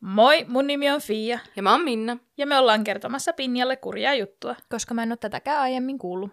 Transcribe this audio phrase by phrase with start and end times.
[0.00, 2.16] Moi, mun nimi on Fia, Ja mä oon Minna.
[2.36, 4.56] ja me ollaan kertomassa Pinjalle kurjaa juttua.
[4.68, 6.30] koska mä en ole tätäkään aiemmin kuullut.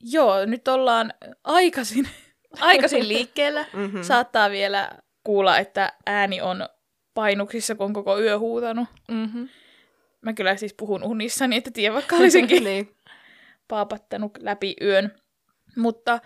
[0.00, 1.12] Joo, nyt ollaan
[1.44, 2.08] aikaisin,
[2.60, 3.64] aikaisin liikkeellä.
[3.72, 4.02] Mm-hmm.
[4.02, 4.90] Saattaa vielä
[5.24, 6.68] kuulla, että ääni on
[7.14, 8.88] painuksissa, kun on koko yö huutanut.
[9.08, 9.48] Mm-hmm.
[10.20, 12.96] Mä kyllä siis puhun unissani, että tiedä vaikka olisinkin niin.
[13.68, 15.12] paapattanut läpi yön.
[15.76, 16.20] Mutta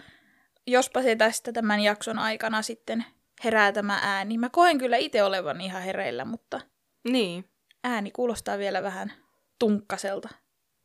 [0.66, 3.05] jospa se tästä tämän jakson aikana sitten
[3.45, 4.39] herää tämä ääni.
[4.39, 6.61] Mä koen kyllä itse olevan ihan hereillä, mutta
[7.09, 7.45] Niin.
[7.85, 9.13] ääni kuulostaa vielä vähän
[9.59, 10.29] tunkkaselta.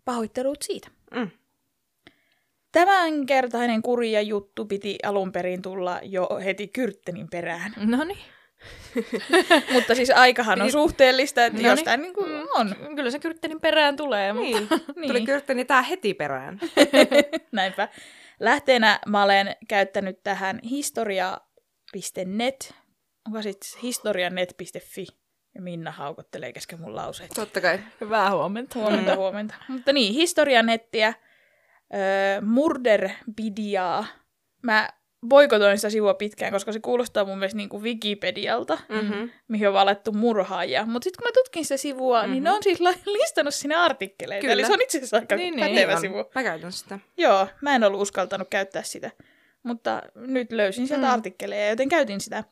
[0.05, 0.87] Pahoittelut siitä.
[1.15, 1.29] Mm.
[2.71, 7.73] Tämänkertainen kurja juttu piti alun perin tulla jo heti Kyrttenin perään.
[7.77, 8.17] No niin.
[9.73, 11.69] Mutta siis aikahan on Piti- suhteellista, että Noniin.
[11.69, 12.75] jostain niin kuin on.
[12.95, 14.57] Kyllä se kyrttenin perään tulee, mutta...
[14.59, 14.67] Niin.
[14.95, 15.07] Niin.
[15.07, 16.59] Tuli kyrtteni tää heti perään.
[17.51, 17.87] Näinpä.
[18.39, 22.73] Lähteenä mä olen käyttänyt tähän historia.net.
[23.27, 25.05] Onko sitten historianet.fi?
[25.55, 27.31] Ja Minna haukottelee kesken mun lauseet.
[27.35, 27.79] Totta kai.
[28.01, 28.79] Hyvää huomenta.
[28.79, 29.55] Huomenta, huomenta.
[29.67, 31.13] Mutta niin, historianettiä,
[31.93, 32.41] öö.
[34.61, 34.89] Mä
[35.27, 39.29] boikotoin sitä sivua pitkään, koska se kuulostaa mun mielestä niin kuin Wikipedialta, Mm-hmm.
[39.47, 40.85] mihin on valettu murhaajia.
[40.85, 42.31] Mutta sitten kun mä tutkin sitä sivua, mm-hmm.
[42.31, 44.41] niin ne on siis listannut sinne artikkeleita.
[44.41, 44.53] Kyllä.
[44.53, 45.69] Eli se on itse asiassa aika Niin, niin.
[45.75, 46.01] pätevä on.
[46.01, 46.25] sivu.
[46.35, 46.99] Mä käytän sitä.
[47.17, 49.11] Joo, mä en ollut uskaltanut käyttää sitä,
[49.63, 51.13] mutta nyt löysin sieltä mm.
[51.13, 52.43] artikkeleja, joten käytin sitä.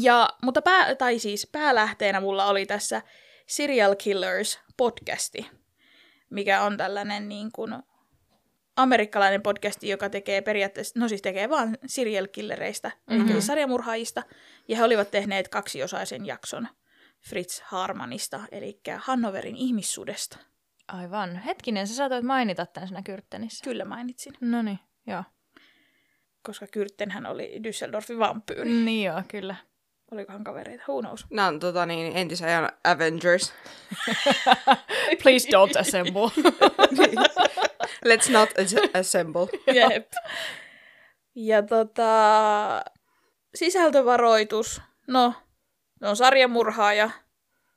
[0.00, 3.02] Ja, mutta pää, tai siis päälähteenä mulla oli tässä
[3.46, 5.46] Serial Killers podcasti,
[6.30, 7.74] mikä on tällainen niin kuin
[8.76, 13.24] amerikkalainen podcasti, joka tekee periaatteessa, no siis tekee vaan serial killereistä, mm-hmm.
[13.24, 14.22] eli siis sarjamurhaajista,
[14.68, 16.68] ja he olivat tehneet kaksiosaisen jakson
[17.28, 20.38] Fritz Harmanista, eli Hannoverin ihmissudesta.
[20.88, 21.36] Aivan.
[21.36, 23.64] Hetkinen, sä saatoit mainita tämän siinä kyrttenissä.
[23.64, 25.22] Kyllä mainitsin, No niin, joo.
[26.42, 28.70] koska Kyrttenhän oli Düsseldorfin vampyyri.
[28.70, 29.56] Niin joo, kyllä.
[30.10, 30.84] Olikohan kavereita?
[30.88, 31.26] Who knows?
[31.30, 33.52] Nää on tota niin, entisajan Avengers.
[35.22, 36.30] Please don't assemble.
[38.04, 39.46] Let's not as- assemble.
[39.74, 40.12] Jep.
[41.34, 42.10] Ja tota,
[43.54, 44.82] sisältövaroitus.
[45.06, 45.34] No,
[46.00, 47.10] ne on sarjamurhaaja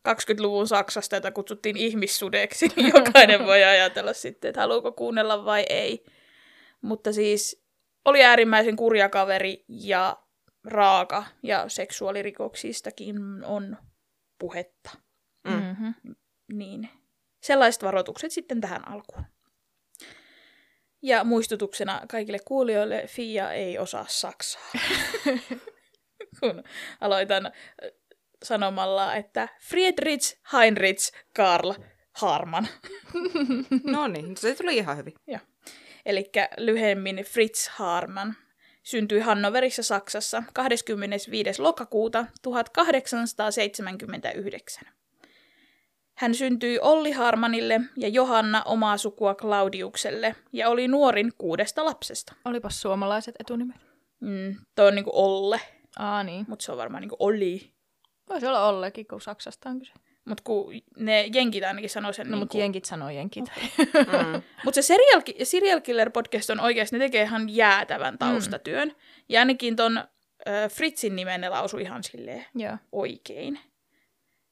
[0.09, 2.71] 20-luvun Saksasta, jota kutsuttiin ihmissudeksi.
[2.95, 6.05] Jokainen voi ajatella sitten, että haluuko kuunnella vai ei.
[6.81, 7.63] Mutta siis
[8.05, 10.17] oli äärimmäisen kurja kaveri ja
[10.65, 13.77] raaka ja seksuaalirikoksistakin on
[14.39, 14.89] puhetta.
[15.47, 15.53] Mm.
[15.53, 16.15] Mm-hmm.
[16.53, 16.89] Niin.
[17.41, 19.23] Sellaiset varoitukset sitten tähän alkuun.
[21.07, 24.71] Ja muistutuksena kaikille kuulijoille, Fia ei osaa saksaa.
[26.39, 26.63] Kun
[27.01, 27.51] aloitan
[28.43, 31.73] sanomalla, että Friedrich Heinrich Karl
[32.13, 32.67] Harman.
[33.83, 35.13] No niin, se tuli ihan hyvin.
[36.05, 38.35] Eli lyhemmin Fritz Harman.
[38.83, 41.61] Syntyi Hannoverissa Saksassa 25.
[41.61, 44.96] lokakuuta 1879.
[46.17, 52.33] Hän syntyi Olli Harmanille ja Johanna omaa sukua Claudiukselle ja oli nuorin kuudesta lapsesta.
[52.45, 53.75] Olipas suomalaiset etunimet.
[54.19, 55.61] Mm, toi on niinku Olle,
[55.99, 56.45] Aa niin.
[56.49, 57.71] mutta se on varmaan niinku Olli.
[58.29, 59.93] Voisi olla Ollekin, kun Saksasta on kyse.
[60.25, 62.39] Mutta kun ne jenkit ainakin sanoo sen No, niinku...
[62.39, 63.45] mutta jenkit sanoo jenkit.
[63.77, 64.41] Mm.
[64.65, 68.87] Mutta se serial, serial Killer podcast on oikeasti, ne tekee ihan jäätävän taustatyön.
[68.87, 68.95] Mm.
[69.29, 70.05] Ja ainakin ton äh,
[70.71, 72.77] Fritzin nimen ne lausui ihan silleen Joo.
[72.91, 73.59] oikein.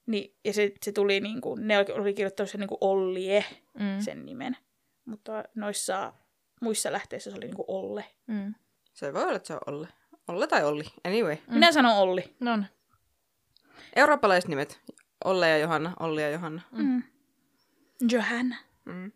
[0.07, 3.99] Niin, ja se, se tuli niin kuin, ne oli- kirjoittanut sen niin kuin Ollie, Mm.
[4.01, 4.57] sen nimen.
[5.05, 6.13] Mutta noissa
[6.61, 8.05] muissa lähteissä se oli niin kuin Olle.
[8.27, 8.53] Mm.
[8.93, 9.87] Se voi olla, että se on Olle.
[10.27, 10.83] Olle tai Olli.
[11.03, 11.35] Anyway.
[11.47, 11.53] Mm.
[11.53, 12.35] Minä sanon Olli.
[12.39, 12.67] No niin.
[13.95, 14.79] Eurooppalaiset nimet.
[15.25, 15.93] Olle ja Johanna.
[15.99, 16.61] Olli ja Johanna.
[16.71, 17.03] Mm.
[18.11, 18.55] Johanna.
[18.85, 19.11] Mm.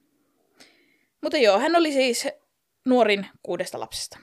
[1.22, 2.28] Mutta joo, hän oli siis
[2.86, 4.20] nuorin kuudesta lapsesta.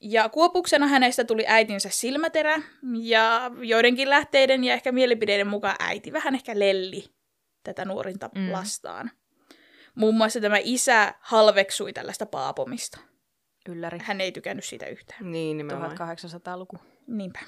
[0.00, 2.62] Ja kuopuksena hänestä tuli äitinsä silmäterä,
[3.02, 7.04] ja joidenkin lähteiden ja ehkä mielipideiden mukaan äiti vähän ehkä lelli
[7.62, 8.52] tätä nuorinta Mm.
[8.52, 9.10] lastaan.
[9.94, 12.98] Muun muassa tämä isä halveksui tällaista paapomista.
[13.68, 13.98] Ylläri.
[14.02, 15.32] Hän ei tykännyt siitä yhtään.
[15.32, 15.92] Niin nimenomaan.
[15.92, 16.76] 1800-luku.
[17.06, 17.38] Niinpä.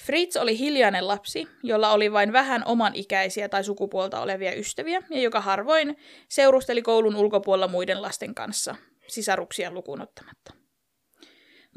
[0.00, 5.20] Fritz oli hiljainen lapsi, jolla oli vain vähän oman ikäisiä tai sukupuolta olevia ystäviä, ja
[5.20, 5.96] joka harvoin
[6.28, 8.74] seurusteli koulun ulkopuolella muiden lasten kanssa,
[9.08, 10.54] sisaruksia lukuun ottamatta.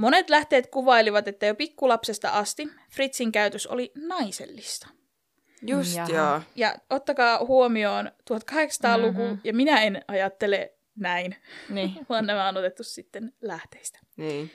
[0.02, 4.88] Monet lähteet kuvailivat, että jo pikkulapsesta asti Fritzin käytös oli naisellista.
[5.68, 6.10] Just Jaha.
[6.14, 6.42] joo.
[6.56, 9.22] Ja ottakaa huomioon 1800-luku, Mhm.
[9.22, 9.40] mm-hmm.
[9.44, 11.36] ja minä en ajattele näin,
[11.70, 11.92] Niin.
[12.10, 14.00] vaan nämä on otettu sitten lähteistä.
[14.18, 14.52] Niin.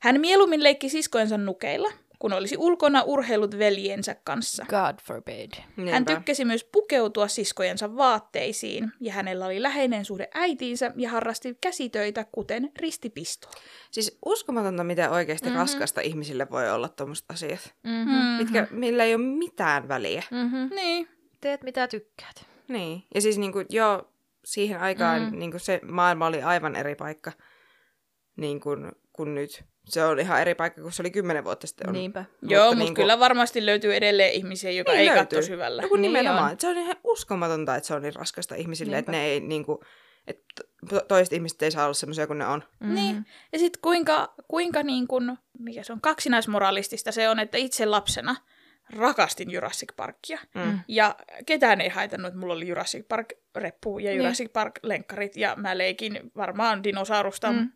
[0.00, 1.88] Hän mieluummin leikki siskojensa nukeilla,
[2.18, 4.64] kun olisi ulkona urheilut veljensä kanssa.
[4.68, 5.52] God forbid.
[5.54, 6.14] Hän Niinpä.
[6.14, 12.70] tykkäsi myös pukeutua siskojensa vaatteisiin, ja hänellä oli läheinen suhde äitiinsä ja harrasti käsitöitä, kuten
[12.80, 13.50] ristipistoa.
[13.90, 15.52] Siis uskomatonta, miten oikeasti Mhm.
[15.54, 15.60] mm-hmm.
[15.60, 18.12] raskasta ihmisille voi olla tuommoiset asiat, Mm-hmm.
[18.14, 18.18] Mm.
[18.38, 20.22] mitkä, millä ei ole mitään väliä.
[20.30, 20.70] Mm-hmm.
[20.76, 21.08] Niin.
[21.40, 22.46] Teet mitä tykkäät.
[22.68, 23.02] Niin.
[23.14, 24.08] Ja siis niin kuin, joo,
[24.44, 25.28] siihen aikaan Mm.
[25.32, 25.38] mm.
[25.38, 27.32] niin kuin se maailma oli aivan eri paikka
[28.36, 29.64] niin kuin, kuin nyt.
[29.84, 31.86] Se on ihan eri paikka kuin se oli kymmenen vuotta sitten.
[31.88, 31.92] On.
[31.92, 32.24] Niinpä.
[32.42, 35.22] Joo, mutta niinku- kyllä varmasti löytyy edelleen ihmisiä, joka Niin ei löytyy.
[35.22, 35.82] katso syvällä.
[35.82, 36.52] No kun Niin nimenomaan.
[36.52, 36.60] on.
[36.60, 38.98] Se on ihan uskomatonta, että se on niin raskasta ihmisille, Niinpä.
[38.98, 39.78] että ne ei niin kuin,
[40.26, 40.44] että
[40.90, 42.62] to- toiset ihmiset ei saa olla semmoisia kuin ne on.
[42.80, 42.94] Mm-hmm.
[42.94, 43.26] Niin.
[43.52, 48.36] Ja sitten kuinka, kuinka niin kun, mikä se on, kaksinaismoralistista se on, että itse lapsena
[48.96, 50.38] rakastin Jurassic Parkia.
[50.54, 50.78] Mm.
[50.88, 51.16] Ja
[51.46, 54.16] ketään ei haitannut, että mulla oli Jurassic Park-reppu ja Niin.
[54.16, 55.36] Jurassic Park-lenkkarit.
[55.36, 57.70] Ja mä leikin varmaan dinosaurusta Mm.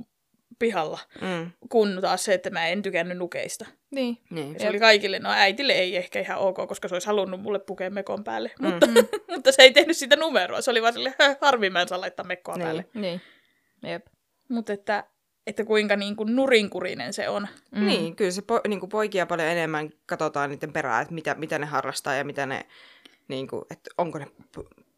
[0.58, 0.66] Mm.
[0.66, 0.98] pihalla.
[1.20, 1.50] Mm.
[1.68, 3.66] Kun taas se, että mä en tykännyt nukeista.
[3.90, 4.18] Niin.
[4.30, 4.60] Niin.
[4.60, 7.90] Se oli kaikille, no äitille ei ehkä ihan ok, koska se olisi halunnut mulle pukea
[7.90, 8.50] mekon päälle.
[8.60, 8.66] Mm.
[8.68, 8.86] Mutta,
[9.34, 10.60] mutta se ei tehnyt sitä numeroa.
[10.60, 12.64] Se oli vaan silleen, "Hö, harmi mä en saa laittaa mekkoa Niin.
[12.64, 12.86] päälle.
[12.94, 13.20] Niin.
[13.82, 14.06] Jep.
[14.48, 15.04] Mutta että,
[15.46, 17.48] että kuinka niin kuin nurinkurinen se on.
[17.70, 17.86] Mm.
[17.86, 21.58] Niin, kyllä se po, niin kuin poikia paljon enemmän katsotaan niiden perään, että mitä, mitä
[21.58, 22.66] ne harrastaa ja mitä ne,
[23.28, 24.26] niin kuin, että onko ne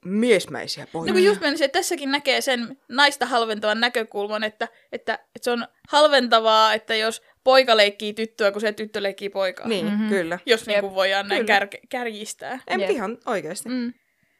[0.04, 1.12] miesmäisiä poikia.
[1.12, 5.50] No kun just menisin, että tässäkin näkee sen naista halventavan näkökulman, että, että, että se
[5.50, 9.68] on halventavaa, että jos poika leikkii tyttöä, kun se tyttö leikkii poikaa.
[9.68, 9.94] Niin, Mhm.
[9.94, 10.08] mm-hmm.
[10.08, 10.38] kyllä.
[10.46, 11.58] Jos niin kuin voidaan näin Kyllä.
[11.58, 12.60] kär, kärjistää.
[12.66, 12.90] En Jep.
[12.90, 13.68] ihan oikeasti.
[13.68, 13.92] Mm.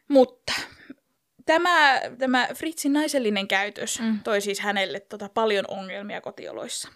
[0.09, 0.53] Mutta
[1.47, 4.19] tämä, tämä Fritzin naisellinen käytös Mm.
[4.25, 6.89] toi siis hänelle tota paljon ongelmia kotioloissa.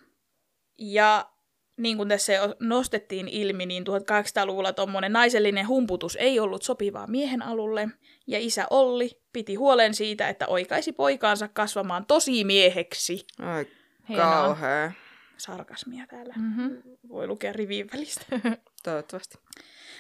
[0.78, 1.31] Ja
[1.76, 7.43] niin kuin tässä jo nostettiin ilmi, niin 1800-luvulla tuommoinen naisellinen humputus ei ollut sopivaa miehen
[7.43, 7.88] alulle,
[8.26, 13.26] ja isä Olli piti huolen siitä, että oikaisi poikaansa kasvamaan tosi mieheksi.
[13.38, 13.66] Ai
[14.16, 14.92] kauhea.
[15.36, 16.34] Sarkasmia täällä.
[16.36, 16.82] Mm-hmm.
[17.08, 18.24] Voi lukea rivien välistä.
[18.84, 19.38] Toivottavasti.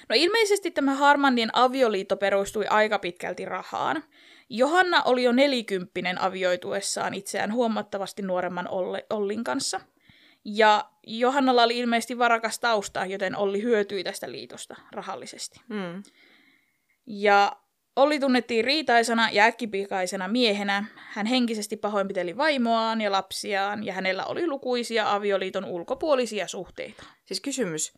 [0.08, 4.04] No ilmeisesti tämä Harmandien avioliitto perustui aika pitkälti rahaan.
[4.48, 9.80] Johanna oli jo nelikymppinen avioituessaan itseään huomattavasti nuoremman Olle, Ollin kanssa.
[10.44, 15.60] Ja Johannalla oli ilmeisesti varakas tausta, joten Olli hyötyi tästä liitosta rahallisesti.
[15.68, 16.02] Mm.
[17.06, 17.56] Ja
[17.96, 20.84] Olli tunnettiin riitaisena ja äkkipikaisena miehenä.
[20.96, 27.04] Hän henkisesti pahoinpiteli vaimoaan ja lapsiaan, ja hänellä oli lukuisia avioliiton ulkopuolisia suhteita.
[27.24, 27.92] Siis kysymys.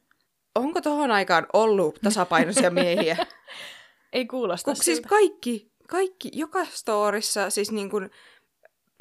[0.54, 3.16] Onko tohon aikaan ollut tasapainoisia miehiä?
[4.12, 8.10] Ei kuulosta Kun siis kaikki, kaikki, joka storissa, siis niin kuin,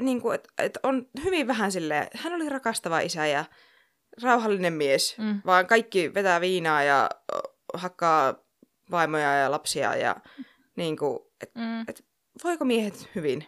[0.02, 3.46] niin kuin että et on hyvin vähän silleen, hän oli rakastava isä ja
[4.24, 5.42] rauhallinen mies, Mm.
[5.46, 7.10] vaan kaikki vetää viinaa ja
[7.74, 8.36] hakkaa
[8.92, 10.16] vaimoja ja lapsia ja
[10.76, 11.82] niin kuin, et, Mm.
[11.88, 12.06] et,
[12.44, 13.46] voiko miehet hyvin?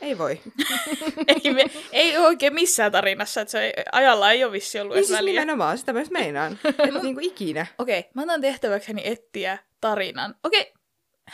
[0.00, 0.40] Ei voi.
[1.44, 5.06] ei, me, ei oikein missään tarinassa, että se ei, ajalla ei ole vissi ollut Niin
[5.06, 5.32] siis väliä.
[5.40, 6.58] nimenomaan, sitä myös meinaan.
[6.64, 7.66] että niin kuin ikinä.
[7.78, 10.34] Okei, mä annan tehtäväkseni etsiä tarinan.
[10.44, 10.72] Okei,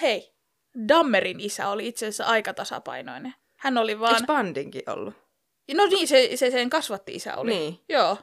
[0.01, 0.33] hei.
[0.89, 3.35] Dammerin isä oli itse asiassa aika tasapainoinen.
[3.59, 4.15] Hän oli vaan...
[4.15, 5.15] Eikö Bandinkin ollut?
[5.75, 7.51] No niin, se, se sen kasvatti isä oli.
[7.51, 7.79] Niin.
[7.89, 8.19] Joo.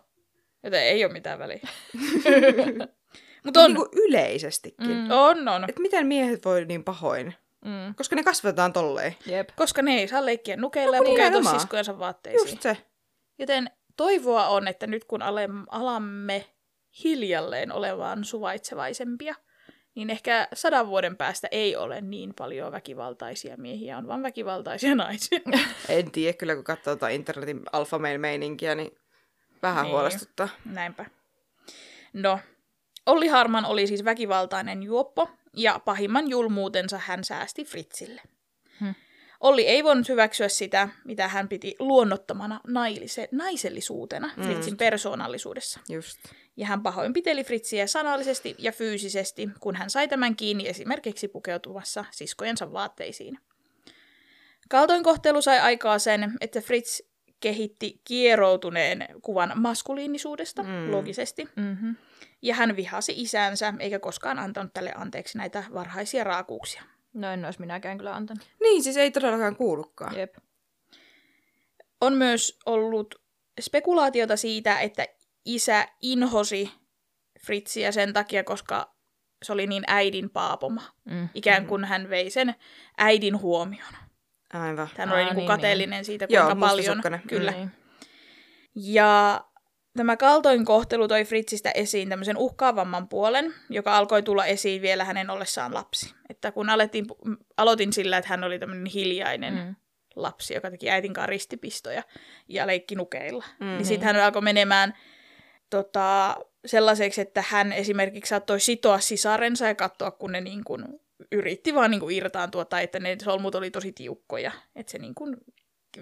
[0.64, 1.60] Joten ei ole mitään väliä.
[3.44, 4.88] Mutta on, niin yleisestikin.
[4.98, 5.12] Mm.
[5.12, 5.64] On, on.
[5.70, 7.34] Että miten miehet voi niin pahoin?
[7.66, 7.96] Mm.
[7.96, 9.16] Koska ne kasvatetaan tolleen.
[9.26, 9.50] Jep.
[9.56, 12.50] Koska ne ei saa leikkiä nukeilla ja No kun pukeutua siskojensa vaatteisiin.
[12.50, 12.78] Just se.
[13.40, 15.22] Joten toivoa on, että nyt kun
[15.70, 16.46] alamme
[17.04, 19.36] hiljalleen olemaan suvaitsevaisempia,
[19.96, 25.40] niin ehkä sadan vuoden päästä ei ole niin paljon väkivaltaisia miehiä, on vaan väkivaltaisia naisia.
[25.90, 28.92] En tiedä kyllä, kun katsoo tuota internetin alfamail-meininkiä, niin
[29.62, 29.94] vähän Niin.
[29.94, 30.50] huolestuttaa.
[30.66, 31.06] Näinpä.
[32.14, 32.40] No,
[33.10, 38.22] Olli Harman oli siis väkivaltainen juoppo, ja pahimman julmuutensa hän säästi Fritzille.
[38.80, 38.96] Hmm.
[39.40, 44.44] Olli ei voinut hyväksyä sitä, mitä hän piti luonnottomana nailise- naisellisuutena Mm.
[44.44, 45.80] Fritzin persoonallisuudessa.
[45.90, 46.20] Just.
[46.58, 52.72] Ja hän pahoinpiteli Fritsiä sanallisesti ja fyysisesti, kun hän sai tämän kiinni esimerkiksi pukeutumassa siskojensa
[52.74, 53.40] vaatteisiin.
[54.70, 57.00] Kaltoinkohtelu sai aikaa sen, että Fritz
[57.40, 60.70] kehitti kieroutuneen kuvan maskuliinisuudesta, Mm.
[60.70, 60.92] mm.
[60.92, 61.96] logisesti, Mm-hmm.
[62.42, 66.84] Ja hän vihasi isänsä, eikä koskaan antanut tälle anteeksi näitä varhaisia raakuuksia.
[67.14, 68.48] No en olisi minäkään kyllä antanut.
[68.62, 70.16] Niin, siis ei todellakaan kuulukaan.
[70.16, 70.36] Jep.
[72.02, 73.16] On myös ollut
[73.62, 75.06] spekulaatiota siitä, että
[75.46, 76.72] isä inhosi
[77.46, 78.96] Fritsiä sen takia, koska
[79.44, 80.82] se oli niin äidin paapoma.
[81.06, 81.30] Mm.
[81.34, 82.56] Ikään kuin hän vei sen
[82.98, 83.94] äidin huomion.
[84.54, 84.90] Aivan.
[84.98, 86.78] Hän oli Aa, niin kuin niin, kateellinen siitä, Joo, kuinka paljon.
[86.78, 87.22] mustasukkainen.
[87.28, 87.52] Kyllä.
[87.52, 87.72] Niin.
[88.76, 89.46] Ja
[89.98, 95.74] tämä kaltoinkohtelu toi Fritzistä esiin tämmöisen uhkaavamman puolen, joka alkoi tulla esiin vielä hänen ollessaan
[95.74, 96.14] lapsi.
[96.30, 97.06] Että kun alettiin,
[97.58, 99.60] aloitin sillä, että hän oli tämmöinen hiljainen mm.
[99.60, 99.76] Mm.
[100.16, 102.04] lapsi, joka teki äitin ristipistoja
[102.48, 103.46] ja leikki nukeilla.
[103.60, 103.66] Mm.
[103.66, 104.94] Mm, niin sitten hän alkoi menemään
[105.70, 110.86] tota, sellaiseksi, että hän esimerkiksi saattoi sitoa sisarensa ja katsoa, kun ne niin kuin
[111.32, 114.52] yritti vaan niin kuin irtaantua, tai että ne solmut oli tosi tiukkoja.
[114.76, 115.38] Että se niin kuin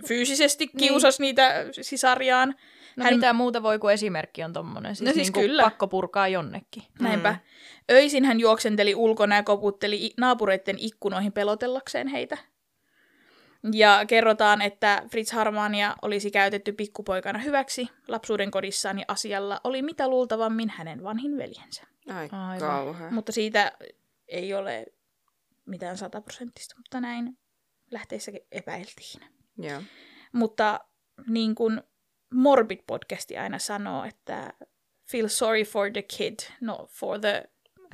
[0.08, 1.27] fyysisesti kiusasi niin.
[1.27, 2.56] niitä sisariaan.
[2.98, 4.96] No Hän- mitä muuta voi kuin esimerkki on tommonen.
[4.96, 5.63] Siis, No siis niinku kyllä.
[5.63, 6.84] pakko purkaa jonnekin.
[7.00, 7.32] Näinpä.
[7.32, 7.38] Mm.
[7.96, 12.38] Öisin hän juoksenteli ulkona ja koputteli naapureiden ikkunoihin pelotellakseen heitä.
[13.74, 20.08] Ja kerrotaan, että Fritz Harmania olisi käytetty pikkupoikana hyväksi lapsuuden kodissaan ja asialla oli mitä
[20.08, 21.84] luultavammin hänen vanhin veljensä.
[22.10, 22.60] Ai Aivan.
[22.60, 23.12] kauhea.
[23.12, 23.72] Mutta siitä
[24.27, 24.86] ei ole
[25.66, 27.38] mitään sataprosenttista, mutta näin
[27.92, 29.22] lähteissä epäiltiin.
[29.58, 29.82] Joo.
[30.32, 30.80] Mutta
[31.27, 31.82] niin kuin
[32.36, 34.53] Morbid-podcasti aina sanoo, että
[35.12, 37.43] feel sorry for the kid, not for the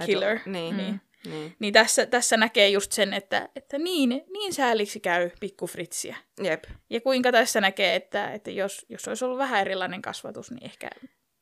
[0.06, 0.36] killer.
[0.38, 1.02] Et, niin, Niin.
[1.26, 1.56] niin.
[1.60, 6.16] Niin tässä, tässä näkee just sen, että, että niin, niin sääliksi käy pikku Fritsiä.
[6.44, 6.64] Jep.
[6.90, 10.90] Ja kuinka tässä näkee, että, että jos, jos olisi ollut vähän erilainen kasvatus, niin ehkä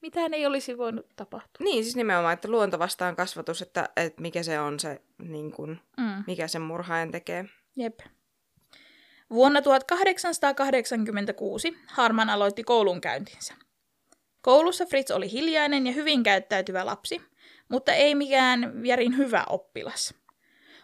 [0.02, 1.64] mitään ei olisi voinut tapahtua.
[1.64, 5.80] Niin, siis nimenomaan, että luonto vastaan kasvatus, että, että mikä se on se, niin kuin,
[5.98, 6.24] Mm.
[6.28, 7.46] mikä sen murhaajan tekee.
[7.76, 8.00] Jep.
[9.32, 13.54] Vuonna 1886 Harman aloitti koulunkäyntinsä.
[14.42, 17.22] Koulussa Fritz oli hiljainen ja hyvin käyttäytyvä lapsi,
[17.70, 20.14] mutta ei mikään järin hyvä oppilas.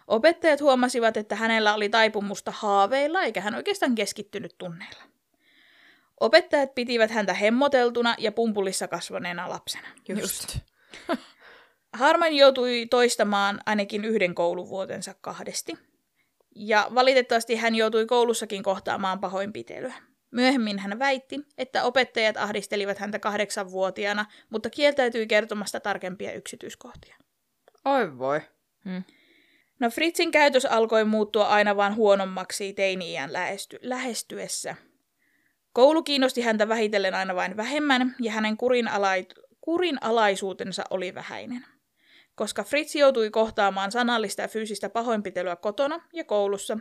[0.06, 5.02] Opettajat huomasivat, että hänellä oli taipumusta haaveilla eikä hän oikeastaan keskittynyt tunneilla.
[6.20, 9.88] Opettajat pitivät häntä hemmoteltuna ja pumpulissa kasvaneena lapsena.
[10.08, 10.58] Just.
[11.98, 15.87] Harman joutui toistamaan ainakin yhden kouluvuotensa kahdesti.
[16.60, 19.94] Ja valitettavasti hän joutui koulussakin kohtaamaan pahoinpitelyä.
[20.30, 27.16] Myöhemmin hän väitti, että opettajat ahdistelivat häntä kahdeksanvuotiaana, mutta kieltäytyi kertomasta tarkempia yksityiskohtia.
[27.84, 28.40] Oi voi.
[28.84, 29.02] Hmm.
[29.80, 34.76] No Fritzin käytös alkoi muuttua aina vain huonommaksi teini-iän lähesty- lähestyessä.
[35.72, 41.64] Koulu kiinnosti häntä vähitellen aina vain vähemmän ja hänen kurinalait- kurinalaisuutensa oli vähäinen.
[42.38, 46.78] Koska Fritz joutui kohtaamaan sanallista ja fyysistä pahoinpitelyä kotona ja koulussa,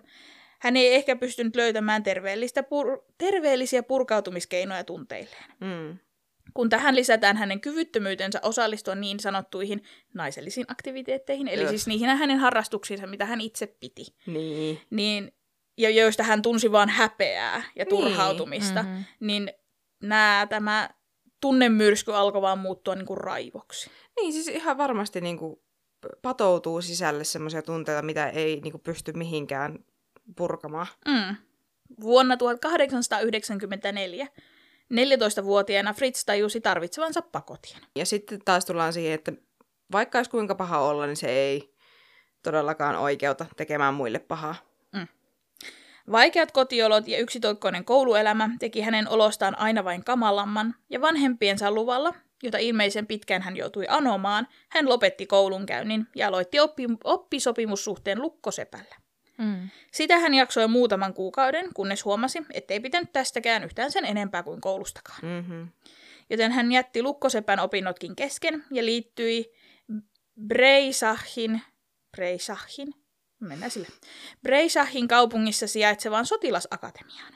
[0.60, 5.46] hän ei ehkä pystynyt löytämään terveellistä pur- terveellisiä purkautumiskeinoja tunteilleen.
[5.60, 5.98] Mm.
[6.54, 9.84] Kun tähän lisätään hänen kyvyttömyytensä osallistua niin sanottuihin
[10.14, 11.70] naisellisiin aktiviteetteihin, eli Joo.
[11.70, 14.82] siis niihin hänen harrastuksiinsa, mitä hän itse piti, Niin.
[14.90, 15.32] niin,
[15.78, 19.02] ja joista hän tunsi vain häpeää ja turhautumista, Mhm.
[19.20, 19.52] niin
[20.04, 20.90] nämä, tämä
[21.42, 23.90] tunnemyrsky alkoi vaan muuttua niin kuin raivoksi.
[24.16, 25.60] Niin, siis ihan varmasti niin kuin,
[26.22, 29.80] patoutuu sisälle semmoisia tunteita, mitä ei niin kuin, pysty mihinkään
[30.36, 30.88] purkamaan.
[31.08, 31.36] Mm.
[32.02, 34.28] Vuonna 1894
[34.94, 37.82] 14-vuotiaana Fritz tajusi tarvitsevansa pakotien.
[37.96, 39.32] Ja sitten taas tullaan siihen, että
[39.92, 41.74] vaikka olisi kuinka paha olla, niin se ei
[42.44, 44.56] todellakaan oikeuta tekemään muille pahaa.
[46.12, 52.58] Vaikeat kotiolot ja yksitoikkoinen kouluelämä teki hänen olostaan aina vain kamalamman, ja vanhempiensa luvalla, jota
[52.58, 58.96] ilmeisen pitkään hän joutui anomaan, hän lopetti koulunkäynnin ja aloitti oppi- oppisopimussuhteen lukkosepällä.
[59.38, 59.70] Mm.
[59.92, 65.20] Sitä hän jaksoi muutaman kuukauden, kunnes huomasi, ettei pitänyt tästäkään yhtään sen enempää kuin koulustakaan.
[65.22, 65.68] Mm-hmm.
[66.30, 69.52] Joten hän jätti lukkosepän opinnotkin kesken ja liittyi
[70.48, 71.62] Breisahin,
[72.12, 72.94] Breisahin,
[73.40, 73.88] mennään sille,
[74.42, 77.34] Breisahin kaupungissa sijaitsevaan sotilasakatemiaan.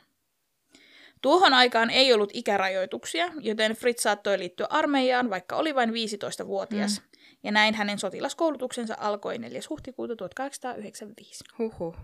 [1.22, 7.02] Tuohon aikaan ei ollut ikärajoituksia, joten Fritz saattoi liittyä armeijaan, vaikka oli vain 15-vuotias.
[7.02, 7.08] Mm.
[7.44, 9.60] Ja näin hänen sotilaskoulutuksensa alkoi 4.
[9.70, 11.44] huhtikuuta 1895.
[11.60, 11.96] Huhhuh.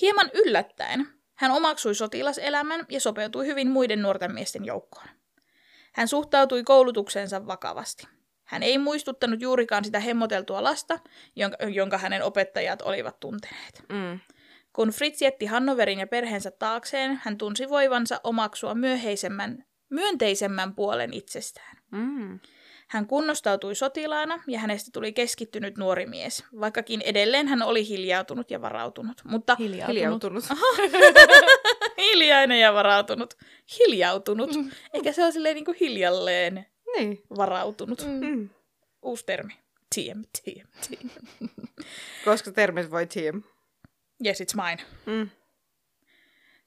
[0.00, 5.06] Hieman yllättäen hän omaksui sotilaselämän ja sopeutui hyvin muiden nuorten miesten joukkoon.
[5.92, 8.08] Hän suhtautui koulutukseensa vakavasti.
[8.46, 10.98] Hän ei muistuttanut juurikaan sitä hemmoteltua lasta,
[11.36, 13.82] jonka, jonka hänen opettajat olivat tunteneet.
[13.88, 14.20] Mm.
[14.72, 21.76] Kun Fritz jätti Hannoverin ja perheensä taakseen, hän tunsi voivansa omaksua myöheisemmän, myönteisemmän puolen itsestään.
[21.90, 22.40] Mm.
[22.88, 28.62] Hän kunnostautui sotilaana ja hänestä tuli keskittynyt nuori mies, vaikkakin edelleen hän oli hiljautunut ja
[28.62, 29.22] varautunut.
[29.24, 29.94] Mutta Hiljautunut.
[29.94, 30.44] Hiljautunut.
[31.98, 33.34] hiljainen ja varautunut.
[33.78, 34.50] Hiljautunut.
[34.94, 36.66] Eikä se ole silleen niin kuin hiljalleen
[36.98, 37.22] Niin.
[37.38, 38.06] varautunut.
[38.20, 38.48] Mm.
[39.02, 39.52] Uusi termi.
[39.94, 41.08] TM, TM, TM.
[42.24, 43.42] Koska termit voi team.
[44.26, 44.82] Yes, it's mine.
[45.06, 45.30] Mm.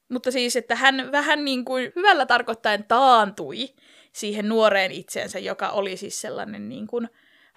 [0.08, 3.68] Mutta siis, että hän vähän niin kuin hyvällä tarkoittaen taantui
[4.12, 7.08] siihen nuoreen itseensä, joka oli siis sellainen niin kuin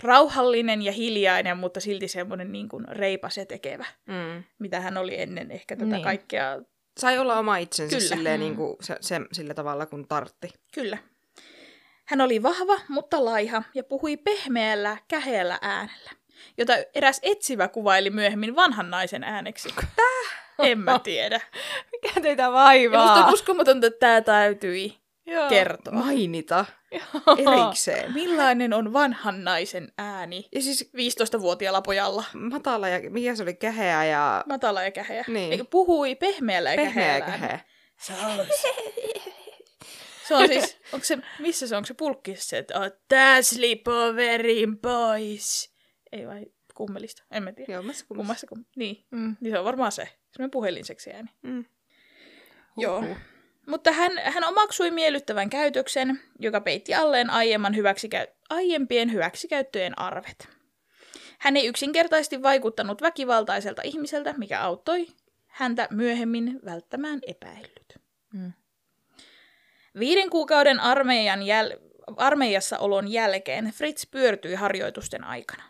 [0.03, 4.44] rauhallinen ja hiljainen, mutta silti semmoinen niin kuin reipas ja tekevä, Mm.
[4.60, 6.03] mitä hän oli ennen ehkä tätä Niin.
[6.03, 6.62] kaikkea.
[7.00, 8.08] Sai olla oma itsensä Kyllä.
[8.15, 8.44] silleen, Mm.
[8.44, 10.50] niin kuin, se, se, sillä tavalla, kun tartti.
[10.74, 10.98] Kyllä.
[12.05, 16.12] Hän oli vahva, mutta laiha ja puhui pehmeällä, käheällä äänellä,
[16.57, 19.69] jota eräs etsivä kuvaili myöhemmin vanhan naisen ääneksi.
[19.95, 20.43] Täh?
[20.60, 21.41] En mä tiedä.
[21.91, 23.25] Mikä teitä Ja musta vaivaa?
[23.27, 25.50] on uskomatonta, että tämä täytyi Joo.
[25.50, 25.93] kertoa.
[25.93, 27.38] mainita Joo.
[27.38, 28.13] erikseen.
[28.13, 32.24] Millainen on vanhan naisen ääni Ja siis 15-vuotiaalla pojalla?
[32.33, 35.24] matala ja mikä se oli, käheä ja Matala ja käheä.
[35.27, 35.51] Niin.
[35.51, 37.60] Eikö puhui pehmeällä ja pehmeä ja käheällä käheä.
[38.00, 38.45] Se on,
[40.27, 44.77] se on siis, onko se, missä se on, onko se pulkkissa se, että ottaa slipoverin
[44.77, 45.73] pois?
[46.12, 47.73] Ei vai kummelista, en mä tiedä.
[47.73, 48.65] Joo, se Kummassa, kum...
[48.75, 49.05] niin.
[49.12, 49.35] Mm.
[49.41, 51.29] niin se on varmaan se, semmoinen puhelinseksi ääni.
[51.41, 51.65] Mm.
[52.77, 53.03] Joo.
[53.67, 60.50] Mutta hän, hän omaksui miellyttävän käytöksen, joka peitti alleen aiemman hyväksikäy- aiempien hyväksikäyttöjen arvet.
[61.39, 65.07] Hän ei yksinkertaisesti vaikuttanut väkivaltaiselta ihmiseltä, mikä auttoi
[65.47, 68.00] häntä myöhemmin välttämään epäillyt.
[68.33, 68.53] Mm.
[70.00, 71.79] Viiden kuukauden armeijan jäl-
[72.17, 75.63] armeijassa olon jälkeen Fritz pyörtyi harjoitusten aikana.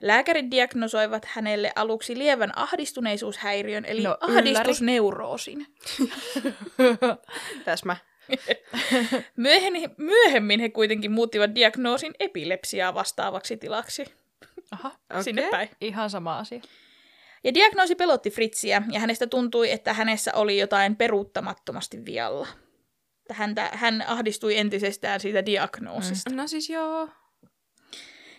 [0.00, 5.66] Lääkärit diagnosoivat hänelle aluksi lievän ahdistuneisuushäiriön, eli No, ahdistusneuroosin.
[7.64, 7.96] Täsmä.
[9.36, 14.04] Myöhemmin, myöhemmin he kuitenkin muuttivat diagnoosin epilepsiaa vastaavaksi tilaksi.
[14.70, 15.22] Aha, Okei.
[15.22, 15.68] Sinne päin.
[15.80, 16.60] ihan sama asia.
[17.44, 22.46] Ja diagnoosi pelotti Fritziä, ja hänestä tuntui, että hänessä oli jotain peruuttamattomasti vialla.
[23.32, 26.30] Että Häntä, hän ahdistui entisestään siitä diagnoosista.
[26.30, 27.08] No siis joo.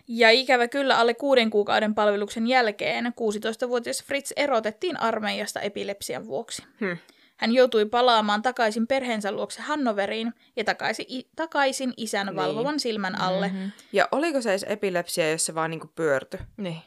[0.08, 6.64] Ja ikävä kyllä alle kuuden kuukauden palveluksen jälkeen 16-vuotias Fritz erotettiin armeijasta epilepsian vuoksi.
[6.80, 6.98] Hm.
[7.38, 12.36] Hän joutui palaamaan takaisin perheensä luokse Hannoveriin ja takaisin, i, takaisin isän Niin.
[12.36, 13.48] valvovan silmän alle.
[13.48, 13.66] Mhm.
[13.94, 16.40] Ja oliko se edes epilepsia, jos se vaan niinku pyörtyi?
[16.58, 16.82] Niin.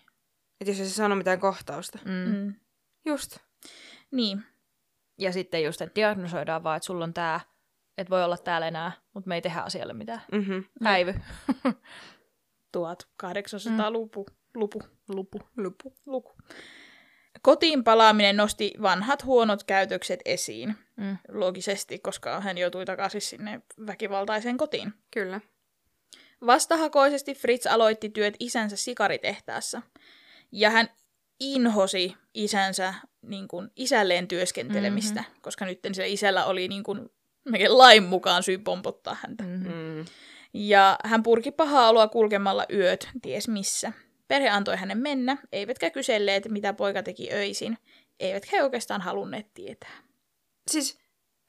[0.61, 1.99] Että jos ei se sano mitään kohtausta.
[2.05, 2.37] Mm.
[2.37, 2.55] Mm.
[3.07, 3.37] Just.
[4.11, 4.43] Niin.
[5.19, 7.41] Ja sitten just, että diagnosoidaan vaan, että sulla on tää,
[7.99, 10.23] että voi olla täällä enää, mutta me ei tehdä asialle mitään.
[10.33, 10.59] Mhm.
[10.85, 11.15] Häivy.
[12.77, 14.27] 1800-luku.
[14.55, 14.83] Lupu.
[15.09, 15.39] Lupu.
[15.57, 15.95] Lupu.
[16.07, 16.37] Luku.
[17.43, 20.77] Kotiin palaaminen nosti vanhat huonot käytökset esiin.
[20.97, 21.17] Mm.
[21.29, 24.93] Logisesti, koska hän joutui takaisin sinne väkivaltaiseen kotiin.
[25.11, 25.41] Kyllä.
[26.47, 29.83] Vastahakoisesti Fritz aloitti työt isänsä sikaritehtaassa.
[30.53, 30.89] Ja hän
[31.41, 35.41] inhosi isänsä niin kuin, isälleen työskentelemistä, mm-hmm.
[35.41, 37.11] koska nyt sillä isällä oli niin kuin,
[37.47, 39.45] melkein lain mukaan syy pompottaa häntä.
[39.45, 39.51] Mm.
[39.73, 40.05] Mm.
[40.55, 43.93] Ja hän purki pahaa oloa kulkemalla yöt, ties missä.
[44.29, 47.79] Perhe antoi hänen mennä, eivätkä kyselleet, mitä poika teki öisin,
[48.21, 49.91] eivätkä he oikeastaan halunneet tietää.
[50.71, 50.99] Siis,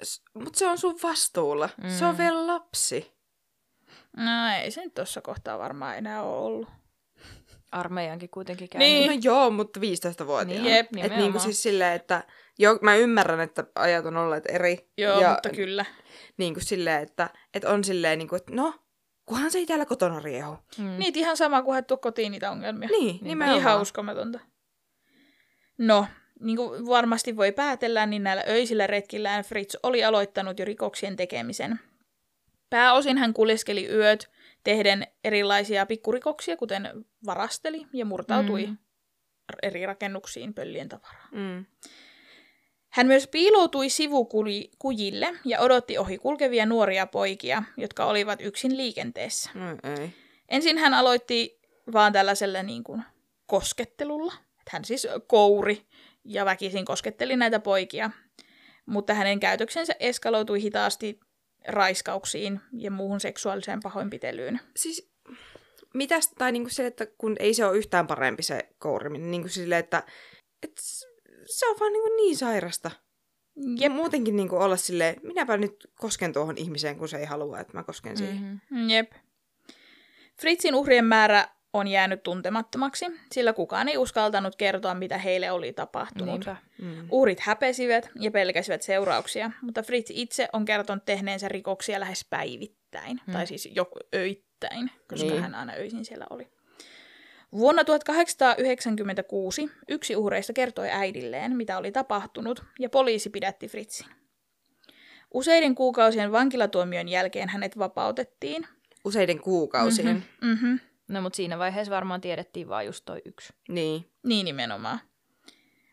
[0.03, 1.69] s- mut se on sun vastuulla.
[1.83, 1.89] Mm.
[1.89, 2.17] Se on Mm.
[2.17, 3.13] vielä lapsi.
[4.17, 4.31] No
[4.61, 6.67] ei se nyt tuossa kohtaa varmaan enää ole ollut.
[7.71, 8.87] Armeijankin kuitenkin käynyt.
[8.87, 9.11] Niin.
[9.11, 10.63] No joo, mutta 15-vuotiaana.
[10.63, 11.39] Niin, Jep, Et niinku nimenomaan.
[11.39, 12.23] siis silleen, että
[12.59, 14.89] jo, mä ymmärrän, että ajat on olleet eri.
[14.97, 15.85] Joo, ja mutta kyllä.
[16.37, 18.73] Niinku silleen, että, että on silleen, niinku, että no,
[19.25, 20.57] kunhan se ei täällä kotona riehu.
[20.77, 20.97] Mm.
[20.97, 22.89] Niitä ihan sama kuin tuo kotiin niitä ongelmia.
[22.89, 23.59] Niin, nimenomaan.
[23.61, 24.39] Ihan uskomatonta.
[25.77, 26.07] No,
[26.39, 31.79] niin kuin varmasti voi päätellä, niin näillä öisillä retkillään Fritz oli aloittanut jo rikoksien tekemisen.
[32.69, 34.29] Pääosin hän kuljeskeli yöt
[34.63, 38.71] tehden erilaisia pikkurikoksia, kuten varasteli ja murtautui Mm.
[38.71, 38.77] mm.
[39.63, 41.27] eri rakennuksiin pöllien tavaraa.
[41.31, 41.65] Mm.
[42.89, 49.49] Hän myös piiloutui sivukujille ja odotti ohi kulkevia nuoria poikia, jotka olivat yksin liikenteessä.
[49.53, 50.13] No ei.
[50.49, 51.59] Ensin hän aloitti
[51.93, 53.03] vaan tällaisella niin kuin
[53.45, 54.33] koskettelulla.
[54.71, 55.85] Hän siis kouri
[56.23, 58.11] ja väkisin kosketteli näitä poikia.
[58.85, 61.19] Mutta hänen käytöksensä eskaloitui hitaasti
[61.67, 64.59] raiskauksiin ja muuhun seksuaaliseen pahoinpitelyyn.
[64.75, 65.11] Siis,
[65.93, 69.79] mitäs, tai niinku se, että kun ei se ole yhtään parempi se kouriminen, niinku silleen,
[69.79, 70.03] että,
[70.63, 71.07] että s-
[71.45, 72.91] se on vaan niinku niin sairasta.
[73.79, 77.73] Ja muutenkin niinku olla silleen, minäpä nyt kosken tuohon ihmiseen, kun se ei halua, että
[77.77, 78.37] mä kosken siihen.
[78.43, 78.89] Mm-hmm.
[78.89, 79.11] Jep.
[80.41, 86.45] Fritzin uhrien määrä on jäänyt tuntemattomaksi, sillä kukaan ei uskaltanut kertoa, mitä heille oli tapahtunut.
[86.45, 86.55] Niinpä.
[86.81, 87.07] Mm.
[87.11, 93.33] Uhrit häpesivät ja pelkäsivät seurauksia, mutta Fritz itse on kertonut tehneensä rikoksia lähes päivittäin, Mm.
[93.33, 95.41] tai siis joko öittäin, koska niin.
[95.41, 96.47] hän aina öisin siellä oli.
[97.51, 104.07] Vuonna 1896 yksi uhreista kertoi äidilleen, mitä oli tapahtunut, ja poliisi pidätti Fritzin.
[105.33, 108.67] Useiden kuukausien vankilatuomion jälkeen hänet vapautettiin.
[109.05, 110.15] Useiden kuukausien.
[110.41, 110.49] Mm-hmm.
[110.49, 110.79] Mm-hmm.
[111.07, 113.53] No mutta siinä vaiheessa varmaan tiedettiin vaan just toi yksi.
[113.69, 114.11] Niin.
[114.23, 114.99] Niin nimenomaan.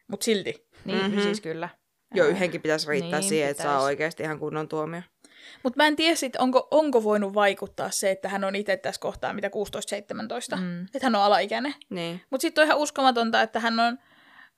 [0.08, 0.68] Mutta silti.
[0.84, 1.06] Niin, Mhm.
[1.06, 1.22] mm-hmm.
[1.22, 1.68] siis kyllä.
[2.14, 3.84] Jo Ää, yhdenkin pitäisi riittää Niin, siihen, että saa pitäis.
[3.84, 5.02] oikeasti ihan kunnon tuomio.
[5.62, 9.00] Mutta mä en tiedä sit, onko, onko voinut vaikuttaa se, että hän on itse tässä
[9.00, 10.56] kohtaa mitä 16-17.
[10.56, 10.62] Mm.
[10.62, 10.82] Mm.
[10.84, 11.74] Että hän on alaikäinen.
[11.90, 12.20] Niin.
[12.30, 13.98] Mutta sitten on ihan uskomatonta, että hän on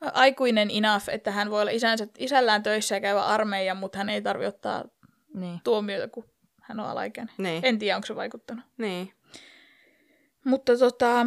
[0.01, 4.23] aikuinen enough, että hän voi olla isänsä, isällään töissä ja käydä armeijan, mutta hän ei
[4.23, 4.85] tarvitse ottaa
[5.35, 5.61] Niin.
[5.64, 6.25] tuomiota, kun
[6.62, 7.35] hän on alaikäinen.
[7.38, 7.64] Niin.
[7.64, 8.64] En tiedä, onko se vaikuttanut.
[8.79, 9.12] Niin.
[10.47, 11.27] Mutta tota,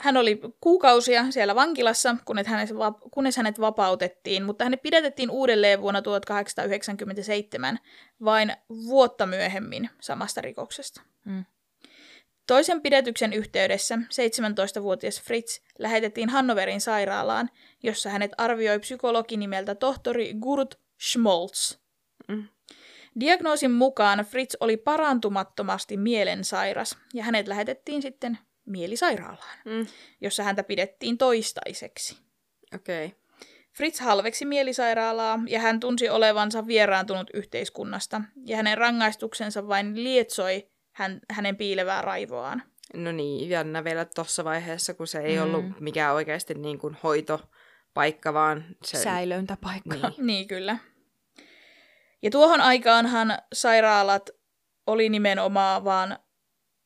[0.00, 2.70] hän oli kuukausia siellä vankilassa, kunnes hänet,
[3.10, 7.78] kunnes hänet vapautettiin, mutta hänet pidätettiin uudelleen vuonna 1897,
[8.24, 11.02] vain vuotta myöhemmin samasta rikoksesta.
[11.24, 11.44] Mm.
[12.46, 17.50] Toisen pidätyksen yhteydessä 17-vuotias Fritz lähetettiin Hannoverin sairaalaan,
[17.82, 21.76] jossa hänet arvioi psykologi nimeltä tohtori Gurt Schmolz.
[22.28, 22.48] Mm.
[23.20, 29.86] Diagnoosin mukaan Fritz oli parantumattomasti mielensairas ja hänet lähetettiin sitten mielisairaalaan, Mm.
[30.20, 32.18] jossa häntä pidettiin toistaiseksi.
[32.74, 33.06] Okei.
[33.06, 33.18] Okay.
[33.72, 41.20] Fritz halveksi mielisairaalaa ja hän tunsi olevansa vieraantunut yhteiskunnasta ja hänen rangaistuksensa vain lietsoi hän,
[41.30, 42.62] hänen piilevää raivoaan.
[42.94, 45.42] No niin, jännä vielä tuossa vaiheessa, kun se ei Mm.
[45.42, 48.98] ollut mikään oikeasti niin kuin hoitopaikka, vaan se...
[48.98, 49.94] Säilöntäpaikka.
[49.94, 50.26] Niin.
[50.26, 50.78] Niin, kyllä.
[52.22, 54.30] Ja tuohon aikaanhan sairaalat
[54.86, 56.18] oli nimenomaan vaan,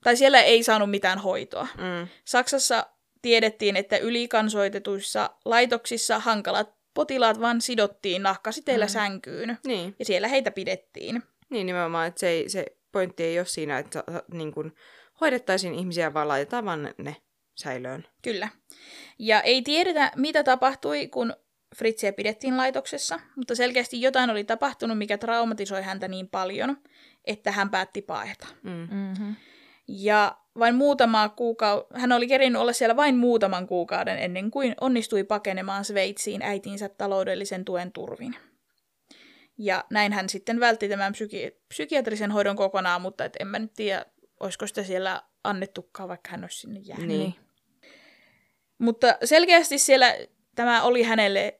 [0.04, 1.68] tai siellä ei saanut mitään hoitoa.
[1.76, 2.08] Mm.
[2.24, 2.86] Saksassa
[3.22, 8.90] tiedettiin, että ylikansoitetuissa laitoksissa hankalat potilaat vaan sidottiin nahkasiteillä Mm.
[8.90, 9.94] sänkyyn, Niin.
[9.98, 11.22] ja siellä heitä pidettiin.
[11.50, 14.72] niin, nimenomaan, että se, ei, se pointti ei ole siinä, että niin kuin,
[15.20, 17.16] hoidettaisiin ihmisiä, vaan laitetaan vaan ne
[17.58, 18.06] säilöön.
[18.22, 18.48] Kyllä.
[19.18, 21.34] Ja ei tiedetä, mitä tapahtui, kun
[21.76, 26.76] Fritsiä pidettiin laitoksessa, mutta selkeästi jotain oli tapahtunut, mikä traumatisoi häntä niin paljon,
[27.24, 28.46] että hän päätti paeta.
[28.62, 28.88] Mm.
[28.90, 29.36] Mm-hmm.
[29.88, 35.24] Ja vain muutama kuukau- hän oli kerinyt olla siellä vain muutaman kuukauden ennen kuin onnistui
[35.24, 38.36] pakenemaan Sveitsiin äitinsä taloudellisen tuen turvin.
[39.58, 43.72] Ja näin hän sitten vältti tämän psyki- psykiatrisen hoidon kokonaan, mutta et en mä nyt
[43.74, 44.06] tiedä,
[44.40, 47.08] olisiko sitä siellä annettukaan, vaikka hän olisi sinne jäänyt.
[47.08, 47.34] Niin.
[48.78, 50.16] Mutta selkeästi siellä
[50.54, 51.59] tämä oli hänelle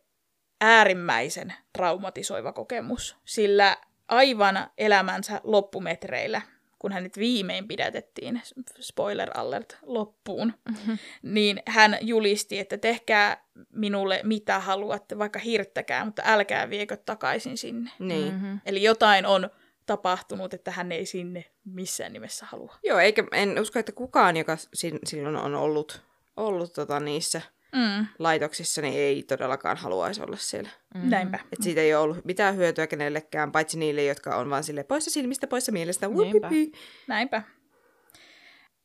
[0.61, 3.77] äärimmäisen traumatisoiva kokemus, sillä
[4.09, 6.43] aivan elämänsä loppumetreillä,
[6.79, 8.43] kun hänet viimein pidätettiin,
[8.81, 10.99] spoiler alert, loppuun, Mm-hmm.
[11.23, 17.91] niin hän julisti, että tehkää minulle mitä haluatte, vaikka hirttäkää, mutta älkää viekö takaisin sinne.
[17.99, 18.33] Niin.
[18.33, 18.61] Mm-hmm.
[18.67, 19.51] Eli jotain on
[19.87, 22.75] tapahtunut, että hän ei sinne missään nimessä halua.
[22.83, 26.03] Joo, eikä en usko, että kukaan, joka si- silloin on ollut,
[26.37, 27.43] ollut tota, niissä
[27.77, 30.71] Mm, laitoksissa, niin ei todellakaan haluaisi olla siellä.
[30.95, 31.11] Mm-hmm.
[31.11, 31.39] näinpä.
[31.53, 35.11] Et siitä ei ole ollut mitään hyötyä kenellekään, paitsi niille, jotka on vaan sille poissa
[35.11, 36.09] silmistä, poissa mielestä.
[36.09, 36.73] Wupipi.
[37.07, 37.43] Näinpä.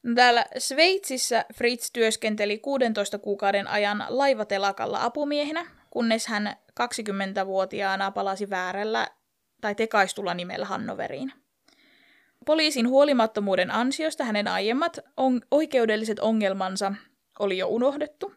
[0.03, 9.07] No täällä Sveitsissä Fritz työskenteli 16 kuukauden ajan laivatelakalla apumiehenä, kunnes hän 20-vuotiaana palasi väärällä
[9.61, 11.31] tai tekaistulla nimellä Hannoveriin.
[12.45, 16.93] Poliisin huolimattomuuden ansiosta hänen aiemmat on- oikeudelliset ongelmansa
[17.39, 18.33] oli jo unohdettu,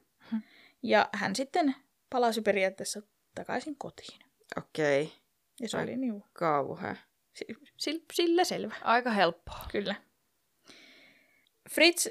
[0.82, 1.74] ja hän sitten
[2.10, 3.02] palasi periaatteessa
[3.34, 4.18] takaisin kotiin.
[4.58, 5.12] Okei,
[5.60, 5.82] Ja se Ai.
[5.84, 6.96] oli niin, kauhea.
[7.76, 8.74] si- sillä selvä.
[8.82, 9.60] Aika helppoa.
[9.72, 9.94] Kyllä.
[11.70, 12.06] Fritz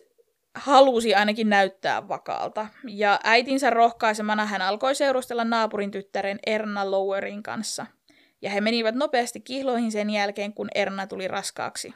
[0.55, 7.85] halusi ainakin näyttää vakaalta, ja äitinsä rohkaisemana hän alkoi seurustella naapurin tyttären Erna Lowerin kanssa.
[8.41, 11.93] Ja he menivät nopeasti kihloihin sen jälkeen, kun Erna tuli raskaaksi.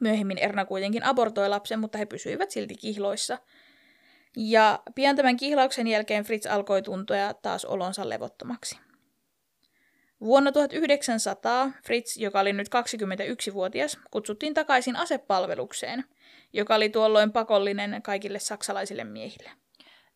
[0.00, 3.38] Myöhemmin Erna kuitenkin abortoi lapsen, mutta he pysyivät silti kihloissa.
[4.36, 8.78] Ja pian tämän kihlauksen jälkeen Fritz alkoi tuntua taas olonsa levottomaksi.
[10.20, 16.04] Vuonna 1900 Fritz, joka oli nyt 21-vuotias, kutsuttiin takaisin asepalvelukseen,
[16.52, 19.50] joka oli tuolloin pakollinen kaikille saksalaisille miehille.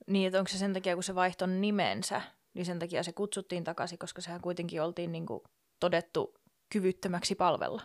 [0.07, 2.23] Niin, että onko se sen takia, kun se vaihtoi nimensä,
[2.55, 5.41] niin sen takia se kutsuttiin takaisin, koska sehän kuitenkin oltiin niin kuin
[5.81, 6.35] todettu
[6.73, 7.83] kyvyttömäksi palvella.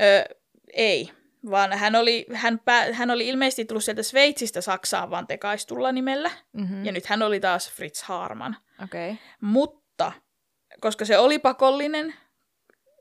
[0.00, 0.24] Öö,
[0.72, 1.10] ei,
[1.50, 6.30] vaan hän oli, hän, pää, hän oli ilmeisesti tullut sieltä Sveitsistä Saksaan vaan tekaistulla nimellä,
[6.52, 6.84] Mm-hmm.
[6.84, 8.56] ja nyt hän oli taas Fritz Harman.
[8.84, 9.10] Okei.
[9.10, 9.22] Okay.
[9.40, 10.12] Mutta
[10.80, 12.14] koska se oli pakollinen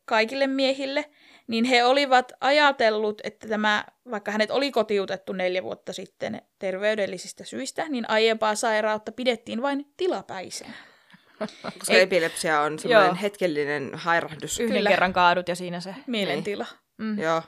[0.05, 1.05] kaikille miehille,
[1.47, 7.89] niin he olivat ajatellut, että tämä, vaikka hänet oli kotiutettu neljä vuotta sitten terveydellisistä syistä,
[7.89, 10.73] niin aiempaa sairautta pidettiin vain tilapäisenä.
[11.79, 13.17] Koska Ei- epilepsia on semmoinen Joo.
[13.21, 14.59] hetkellinen hairahdus.
[14.59, 14.89] Yhden Kyllä.
[14.89, 15.95] kerran kaadut ja siinä se.
[16.07, 16.65] Mielentila.
[16.97, 17.19] Mm.
[17.19, 17.41] Joo.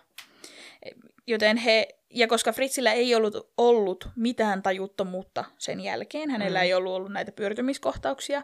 [1.32, 6.63] Joten he, ja koska Fritzillä ei ollut ollut mitään tajuttomuutta sen jälkeen, hänellä Mm.
[6.63, 8.44] ei ollut ollut näitä pyörtymiskohtauksia,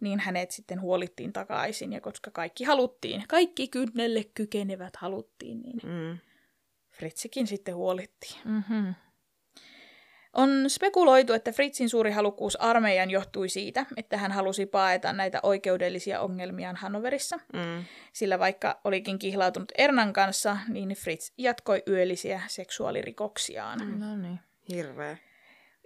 [0.00, 1.92] niin hänet sitten huolittiin takaisin.
[1.92, 6.18] Ja koska kaikki haluttiin, kaikki kynnelle kykenevät haluttiin, niin Mm.
[6.90, 8.40] Fritzikin sitten huolittiin.
[8.44, 8.94] Mm-hmm.
[10.36, 16.20] On spekuloitu, että Fritzin suuri halukkuus armeijan johtui siitä, että hän halusi paeta näitä oikeudellisia
[16.20, 17.84] ongelmiaan Hannoverissa, Mm.
[18.12, 24.00] sillä vaikka olikin kihlautunut Ernan kanssa, niin Fritz jatkoi yöllisiä seksuaalirikoksiaan.
[24.00, 24.40] No niin.
[24.68, 25.16] Hirveä.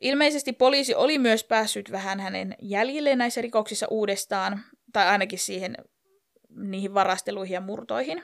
[0.00, 4.60] Ilmeisesti poliisi oli myös päässyt vähän hänen jäljille näissä rikoksissa uudestaan,
[4.92, 5.76] tai ainakin siihen
[6.56, 8.22] niihin varasteluihin ja murtoihin.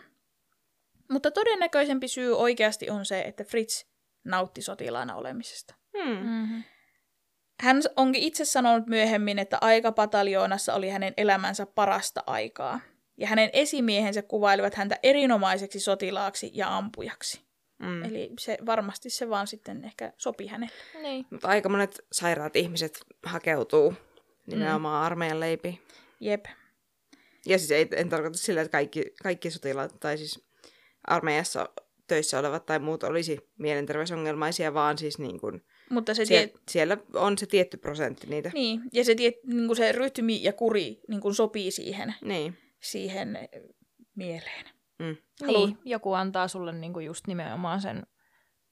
[1.10, 3.84] Mutta todennäköisempi syy oikeasti on se, että Fritz
[4.24, 5.74] nautti sotilaana olemisesta.
[6.04, 6.28] Hmm.
[6.28, 6.62] Mm-hmm.
[7.60, 12.80] Hän onkin itse sanonut myöhemmin, että aika pataljoonassa oli hänen elämänsä parasta aikaa.
[13.16, 17.46] Ja hänen esimiehensä kuvailivat häntä erinomaiseksi sotilaaksi ja ampujaksi.
[17.78, 18.04] Mm.
[18.04, 20.74] Eli se, varmasti se vaan sitten ehkä sopi hänelle.
[21.02, 21.26] Niin.
[21.30, 23.94] Mutta aika monet sairaat ihmiset hakeutuu
[24.46, 25.06] nimenomaan mm.
[25.06, 25.78] armeijan leipiin.
[26.20, 26.44] Jep.
[27.46, 30.46] Ja siis ei, en tarkoita sillä, että kaikki, kaikki sotilaat tai siis
[31.06, 31.68] armeijassa
[32.06, 36.60] töissä olevat tai muut olisi mielenterveysongelmaisia, vaan siis niin kuin, Mutta se, sie, tie...
[36.68, 38.50] siellä on se tietty prosentti niitä.
[38.54, 39.32] niin, ja se, tie...
[39.46, 42.58] niin kuin se rytmi ja kuri niin kuin sopii siihen, Niin.
[42.80, 43.48] siihen eh,
[44.14, 44.66] mieleen.
[44.98, 45.16] Mm.
[45.46, 48.06] Haluan- Niin, joku antaa sulle niinku just nimenomaan sen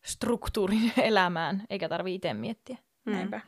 [0.04, 2.76] struktuurin elämään, eikä tarvi itse miettiä.
[3.06, 3.12] Mm.
[3.12, 3.40] Näinpä.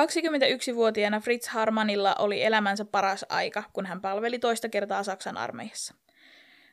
[0.00, 5.94] 21-vuotiaana Fritz Harmanilla oli elämänsä paras aika, kun hän palveli toista kertaa Saksan armeijassa.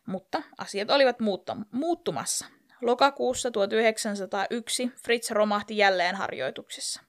[0.08, 2.46] Mutta asiat olivat muutta- muuttumassa.
[2.84, 7.02] Lokakuussa 1901 Fritz romahti jälleen harjoituksessa.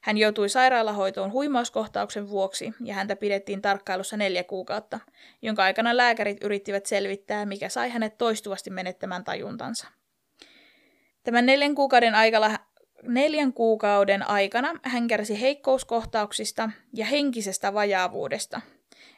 [0.00, 5.00] Hän joutui sairaalahoitoon huimauskohtauksen vuoksi ja häntä pidettiin tarkkailussa neljä kuukautta,
[5.42, 9.88] jonka aikana lääkärit yrittivät selvittää, mikä sai hänet toistuvasti menettämään tajuntansa.
[11.22, 12.58] Tämän neljän kuukauden aikana
[13.02, 18.60] Neljän kuukauden aikana hän kärsi heikkouskohtauksista ja henkisestä vajaavuudesta.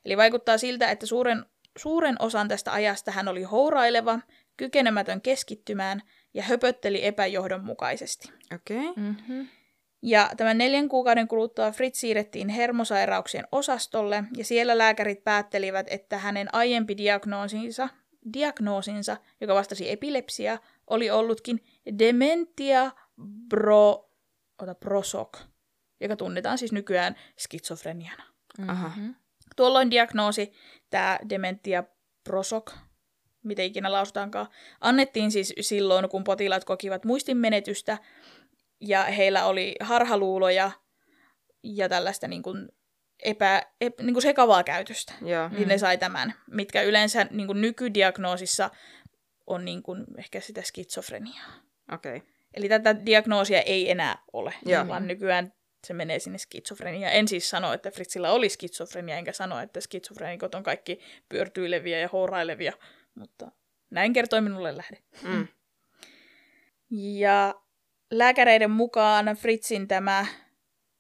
[0.05, 1.47] Eli vaikuttaa siltä, että suuren,
[1.79, 4.19] suuren osan tästä ajasta hän oli houraileva,
[4.57, 6.03] kykenemätön keskittymään
[6.35, 8.33] ja höpötteli epäjohdonmukaisesti.
[8.55, 8.89] Okei.
[8.89, 9.05] Okay.
[9.05, 9.49] Mm-hmm.
[10.03, 16.55] Ja tämän neljän kuukauden kuluttua Fritz siirrettiin hermosairauksien osastolle ja siellä lääkärit päättelivät, että hänen
[16.55, 17.89] aiempi diagnoosinsa,
[18.33, 21.65] diagnoosinsa joka vastasi epilepsiaa, oli ollutkin
[21.99, 22.91] dementia
[23.49, 24.11] bro,
[24.63, 25.39] ota, prosok,
[26.01, 28.25] joka tunnetaan siis nykyään skitsofreniana.
[28.69, 28.89] Aha.
[28.89, 29.15] Mm-hmm.
[29.57, 30.53] Tuolloin diagnoosi,
[30.91, 31.85] tämä dementia
[32.25, 32.73] prosok,
[33.43, 34.49] miten ikinä lausutaankaan,
[34.81, 37.99] annettiin siis silloin, kun potilaat kokivat muistinmenetystä
[38.81, 40.71] ja heillä oli harhaluuloja
[41.63, 42.69] ja tällaista niin kuin
[43.23, 45.13] epä, ep, niin kuin sekavaa käytöstä.
[45.25, 45.49] Joo.
[45.49, 48.71] Niin ne sai tämän, mitkä yleensä niin kuin nykydiagnoosissa
[49.47, 51.53] on niin kuin ehkä sitä skitsofreniaa.
[51.93, 52.17] Okei.
[52.17, 52.29] Okay.
[52.55, 54.89] Eli tätä diagnoosia ei enää ole, Joo.
[54.89, 55.53] vaan nykyään
[55.87, 57.15] se menee sinne skitsofreniaan.
[57.15, 62.09] En siis sano, että Fritzillä oli skitsofrenia, enkä sano, että skitsofrenikot on kaikki pyörtyileviä ja
[62.13, 62.73] hourailevia,
[63.15, 63.53] mutta
[63.91, 64.99] näin kertoi minulle lähde.
[65.23, 65.49] Mm.
[66.91, 67.55] Ja
[68.11, 70.27] lääkäreiden mukaan Fritzin tämä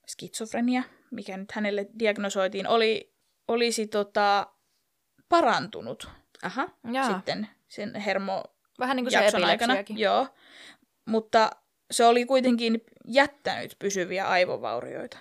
[0.09, 3.15] skitsofrenia, mikä nyt hänelle diagnosoitiin, oli,
[3.49, 4.47] olisi tota,
[5.29, 6.11] parantunut
[6.43, 6.69] Aha.
[6.93, 7.13] Jaa.
[7.13, 8.45] sitten sen hermo,
[8.79, 9.75] Vähän niin kuin se aikana.
[9.89, 10.29] Joo,
[11.05, 11.51] mutta
[11.91, 15.19] se oli kuitenkin jättänyt pysyviä aivovaurioita.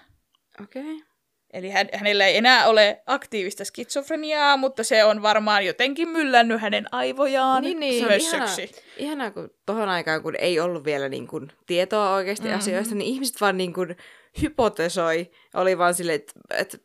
[0.64, 0.96] Okei.
[0.96, 1.11] Okay.
[1.54, 6.86] Eli hän, hänellä ei enää ole aktiivista skitsofreniaa, mutta se on varmaan jotenkin myllännyt hänen
[6.92, 8.06] aivojaan Niin, niin.
[8.08, 8.72] Mössöksi.
[8.98, 12.50] Ihanaa, kun tohon aikaan, kun ei ollut vielä niin kuin, tietoa oikeasti Mhm.
[12.52, 12.60] mm-hmm.
[12.60, 13.96] asioista, niin ihmiset vaan niin kuin,
[14.42, 15.32] hypotesoi.
[15.54, 16.78] Oli vaan silleen, että, että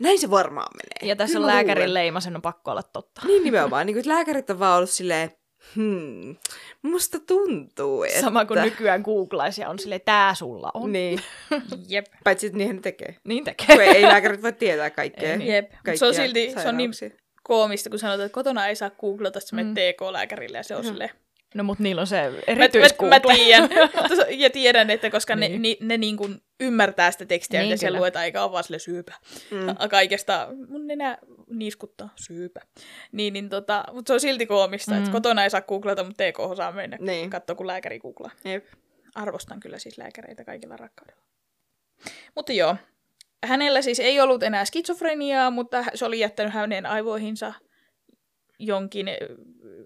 [0.00, 1.10] näin se varmaan menee.
[1.12, 1.94] Ja tässä Kyllä on lääkärin luulen.
[1.94, 3.20] leima, sen on pakko olla totta.
[3.26, 3.86] Niin nimenomaan.
[3.86, 5.30] niin kuin, lääkärit on vaan ollut silleen,
[5.76, 6.36] hmm,
[6.82, 8.20] musta tuntuu, että...
[8.20, 10.92] Sama kuin nykyään googlaisia on silleen, tää sulla on.
[10.92, 11.20] Niin,
[11.88, 12.06] Jep.
[12.24, 13.16] paitsi että niinhän ne tekee.
[13.24, 13.66] Niin tekee.
[13.66, 15.30] Kun ei, lääkärit voi tietää kaikkea.
[15.32, 15.52] Ei niin.
[15.54, 15.70] Jep.
[15.94, 16.90] Se on silti se on niin
[17.42, 19.74] koomista, kun sanotaan, että kotona ei saa googlata, että Mm.
[19.74, 20.88] TK-lääkärille ja se on Mhm.
[20.88, 21.10] silleen.
[21.54, 23.14] No mut niillä on se Mä, mä, erityisgoogle.
[23.16, 23.68] mä tiedän,
[24.42, 25.62] ja tiedän, että koska ne, Niin.
[25.62, 28.78] ne, ne niin kuin ymmärtää sitä tekstiä, Niin, mitä siellä luetaan, eikä ole vaan sille
[28.78, 29.12] syypä.
[29.50, 29.88] Mm.
[29.90, 31.18] Kaikesta, mun nenä
[31.50, 32.60] niiskuttaa, syypä.
[33.12, 34.98] Niin, niin tota, mutta se on silti koomista, mm.
[34.98, 36.96] että kotona ei saa googlata, mutta TK saa mennä.
[37.00, 37.30] Niin.
[37.30, 38.30] Katso, kun lääkäri googlaa.
[38.44, 38.66] Jep.
[39.14, 41.22] Arvostan kyllä siis lääkäreitä kaikilla rakkaudella.
[42.34, 42.76] Mutta joo,
[43.46, 47.52] hänellä siis ei ollut enää skitsofreniaa, mutta se oli jättänyt hänen aivoihinsa
[48.58, 49.06] jonkin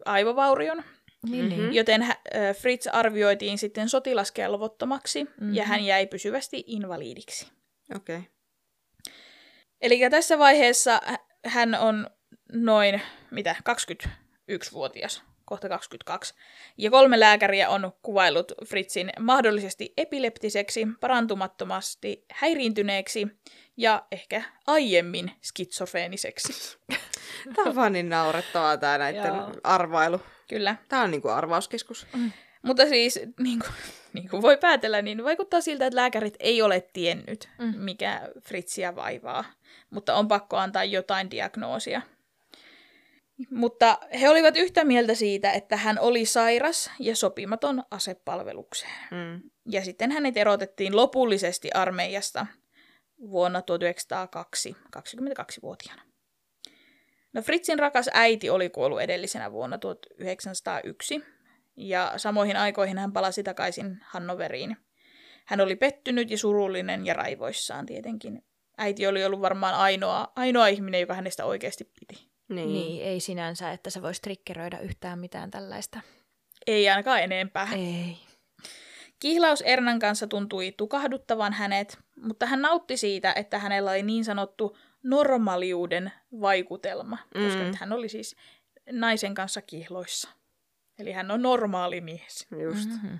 [0.04, 0.82] aivovaurion,
[1.30, 1.62] Niin, niin.
[1.62, 1.72] Mhm.
[1.72, 5.54] joten ö, Fritz arvioitiin sitten sotilaskelvottomaksi mm-hmm.
[5.54, 7.46] ja hän jäi pysyvästi invaliidiksi.
[7.96, 8.16] Okei.
[8.16, 8.30] Okay.
[9.80, 12.10] Eli tässä vaiheessa hä- hän on
[12.52, 16.34] noin, mitä, 21-vuotias, kohta 22.
[16.78, 23.26] Ja kolme lääkäriä on kuvaillut Fritzin mahdollisesti epileptiseksi, parantumattomasti häiriintyneeksi
[23.76, 26.78] ja ehkä aiemmin skitsofreeniseksi.
[27.54, 29.52] Tämä on vaan niin naurettavaa tämä näiden Joo.
[29.64, 30.20] arvailu.
[30.52, 30.76] Kyllä.
[30.88, 32.06] Tämä on niinku arvauskeskus.
[32.62, 33.72] Mutta siis, niin kuin,
[34.14, 37.74] niin kuin voi päätellä, niin vaikuttaa siltä, että lääkärit ei ole tiennyt, Mm.
[37.76, 39.44] mikä Fritziä vaivaa.
[39.90, 42.02] Mutta on pakko antaa jotain diagnoosia.
[43.50, 48.92] Mutta he olivat yhtä mieltä siitä, että hän oli sairas ja sopimaton asepalvelukseen.
[49.10, 49.50] Mm.
[49.70, 52.46] Ja sitten hänet erotettiin lopullisesti armeijasta
[53.30, 56.02] vuonna 1902, 22-vuotiaana.
[57.32, 61.24] No Fritzin rakas äiti oli kuollut edellisenä vuonna 1901,
[61.76, 64.76] ja samoihin aikoihin hän palasi takaisin Hannoveriin.
[65.44, 68.44] Hän oli pettynyt ja surullinen ja raivoissaan tietenkin.
[68.78, 72.30] Äiti oli ollut varmaan ainoa, ainoa ihminen, joka hänestä oikeasti piti.
[72.48, 72.72] Niin.
[72.72, 76.00] Niin, ei sinänsä, että se voisi triggeröidä yhtään mitään tällaista.
[76.66, 77.68] Ei ainakaan enempää.
[77.76, 78.16] Ei.
[79.20, 84.76] Kihlaus Ernan kanssa tuntui tukahduttavan hänet, mutta hän nautti siitä, että hänellä oli niin sanottu
[85.02, 87.64] normaliuden vaikutelma, koska Mm.
[87.66, 88.36] nyt hän oli siis
[88.92, 90.28] naisen kanssa kihloissa.
[90.98, 92.46] Eli hän on normaali mies.
[92.62, 92.88] Just.
[92.88, 93.18] Mm-hmm.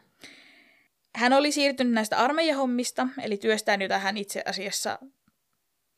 [1.16, 4.98] Hän oli siirtynyt näistä armeijahommista, eli työstään, jota hän itse asiassa,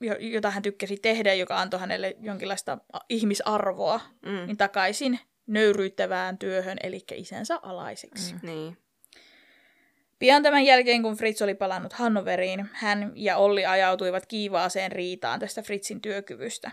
[0.00, 4.46] jo- jota hän tykkäsi tehdä, joka antoi hänelle jonkinlaista ihmisarvoa, Mm.
[4.46, 8.32] niin takaisin nöyryyttävään työhön, eli isänsä alaiseksi.
[8.34, 8.40] Mm.
[8.42, 8.76] Niin.
[10.18, 15.62] Pian tämän jälkeen, kun Fritz oli palannut Hannoveriin, hän ja Olli ajautuivat kiivaaseen riitaan tästä
[15.62, 16.70] Fritzin työkyvystä.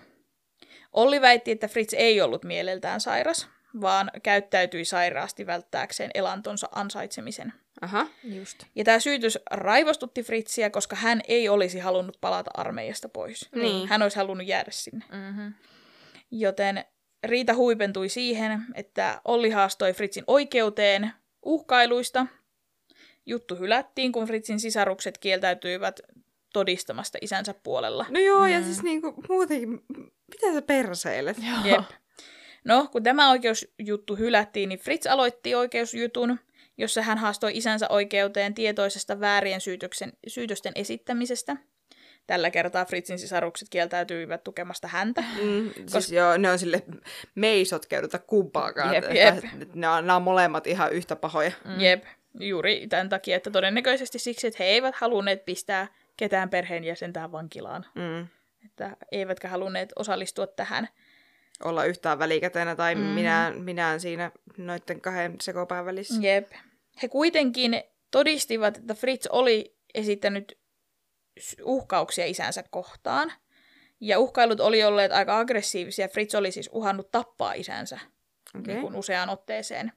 [0.91, 3.49] Olli väitti, että Fritz ei ollut mieleltään sairas,
[3.81, 7.53] vaan käyttäytyi sairaasti välttääkseen elantonsa ansaitsemisen.
[7.81, 8.07] Aha.
[8.23, 8.63] Just.
[8.75, 13.49] Ja tämä syytys raivostutti Fritziä, koska hän ei olisi halunnut palata armeijasta pois.
[13.55, 13.87] Niin.
[13.87, 15.05] Hän olisi halunnut jäädä sinne.
[15.11, 15.53] Mm-hmm.
[16.31, 16.85] Joten
[17.23, 21.11] Riita huipentui siihen, että Olli haastoi Fritzin oikeuteen
[21.45, 22.27] uhkailuista.
[23.25, 25.99] Juttu hylättiin, kun Fritzin sisarukset kieltäytyivät
[26.53, 28.05] todistamasta isänsä puolella.
[28.09, 28.65] No joo, ja Mm.
[28.65, 29.69] siis niinku muutenkin,
[30.27, 31.37] mitä sä perseilet?
[31.63, 31.81] Jep.
[32.65, 36.39] No, kun tämä oikeusjuttu hylättiin, niin Fritz aloitti oikeusjutun,
[36.77, 41.57] jossa hän haastoi isänsä oikeuteen tietoisesta väärien syytöksen, syytösten esittämisestä.
[42.27, 45.21] Tällä kertaa Fritzin sisarukset kieltäytyivät tukemasta häntä.
[45.41, 46.83] Mm, siis joo, ne on sille,
[47.35, 48.93] me ei sotkeuduta kumpaakaan.
[48.95, 49.35] Jep, jep.
[49.35, 51.51] että Ne, on, nämä on molemmat ihan yhtä pahoja.
[51.65, 51.79] Mm.
[51.79, 52.03] Jep,
[52.39, 57.85] juuri tämän takia, että todennäköisesti siksi, että he eivät halunneet pistää ketään perheenjäsentään vankilaan.
[57.95, 58.27] Mm.
[58.65, 60.89] Että eivätkä halunneet osallistua tähän.
[61.63, 63.01] Olla yhtään välikätenä tai mm.
[63.01, 66.21] minä, minä siinä noiden kahden sekopään välissä.
[66.21, 66.51] Jep.
[67.01, 70.57] He kuitenkin todistivat, että Fritz oli esittänyt
[71.63, 73.33] uhkauksia isänsä kohtaan.
[73.99, 76.07] Ja uhkailut oli olleet aika aggressiivisia.
[76.07, 77.99] Fritz oli siis uhannut tappaa isänsä
[78.59, 78.75] Okei.
[78.75, 79.91] niin useaan otteeseen.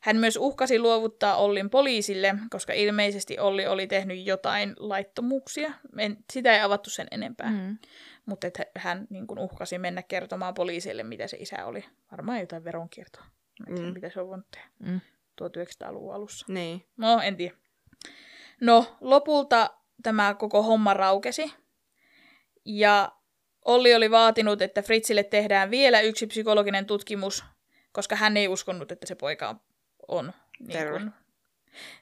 [0.00, 5.72] Hän myös uhkasi luovuttaa Ollin poliisille, koska ilmeisesti Olli oli tehnyt jotain laittomuuksia.
[5.98, 7.50] En, sitä ei avattu sen enempää.
[7.50, 7.78] Mm.
[8.26, 8.46] Mutta
[8.78, 11.84] hän niin kuin uhkasi mennä kertomaan poliisille, mitä se isä oli.
[12.12, 13.24] Varmaan jotain veronkiertoa.
[13.68, 13.94] En tiedä, Mm.
[13.94, 15.00] mitä se on voinut tehdä Mm.
[15.42, 16.46] 1900-luvun alussa.
[16.48, 16.84] Niin.
[16.96, 17.54] No, en tiedä.
[18.60, 19.70] No, lopulta
[20.02, 21.52] tämä koko homma raukesi.
[22.64, 23.12] Ja
[23.64, 27.44] Olli oli vaatinut, että Fritzille tehdään vielä yksi psykologinen tutkimus,
[27.92, 29.56] koska hän ei uskonut, että se poika
[30.08, 30.98] on niin Terve.
[30.98, 31.10] kuin...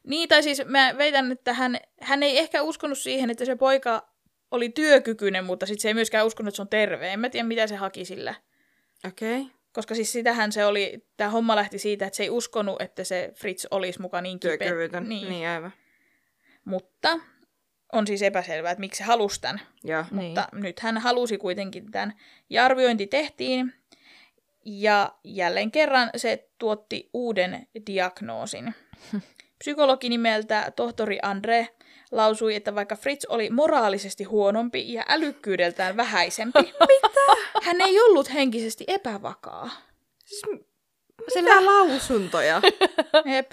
[0.05, 4.09] Niin, tai siis mä väitän, että hän, hän ei ehkä uskonut siihen, että se poika
[4.51, 7.13] oli työkykyinen, mutta sitten se ei myöskään uskonut, että se on terve.
[7.13, 8.35] En mä tiedä, mitä se haki sillä.
[9.07, 9.41] Okei.
[9.41, 9.53] Okay.
[9.73, 13.33] Koska siis sitähän se oli, tämä homma lähti siitä, että se ei uskonut, että se
[13.35, 14.57] Fritz olisi mukaan niin kipeä.
[14.59, 15.09] Työkyvytön.
[15.09, 15.21] Niin.
[15.23, 15.31] Niin.
[15.31, 15.73] niin, aivan.
[16.65, 17.21] Mutta
[17.93, 19.61] on siis epäselvää, että miksi se halusi tämän.
[19.85, 20.05] Joo.
[20.11, 20.25] Niin.
[20.25, 22.15] Mutta nyt hän halusi kuitenkin tämän.
[22.51, 23.75] Ja arviointi tehtiin.
[24.71, 28.75] Ja jälleen kerran se tuotti uuden diagnoosin.
[29.59, 31.69] Psykologi nimeltä tohtori Andre
[32.13, 37.21] lausui, että vaikka Fritz oli moraalisesti huonompi ja älykkyydeltään vähäisempi, Mitä?
[37.63, 39.71] hän ei ollut henkisesti epävakaa.
[40.25, 40.43] Siis,
[41.35, 42.63] mitä lausuntoja?
[43.35, 43.53] Jep.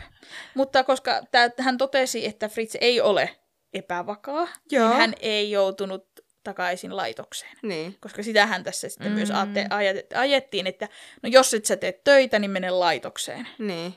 [0.55, 3.35] Mutta koska tää, hän totesi, että Fritz ei ole
[3.73, 4.87] epävakaa, Joo.
[4.87, 6.07] niin hän ei joutunut
[6.45, 7.57] takaisin laitokseen.
[7.61, 7.97] niin.
[8.01, 9.15] Koska sitähän tässä sitten mm.
[9.15, 9.35] myös Mm.
[9.69, 10.87] ajet, ajettiin, että
[11.23, 13.47] no jos et sä tee töitä, niin mene laitokseen.
[13.59, 13.93] Niin.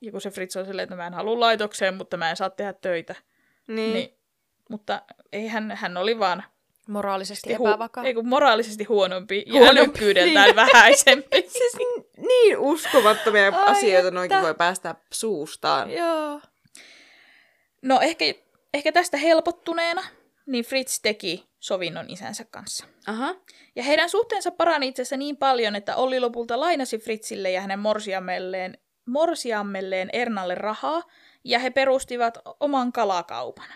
[0.00, 2.50] Ja kun se Fritz on silleen, että mä en halua laitokseen, mutta mä en saa
[2.50, 3.14] tehdä töitä.
[3.68, 3.92] Niin.
[3.94, 4.18] Niin.
[4.70, 6.44] Mutta ei hän, hän oli vaan
[6.88, 8.04] Moraalisesti hu- epävakaa.
[8.04, 10.56] ei, kun moraalisesti huonompi ja Huonompi, älykkyydeltään niin.
[10.56, 11.44] vähäisempi.
[11.58, 11.72] Siis
[12.16, 14.10] niin uskomattomia Ai asioita että.
[14.10, 15.90] noinkin voi päästä suustaan.
[15.90, 16.40] Joo.
[17.82, 18.24] No ehkä,
[18.74, 20.02] ehkä tästä helpottuneena,
[20.46, 22.86] niin Fritz teki sovinnon isänsä kanssa.
[23.06, 23.34] Aha.
[23.76, 27.78] Ja heidän suhteensa parani itse asiassa niin paljon, että Olli lopulta lainasi Fritzille ja hänen
[27.78, 31.02] morsiammelleen, morsiammelleen Ernalle rahaa,
[31.44, 33.68] ja he perustivat oman kalakaupan.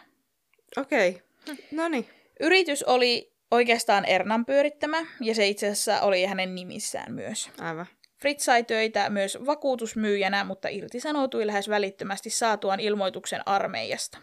[0.76, 1.08] Okei.
[1.10, 1.64] Okay.
[1.70, 2.08] No niin.
[2.40, 7.50] Yritys oli oikeastaan Ernan pyörittämä, ja se itse asiassa oli hänen nimissään myös.
[7.60, 7.86] Aivan.
[8.16, 14.18] Fritz sai töitä myös vakuutusmyyjänä, mutta irtisanoutui lähes välittömästi saatuaan ilmoituksen armeijasta.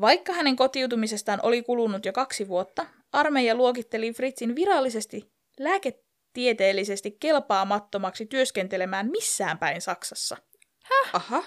[0.00, 9.10] Vaikka hänen kotiutumisestaan oli kulunut jo kaksi vuotta, armeija luokitteli Fritzin virallisesti lääketieteellisesti kelpaamattomaksi työskentelemään
[9.10, 10.36] missään päin Saksassa.
[11.12, 11.44] Aha.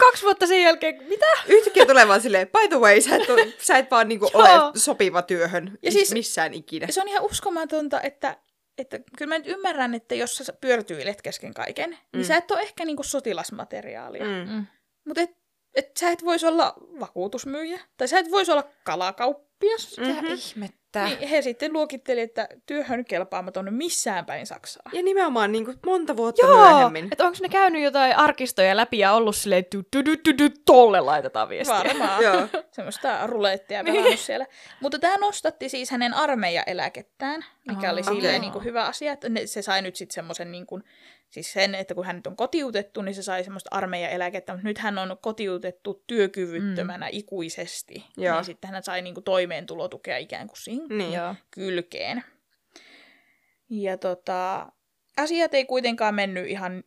[0.00, 1.26] Kaksi vuotta sen jälkeen, mitä?
[1.48, 4.48] Yhtäkkiä tulee vaan silleen, by the way, sä et, ole, sä et vaan niinku ole
[4.76, 6.86] sopiva työhön Ja siis- missään ikinä.
[6.90, 8.36] Se on ihan uskomatonta, että,
[8.78, 12.22] että kyllä mä nyt ymmärrän, että jos sä pyörtyilet kesken kaiken, niin Mm.
[12.24, 14.24] sä et ole ehkä niinku sotilasmateriaalia.
[14.24, 14.52] Mm.
[14.52, 14.66] Mm.
[15.06, 15.30] Mutta et,
[15.74, 19.98] että sä et voisi olla vakuutusmyyjä, tai sä et voisi olla kalakauppias.
[19.98, 20.32] Mitä Mhm.
[20.32, 21.04] ihmettä?
[21.04, 24.90] Niin he sitten luokitteli, että työhön kelpaamaton missään päin Saksaa.
[24.92, 27.08] Ja nimenomaan niin kuin monta vuotta Joo, myöhemmin.
[27.12, 30.54] että onko ne käynyt jotain arkistoja läpi ja ollut silleen, että du, du, du, du,
[30.66, 31.74] tolle laitetaan viestiä.
[31.76, 32.22] Varmaan.
[32.24, 32.48] Joo.
[32.72, 33.94] Semmoista rulettia Niin.
[33.94, 34.46] pelannut siellä.
[34.80, 39.12] Mutta tämä nostatti siis hänen armeijaeläkettään, mikä Aa, oli silleen niin kuin hyvä asia.
[39.12, 40.82] Että ne, se sai nyt sitten semmoisen, niin kuin,
[41.32, 44.52] siis sen, että kun hän nyt on kotiutettu, niin se sai semmoista armeijaeläkettä.
[44.52, 47.10] Mutta nyt hän on kotiutettu työkyvyttömänä mm.
[47.12, 48.04] ikuisesti.
[48.16, 48.36] Joo.
[48.36, 51.20] Niin sitten hän sai niin kuin toimeentulotukea ikään kuin siihen Niin.
[51.50, 52.24] Kylkeen.
[53.70, 54.72] Ja tota,
[55.16, 56.84] asiat ei kuitenkaan mennyt ihan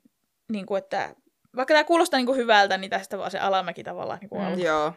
[0.51, 1.15] niin kuin, että
[1.55, 4.59] vaikka tämä kuulostaa niin kuin hyvältä, niin tästä vaan se alamäki tavallaan niin kuin Mm.
[4.59, 4.93] Joo.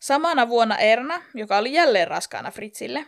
[0.00, 3.06] Samana vuonna Erna, joka oli jälleen raskaana Fritzille,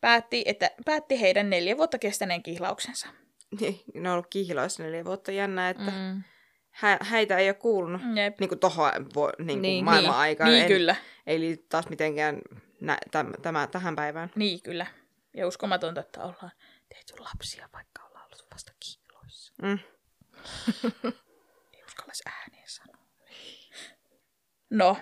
[0.00, 3.08] päätti, että päätti heidän neljä vuotta kestäneen kihlauksensa.
[3.60, 6.22] Niin, ne on ollut kihlaussa neljä vuotta jännää, että mm.
[6.70, 8.00] Hä- häitä ei ole kuulunut.
[8.16, 8.40] Jep.
[8.40, 10.20] Niin kuin tohon vo- niin Niin, maailman niin.
[10.20, 10.50] aikaan.
[10.50, 10.96] Niin en, kyllä,
[11.26, 12.38] Ei liity taas mitenkään
[12.80, 14.30] nä- täm- tämä, tähän päivään.
[14.36, 14.86] niin kyllä.
[15.34, 16.50] Ja uskomatonta, että ollaan
[16.88, 19.52] tehty lapsia, vaikka ollaan ollut vasta kihloissa.
[19.62, 19.78] Mm.
[21.74, 23.02] Ei uskallis ääneen sanoa.
[24.70, 24.96] No,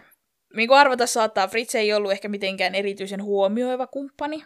[0.57, 4.45] niin kuin arvata saattaa, Fritz ei ollut ehkä mitenkään erityisen huomioiva kumppani.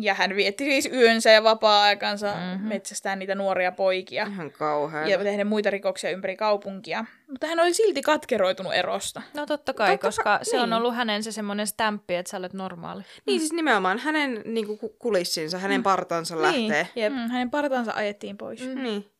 [0.00, 2.40] Ja hän vietti siis yönsä ja vapaa-aikansa Mhm.
[2.44, 2.68] mm-hmm.
[2.68, 4.26] metsästään niitä nuoria poikia.
[4.26, 5.08] Ihan kauhean.
[5.10, 7.04] Ja tehden muita rikoksia ympäri kaupunkia.
[7.30, 9.22] Mutta hän oli silti katkeroitunut erosta.
[9.34, 10.76] No totta kai, Totta koska kai, se on niin.
[10.76, 13.02] ollut hänen se semmoinen stämppi, että sä olet normaali.
[13.26, 16.88] Niin siis nimenomaan hänen niin kuin, kulissinsa, hänen partansa lähtee.
[16.96, 17.12] Jep.
[17.12, 18.60] Mm, hänen partansa ajettiin pois.
[18.60, 18.68] Mm.
[18.74, 18.82] Mm.
[18.82, 19.10] Niin.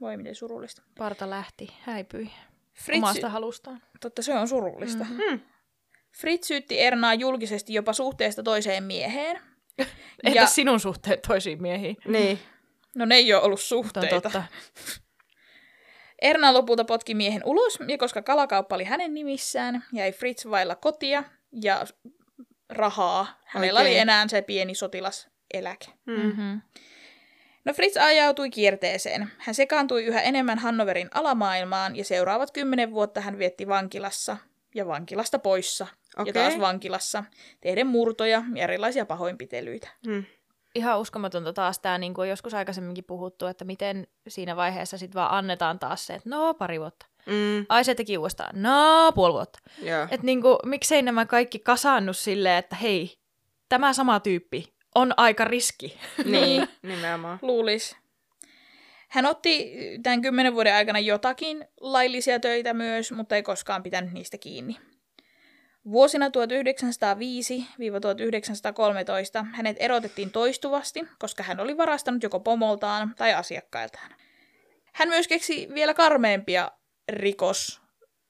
[0.00, 0.82] Voi miten surullista.
[0.98, 2.30] Parta lähti, häipyi
[2.84, 3.82] Fritz, omasta halustaan.
[4.00, 5.04] totta se on surullista.
[5.04, 5.12] Mhm.
[5.12, 5.40] Mm-hmm.
[6.20, 9.40] Fritz syytti Ernaa julkisesti jopa suhteesta toiseen mieheen.
[10.24, 11.96] Entä sinun suhteet toisiin miehiin?
[12.06, 12.38] Niin.
[12.96, 14.20] No ne ei ole ollut suhteita.
[14.20, 14.44] totta.
[16.22, 21.24] Erna lopulta potki miehen ulos, ja koska kalakauppa oli hänen nimissään, jäi Fritz vailla kotia
[21.62, 21.86] ja
[22.68, 23.40] rahaa.
[23.44, 23.92] Hänellä Oikein.
[23.92, 25.86] oli enää se pieni sotilaseläke.
[26.06, 26.14] Mm.
[26.22, 26.60] Mm-hmm.
[27.64, 29.32] No Fritz ajautui kierteeseen.
[29.38, 34.36] Hän sekaantui yhä enemmän Hannoverin alamaailmaan ja seuraavat kymmenen vuotta hän vietti vankilassa
[34.78, 36.30] ja vankilasta poissa Okei.
[36.30, 37.24] ja taas vankilassa
[37.60, 39.88] tehden murtoja ja erilaisia pahoinpitelyitä.
[40.06, 40.24] Mm.
[40.74, 45.20] Ihan uskomatonta taas tämä, niin kuin on joskus aikaisemminkin puhuttu, että miten siinä vaiheessa sitten
[45.20, 47.06] vaan annetaan taas se, että no pari vuotta.
[47.26, 47.66] Mm.
[47.68, 49.58] Ai se teki uudestaan, no puoli vuotta.
[49.82, 50.02] Joo.
[50.02, 53.18] Että niin kuin, miksei nämä kaikki kasaannut silleen, että hei,
[53.68, 55.98] tämä sama tyyppi on aika riski.
[56.24, 57.38] Niin, nimenomaan.
[57.42, 57.96] Luulis.
[59.08, 64.38] Hän otti tämän kymmenen vuoden aikana jotakin laillisia töitä myös, mutta ei koskaan pitänyt niistä
[64.38, 64.76] kiinni.
[65.90, 66.30] Vuosina 1905-1913
[69.52, 74.14] hänet erotettiin toistuvasti, koska hän oli varastanut joko pomoltaan tai asiakkailtaan.
[74.94, 76.70] Hän myös keksi vielä karmeempia
[77.12, 77.80] rikos-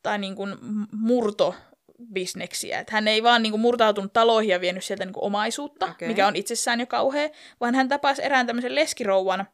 [0.02, 0.54] tai niin kuin
[0.92, 2.80] murtobisneksiä.
[2.80, 6.08] Että hän ei vaan niin kuin murtautunut taloihin ja vienyt sieltä niin kuin omaisuutta, okay.
[6.08, 7.28] mikä on itsessään jo kauhea,
[7.60, 9.46] vaan hän tapasi erään tämmöisen leskirouvan,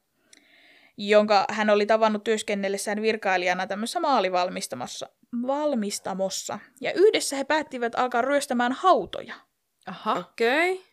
[0.96, 5.08] jonka hän oli tavannut työskennellessään virkailijana tämmöisessä maalivalmistamossa.
[5.46, 6.58] Valmistamossa.
[6.80, 9.34] Ja yhdessä he päättivät alkaa ryöstämään hautoja.
[9.86, 10.12] Aha.
[10.12, 10.72] Okei.
[10.72, 10.84] Okay.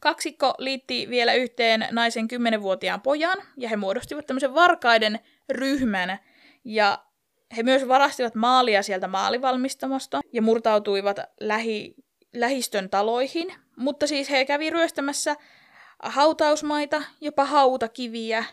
[0.00, 6.18] Kaksikko liitti vielä yhteen naisen 10-vuotiaan pojan, ja he muodostivat tämmöisen varkaiden ryhmän,
[6.64, 7.04] ja
[7.56, 11.94] he myös varastivat maalia sieltä maalivalmistamosta ja murtautuivat lähi,
[12.34, 15.36] lähistön taloihin, mutta siis he kävi ryöstämässä
[16.02, 18.44] hautausmaita, jopa hautakiviä,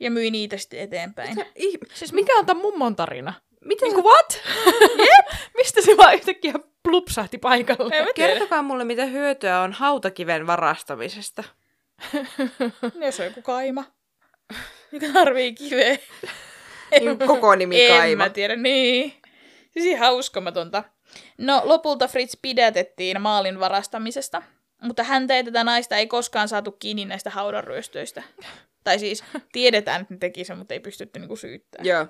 [0.00, 1.46] ja myi niitä sitten eteenpäin.
[1.56, 1.86] Ihme.
[1.94, 3.32] Siis mikä on tämän mummon tarina?
[3.64, 4.42] Miten Niin kuin what?
[5.56, 7.96] Mistä se vaan yhtäkkiä plupsahti paikalle?
[7.96, 8.08] En.
[8.14, 11.44] Kertokaa mulle, mitä hyötyä on hautakiven varastamisesta.
[13.04, 13.84] Jos on joku kaima,
[14.92, 15.98] joka tarvii kiveä.
[17.00, 18.24] Niin koko nimi en Kaima.
[18.24, 19.14] mä tiedä, niin.
[19.70, 20.84] Siis ihan uskomatonta.
[21.38, 24.42] No, lopulta Fritz pidätettiin maalin varastamisesta,
[24.82, 28.22] mutta häntä ja tätä naista ei koskaan saatu kiinni näistä haudanryöstöistä.
[28.84, 31.86] Tai siis tiedetään, että ne teki sen, mutta ei pystytty niinku syyttämään.
[31.86, 32.06] Joo.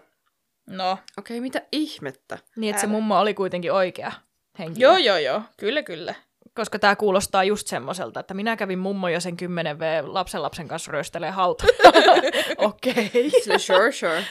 [0.67, 2.39] No, Okei, okay, mitä ihmettä?
[2.57, 4.13] Niin, että se mummo oli kuitenkin oikea
[4.59, 4.87] henkilö.
[4.87, 6.15] joo, joo, joo, kyllä, kyllä.
[6.55, 10.69] Koska tämä kuulostaa just semmoiselta, että minä kävin mummo ja sen 10 V lapsen lapsen
[10.69, 11.65] kanssa ryöstelee hauta.
[12.59, 13.31] Okei.
[13.43, 14.25] Sille sure, sure.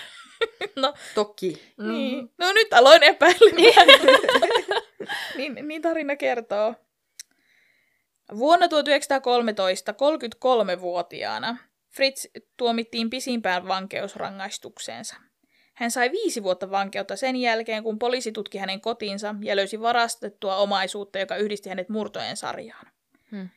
[0.76, 1.74] No, Toki.
[1.78, 1.92] Mm.
[1.92, 2.32] niin.
[2.38, 3.88] No nyt aloin epäilemään.
[5.38, 6.76] niin, niin tarina kertoo.
[8.38, 11.58] Vuonna 1913 33-vuotiaana
[11.90, 12.26] Fritz
[12.58, 15.16] tuomittiin pisimpään vankeusrangaistukseensa.
[15.74, 20.56] Hän sai viisi vuotta vankeutta sen jälkeen, kun poliisi tutki hänen kotiinsa ja löysi varastettua
[20.56, 22.88] omaisuutta, joka yhdisti hänet murtojen sarjaan.
[23.32, 23.50] Hmm.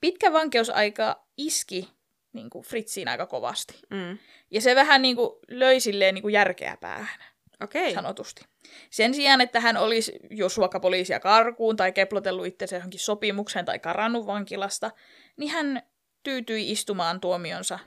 [0.00, 1.88] Pitkä vankeusaika iski
[2.32, 3.74] niin kuin Fritziin aika kovasti.
[3.90, 4.18] Mm.
[4.50, 7.20] Ja se vähän niin kuin löi silleen niin kuin järkeä päähän.
[7.62, 7.94] Okei.
[7.94, 8.44] sanotusti.
[8.90, 13.78] Sen sijaan, että hän olisi jos vaikka poliisia karkuun tai keplotellut itsensä johonkin sopimukseen tai
[13.78, 14.90] karannut vankilasta,
[15.36, 15.82] niin hän
[16.22, 17.78] tyytyi istumaan tuomionsa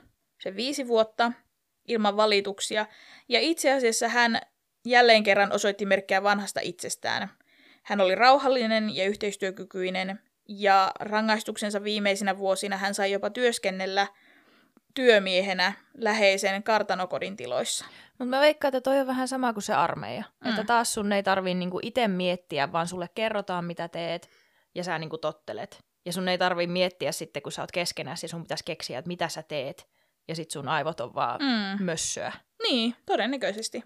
[0.44, 1.32] se viisi vuotta
[1.88, 2.86] ilman valituksia.
[3.28, 4.40] Ja itse asiassa hän
[4.86, 7.30] jälleen kerran osoitti merkkejä vanhasta itsestään.
[7.82, 14.06] Hän oli rauhallinen ja yhteistyökykyinen, ja rangaistuksensa viimeisinä vuosina hän sai jopa työskennellä
[14.94, 17.84] työmiehenä läheisen kartanokodin tiloissa.
[18.08, 20.24] Mutta mä veikkaan, että toi on vähän sama kuin se armeija.
[20.44, 20.50] Mm.
[20.50, 24.30] Että taas sun ei tarvii niinku itse miettiä, vaan sulle kerrotaan, mitä teet,
[24.74, 25.84] ja sä niinku tottelet.
[26.04, 29.08] Ja sun ei tarvii miettiä sitten, kun sä oot keskenäsi, ja sun pitäisi keksiä, että
[29.08, 29.88] mitä sä teet.
[30.28, 31.78] Ja sit sun aivot on vaan Mm.
[31.78, 31.84] mm.
[31.84, 32.32] mössöä.
[32.62, 33.84] Niin, todennäköisesti.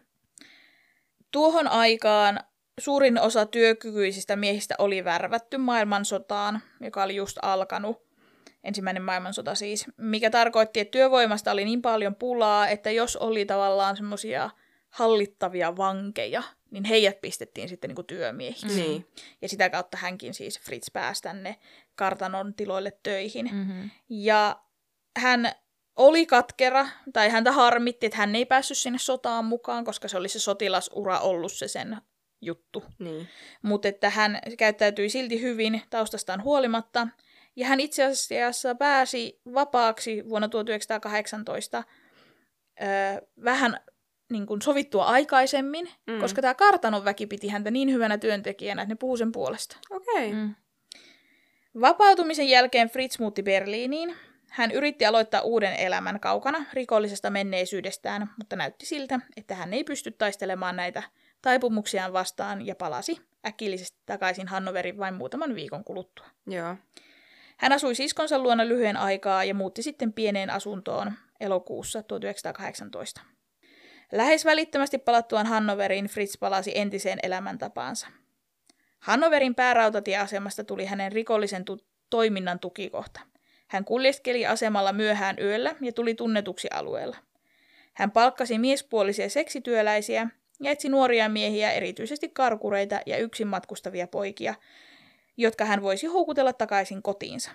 [1.30, 2.40] Tuohon aikaan
[2.80, 8.08] suurin osa työkykyisistä miehistä oli värvätty maailmansotaan, joka oli just alkanut.
[8.64, 13.96] Ensimmäinen maailmansota siis, mikä tarkoitti, että työvoimasta oli niin paljon pulaa, että jos oli tavallaan
[13.96, 14.50] semmoisia
[14.88, 18.66] hallittavia vankeja, niin heidät pistettiin sitten niin työmiehiksi.
[18.66, 19.06] Niin.
[19.42, 21.56] Ja sitä kautta hänkin siis Fritz pääsi tänne
[21.98, 23.48] kartanon tiloille töihin.
[23.52, 23.90] Mm-hmm.
[24.08, 24.62] Ja
[25.18, 25.52] hän
[25.96, 30.28] oli katkera, tai häntä harmitti, että hän ei päässyt sinne sotaan mukaan, koska se oli
[30.28, 31.96] se sotilasura ollut se sen
[32.40, 32.84] juttu.
[32.98, 33.28] Niin.
[33.62, 37.08] Mutta että hän käyttäytyi silti hyvin taustastaan huolimatta.
[37.56, 41.84] Ja hän itse asiassa pääsi vapaaksi vuonna 1918
[42.82, 42.86] öö,
[43.44, 43.80] vähän
[44.32, 46.18] niin kuin sovittua aikaisemmin, Mm.
[46.20, 49.76] koska tämä kartanon väki piti häntä niin hyvänä työntekijänä, että ne puhuu sen puolesta.
[49.90, 50.32] Okei.
[50.32, 50.54] Mm.
[51.80, 54.16] Vapautumisen jälkeen Fritz muutti Berliiniin.
[54.50, 60.10] Hän yritti aloittaa uuden elämän kaukana rikollisesta menneisyydestään, mutta näytti siltä, että hän ei pysty
[60.10, 61.02] taistelemaan näitä
[61.42, 66.26] taipumuksiaan vastaan ja palasi äkillisesti takaisin Hannoverin vain muutaman viikon kuluttua.
[66.46, 66.76] Joo.
[67.56, 73.20] Hän asui siskonsa luona lyhyen aikaa ja muutti sitten pieneen asuntoon elokuussa 1918.
[74.12, 78.06] Lähes välittömästi palattuaan Hannoveriin Fritz palasi entiseen elämäntapaansa.
[79.08, 83.20] Hannoverin päärautatieasemasta tuli hänen rikollisen tu- toiminnan tukikohta.
[83.68, 87.16] Hän kuljeskeli asemalla myöhään yöllä ja tuli tunnetuksi alueella.
[87.94, 90.28] Hän palkkasi miespuolisia seksityöläisiä
[90.60, 94.54] ja etsi nuoria miehiä, erityisesti karkureita ja yksin matkustavia poikia,
[95.36, 97.50] jotka hän voisi houkutella takaisin kotiinsa.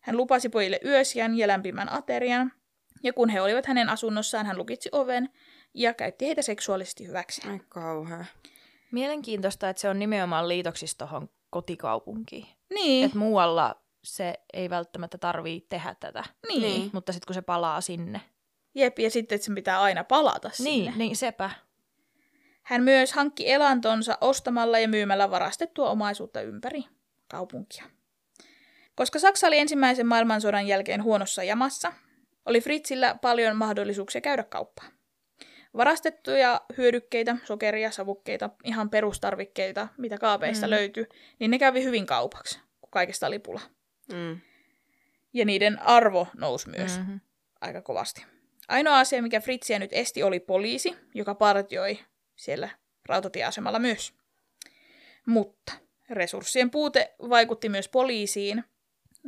[0.00, 2.52] Hän lupasi pojille yösiän ja lämpimän aterian,
[3.02, 5.28] ja kun he olivat hänen asunnossaan, hän lukitsi oven
[5.74, 7.48] ja käytti heitä seksuaalisesti hyväksi.
[7.48, 8.24] Ai kauhea.
[8.94, 12.46] Mielenkiintoista, että se on nimenomaan liitoksissa tuohon kotikaupunkiin.
[12.74, 16.24] Niin, Että muualla se ei välttämättä tarvii tehdä tätä.
[16.48, 16.62] niin.
[16.62, 16.80] Niin.
[16.80, 16.90] niin.
[16.92, 18.20] Mutta sitten kun se palaa sinne.
[18.74, 20.70] Jep, ja sitten, että sen pitää aina palata sinne.
[20.70, 21.50] Niin, niin sepä.
[22.62, 26.84] Hän myös hankki elantonsa ostamalla ja myymällä varastettua omaisuutta ympäri
[27.28, 27.84] kaupunkia.
[28.94, 31.92] Koska Saksa oli ensimmäisen maailmansodan jälkeen huonossa jamassa,
[32.46, 34.93] oli Fritzillä paljon mahdollisuuksia käydä kauppaa.
[35.76, 40.70] Varastettuja hyödykkeitä, sokeria, savukkeita, ihan perustarvikkeita, mitä kaapeista Mm.
[40.70, 41.06] löytyi,
[41.38, 43.60] niin ne kävi hyvin kaupaksi, kun kaikesta oli pula.
[44.12, 44.40] Mm.
[45.32, 47.20] Ja niiden arvo nousi myös Mm-hmm.
[47.60, 48.24] aika kovasti.
[48.68, 51.98] Ainoa asia, mikä Fritziä nyt esti, oli poliisi, joka partioi
[52.36, 52.68] siellä
[53.08, 54.14] rautatieasemalla myös.
[55.26, 55.72] Mutta
[56.10, 58.64] resurssien puute vaikutti myös poliisiin,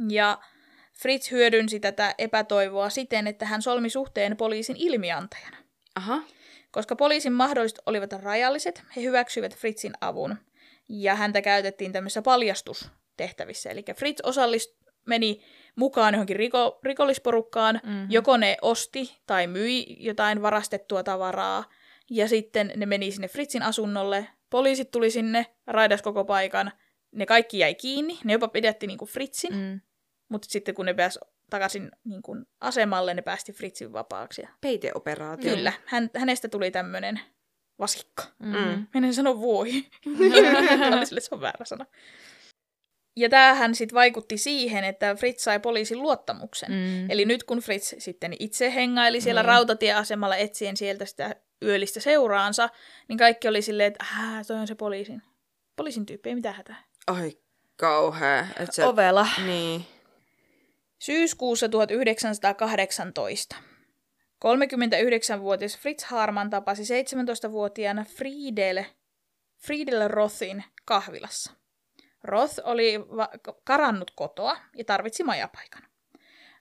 [0.09, 0.38] ja
[0.92, 5.57] Fritz hyödynsi tätä epätoivoa siten, että hän solmi suhteen poliisin ilmiantajana.
[5.94, 6.22] Aha.
[6.76, 10.36] Koska poliisin mahdollisuudet olivat rajalliset, he hyväksyivät Fritzin avun,
[10.88, 13.70] ja häntä käytettiin tämmöisissä paljastustehtävissä.
[13.70, 15.42] Eli Fritz osallist, meni
[15.76, 18.04] mukaan johonkin riko, rikollisporukkaan, Mhm.
[18.08, 21.64] joko ne osti tai myi jotain varastettua tavaraa,
[22.10, 26.72] ja sitten ne meni sinne Fritzin asunnolle, poliisit tuli sinne, raidas koko paikan,
[27.12, 29.80] ne kaikki jäi kiinni, ne jopa pidätti niinku Fritzin, mm.
[30.28, 31.18] Mutta sitten kun ne pääsi
[31.51, 34.42] takaisin niinku asemalle, ne päästi Fritzin vapaaksi.
[34.42, 35.55] Ja Peiteoperaatio.
[35.55, 37.20] Kyllä, hän, hänestä tuli tämmöinen
[37.78, 38.22] vasikka.
[38.38, 38.86] Mm-hmm.
[38.94, 39.72] Menen sanoa voi.
[41.05, 41.86] Sille se on väärä sana.
[43.16, 46.70] Ja tämähän sitten vaikutti siihen, että Fritz sai poliisin luottamuksen.
[46.72, 47.11] Mm.
[47.11, 49.49] Eli nyt kun Fritz sitten itse hengaili siellä Niin.
[49.49, 52.68] rautatieasemalla etsien sieltä sitä yöllistä seuraansa,
[53.09, 55.22] niin kaikki oli silleen, että äh, toi on se poliisin.
[55.76, 56.84] Poliisin tyyppi, ei mitään hätää.
[57.07, 57.32] Ai
[57.76, 58.47] kauhea.
[58.59, 58.84] Et se...
[58.84, 59.28] Ovela.
[59.47, 59.86] Niin.
[60.99, 63.57] Syyskuussa 1918
[64.44, 68.84] 39-vuotias Fritz Harman tapasi 17-vuotiaana Friedel,
[69.59, 71.53] Friedel Rothin kahvilassa.
[72.24, 73.30] Roth oli va-
[73.64, 75.82] karannut kotoa ja tarvitsi majapaikan.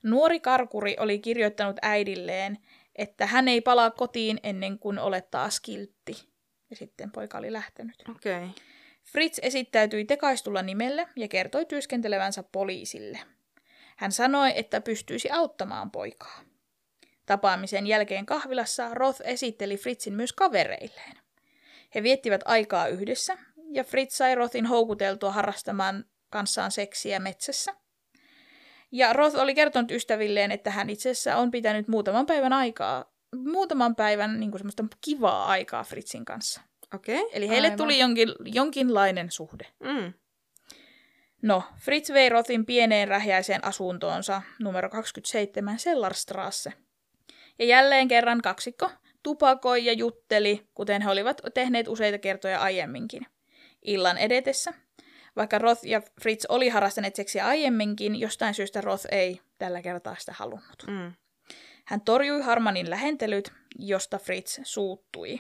[0.04, 2.58] Nuori karkuri oli kirjoittanut äidilleen,
[2.96, 6.30] että hän ei palaa kotiin ennen kuin olet taas kiltti.
[6.70, 8.04] Ja sitten poika oli lähtenyt.
[8.10, 8.36] Okei.
[8.36, 8.50] Okay.
[9.04, 13.20] Fritz esittäytyi tekaistulla nimelle ja kertoi työskentelevänsä poliisille.
[13.96, 16.42] Hän sanoi, että pystyisi auttamaan poikaa.
[17.26, 21.18] Tapaamisen jälkeen kahvilassa Roth esitteli Fritzin myös kavereilleen.
[21.96, 23.38] He viettivät aikaa yhdessä,
[23.72, 27.74] ja Fritz sai Rothin houkuteltua harrastamaan kanssaan seksiä metsässä.
[28.92, 33.96] Ja Roth oli kertonut ystävilleen, että hän itse asiassa on pitänyt muutaman päivän aikaa, muutaman
[33.96, 36.62] päivän niin kuin semmoista kivaa aikaa Fritzin kanssa.
[36.96, 37.20] Okei.
[37.20, 37.30] Okay.
[37.34, 37.78] Eli heille Aivan.
[37.78, 39.68] tuli jonkin, jonkinlainen suhde.
[39.80, 40.14] Mm.
[41.42, 46.74] No, Fritz vei Rothin pieneen rähjäiseen asuntoonsa numero 27 Sellarstrasse.
[47.60, 48.92] Ja jälleen kerran kaksikko
[49.24, 53.26] tupakoi ja jutteli, kuten he olivat tehneet useita kertoja aiemminkin.
[53.82, 54.74] Illan edetessä,
[55.36, 60.34] vaikka Roth ja Fritz oli harrastaneet seksiä aiemminkin, jostain syystä Roth ei tällä kertaa sitä
[60.36, 60.84] halunnut.
[60.88, 61.14] Mm.
[61.86, 65.40] Hän torjui Harmanin lähentelyt, josta Fritz suuttui.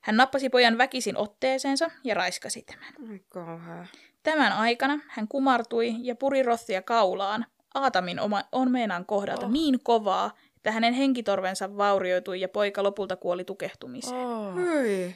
[0.00, 3.20] Hän nappasi pojan väkisin otteeseensa ja raiskasi tämän.
[3.28, 3.86] Kauhea.
[4.24, 9.52] Tämän aikana hän kumartui ja puri Rothia kaulaan Aatamin oma, omeenan kohdalta Oh.
[9.52, 14.16] niin kovaa, että hänen henkitorvensa vaurioitui ja poika lopulta kuoli tukehtumiseen.
[14.26, 14.54] Oh.
[14.76, 15.14] Oi.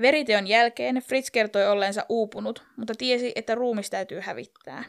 [0.00, 4.84] Veriteon jälkeen Fritz kertoi olleensa uupunut, mutta tiesi, että ruumis täytyy hävittää.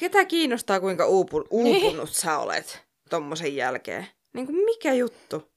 [0.00, 1.84] Ketä kiinnostaa, kuinka uupu, Niin.
[1.84, 4.06] uupunut sä olet tommosen jälkeen?
[4.32, 5.52] Niin kuin mikä juttu?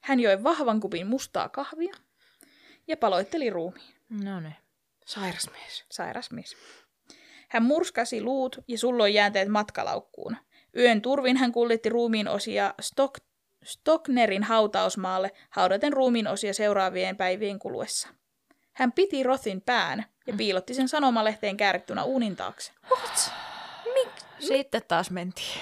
[0.00, 1.94] Hän joi vahvan kupin mustaa kahvia
[2.88, 3.94] ja paloitteli ruumiin.
[4.24, 4.54] No niin.
[5.08, 5.84] Sairas mies.
[5.90, 6.56] Sairas mies.
[7.48, 10.36] Hän murskasi luut ja sulloi jäänteet matkalaukkuun.
[10.76, 13.14] Yön turvin hän kuljetti ruumiin osia Stock,
[13.64, 18.08] Stocknerin hautausmaalle haudaten ruumiin osia seuraavien päivien kuluessa.
[18.72, 22.72] Hän piti Rothin pään ja piilotti sen sanomalehteen käärittynä uunin taakse.
[24.38, 25.60] Sitten taas mentiin.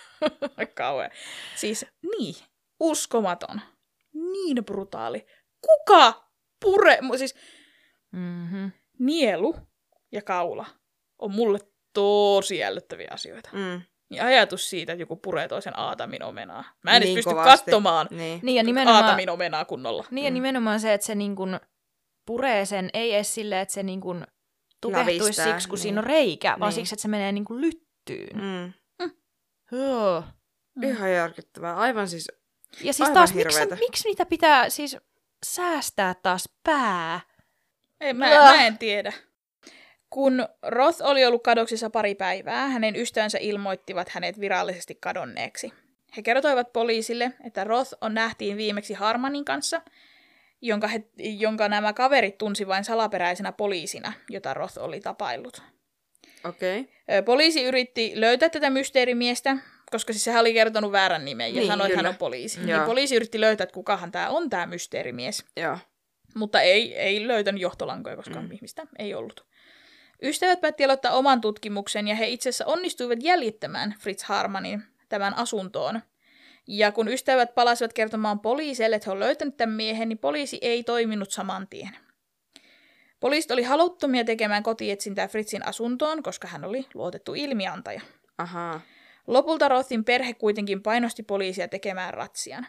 [0.74, 1.10] Kauhean.
[1.56, 1.86] Siis
[2.18, 2.34] niin,
[2.80, 3.60] uskomaton.
[4.12, 5.26] Niin brutaali.
[5.60, 6.24] Kuka
[6.60, 6.98] pure...
[7.16, 7.34] Siis
[8.12, 8.72] Mm-hmm.
[8.98, 9.56] nielu
[10.12, 10.66] ja kaula
[11.18, 11.58] on mulle
[11.92, 13.50] tosi ällöttäviä asioita.
[13.52, 13.80] Mm.
[14.10, 16.64] Niin ajatus siitä, että joku puree toisen aatamin omenaa.
[16.84, 17.64] Mä en Niin niin pysty kovasti.
[17.64, 18.40] katsomaan Niin.
[18.42, 20.04] Niin ja nimenomaan, aatamin omenaa kunnolla.
[20.10, 21.60] niin ja nimenomaan se, että se niin kuin
[22.26, 24.26] puree sen, ei edes silleen, että se niin kuin
[24.80, 25.82] tukehtuisi Lävistää, siksi, kun niin.
[25.82, 26.74] siinä on reikä, vaan Niin.
[26.74, 28.36] siksi, että se menee niin kuin lyttyyn.
[28.36, 28.72] Mm.
[29.72, 30.24] Joo.
[30.82, 31.76] Ihan järkyttävää.
[31.76, 32.28] Aivan siis...
[32.82, 34.96] Ja siis Aivan taas, miksi, miksi niitä pitää siis
[35.46, 37.20] säästää taas pää?
[38.00, 39.12] Ei, mä, mä en tiedä.
[40.10, 45.72] Kun Roth oli ollut kadoksissa pari päivää, hänen ystävänsä ilmoittivat hänet virallisesti kadonneeksi.
[46.16, 49.82] He kertoivat poliisille, että Roth on nähtiin viimeksi Harmanin kanssa,
[50.60, 55.62] jonka, he, jonka nämä kaverit tunsi vain salaperäisenä poliisina, jota Roth oli tapaillut.
[56.44, 56.80] Okei.
[56.80, 57.22] Okay.
[57.22, 59.56] Poliisi yritti löytää tätä mysteerimiestä,
[59.90, 62.60] koska siis sehän oli kertonut väärän nimen ja Niin, sanoi, että hän on poliisi.
[62.60, 62.66] Joo.
[62.66, 65.44] Niin poliisi yritti löytää, että kukahan tämä on tämä mysteerimies.
[65.56, 65.78] Joo.
[66.38, 68.52] Mutta ei, ei löytänyt johtolankoja, koska Mm.
[68.52, 69.46] ihmistä ei ollut.
[70.22, 76.00] Ystävät päätti aloittaa oman tutkimuksen ja he itse asiassa onnistuivat jäljittämään Fritz Harmanin tämän asuntoon.
[76.66, 80.84] Ja kun ystävät palasivat kertomaan poliisille, että he ovat löytäneet tämän miehen, niin poliisi ei
[80.84, 81.96] toiminut saman tien.
[83.20, 88.00] Poliisit oli haluttomia tekemään kotietsintää Fritzin asuntoon, koska hän oli luotettu ilmiantaja.
[88.38, 88.80] Ahaa.
[89.26, 92.66] Lopulta Rothin perhe kuitenkin painosti poliisia tekemään ratsian.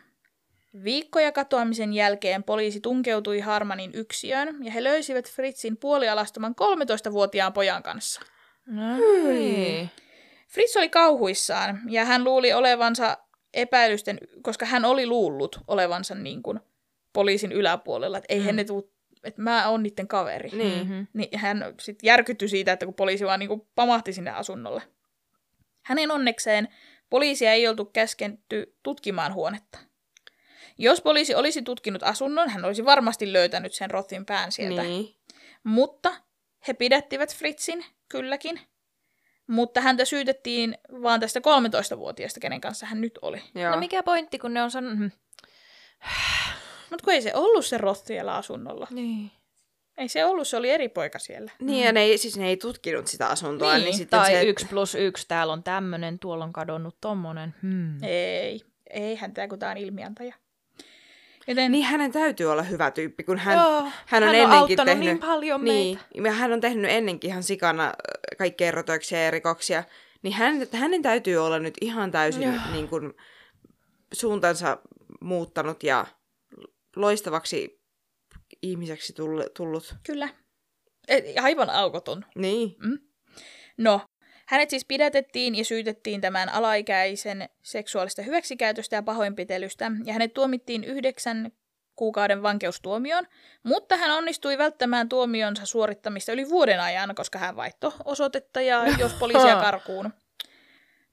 [0.84, 8.22] Viikkoja katoamisen jälkeen poliisi tunkeutui Harmanin yksiöön ja he löysivät Fritzin puolialastoman 13-vuotiaan pojan kanssa.
[8.66, 9.90] No niin.
[10.48, 13.18] Fritz oli kauhuissaan ja hän luuli olevansa
[13.54, 16.60] epäilysten, koska hän oli luullut olevansa niin kuin
[17.14, 18.56] poliisin yläpuolella, että ei Mm.
[18.56, 18.94] ne tuu,
[19.24, 20.50] että mä oon niiden kaveri.
[20.50, 20.88] Niin.
[20.88, 21.08] Mm-hmm.
[21.14, 24.82] Niin hän sitten järkyttyi siitä, että kun poliisi vaan niin pamahti sinne asunnolle.
[25.82, 26.68] Hänen onnekseen
[27.10, 29.80] poliisia ei oltu käsketty tutkimaan huonetta.
[30.82, 34.84] Jos poliisi olisi tutkinut asunnon, hän olisi varmasti löytänyt sen Rothin pään sieltä.
[34.84, 35.16] Niin.
[35.64, 36.16] Mutta
[36.68, 38.60] he pidättivät Fritzin, kylläkin.
[39.48, 43.42] Mutta häntä syytettiin vaan tästä 13-vuotiaasta, kenen kanssa hän nyt oli.
[43.56, 43.72] Joo.
[43.72, 44.98] No mikä pointti, kun ne on sanonut...
[44.98, 45.12] Hmm.
[46.90, 48.88] Mutta kun ei se ollut se Roth siellä asunnolla.
[48.92, 49.32] Niin.
[49.98, 51.52] Ei se ollut, se oli eri poika siellä.
[51.62, 54.44] Niin, ja ne ei, siis ne ei tutkinut sitä asuntoa, niin, Niin, sitten Tai se...
[54.44, 57.56] yksi plus yksi, täällä on tämmönen, tuolla on kadonnut tommonen.
[57.62, 58.04] Hmm.
[58.04, 60.36] Ei, ei hän tämä, kun tämä on ilmiantaja.
[61.50, 64.58] Joten Niin hänen täytyy olla hyvä tyyppi, kun hän, Joo, hän on hän on ennenkin
[64.58, 65.06] auttanut tehnyt...
[65.06, 66.30] niin paljon niin, meitä.
[66.30, 67.94] ja hän on tehnyt ennenkin ihan sikana äh,
[68.38, 69.84] kaikkea rötöksiä ja rikoksia.
[70.22, 72.54] Niin hän, hänen täytyy olla nyt ihan täysin Joo.
[72.72, 73.14] niin kuin,
[74.14, 74.78] suuntansa
[75.22, 76.06] muuttanut ja
[76.96, 77.82] loistavaksi
[78.62, 79.96] ihmiseksi tull- tullut.
[80.04, 80.30] kyllä.
[81.08, 82.26] E- Aivan aukoton.
[82.36, 82.76] Niin.
[83.78, 84.02] No,
[84.50, 91.52] hänet siis pidätettiin ja syytettiin tämän alaikäisen seksuaalista hyväksikäytöstä ja pahoinpitelystä, ja hänet tuomittiin yhdeksän
[91.96, 93.28] kuukauden vankeustuomioon,
[93.64, 99.14] mutta hän onnistui välttämään tuomionsa suorittamista yli vuoden ajan, koska hän vaihtoi osoitetta ja jos
[99.14, 100.14] poliisia karkuun.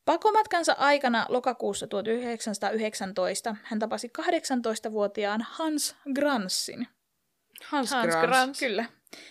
[0.04, 6.88] Pakomatkansa aikana lokakuussa 1919 hän tapasi 18-vuotiaan Hans Gransin.
[7.64, 8.26] Hans, Hans Grans.
[8.26, 8.58] Grans.
[8.58, 8.84] Kyllä.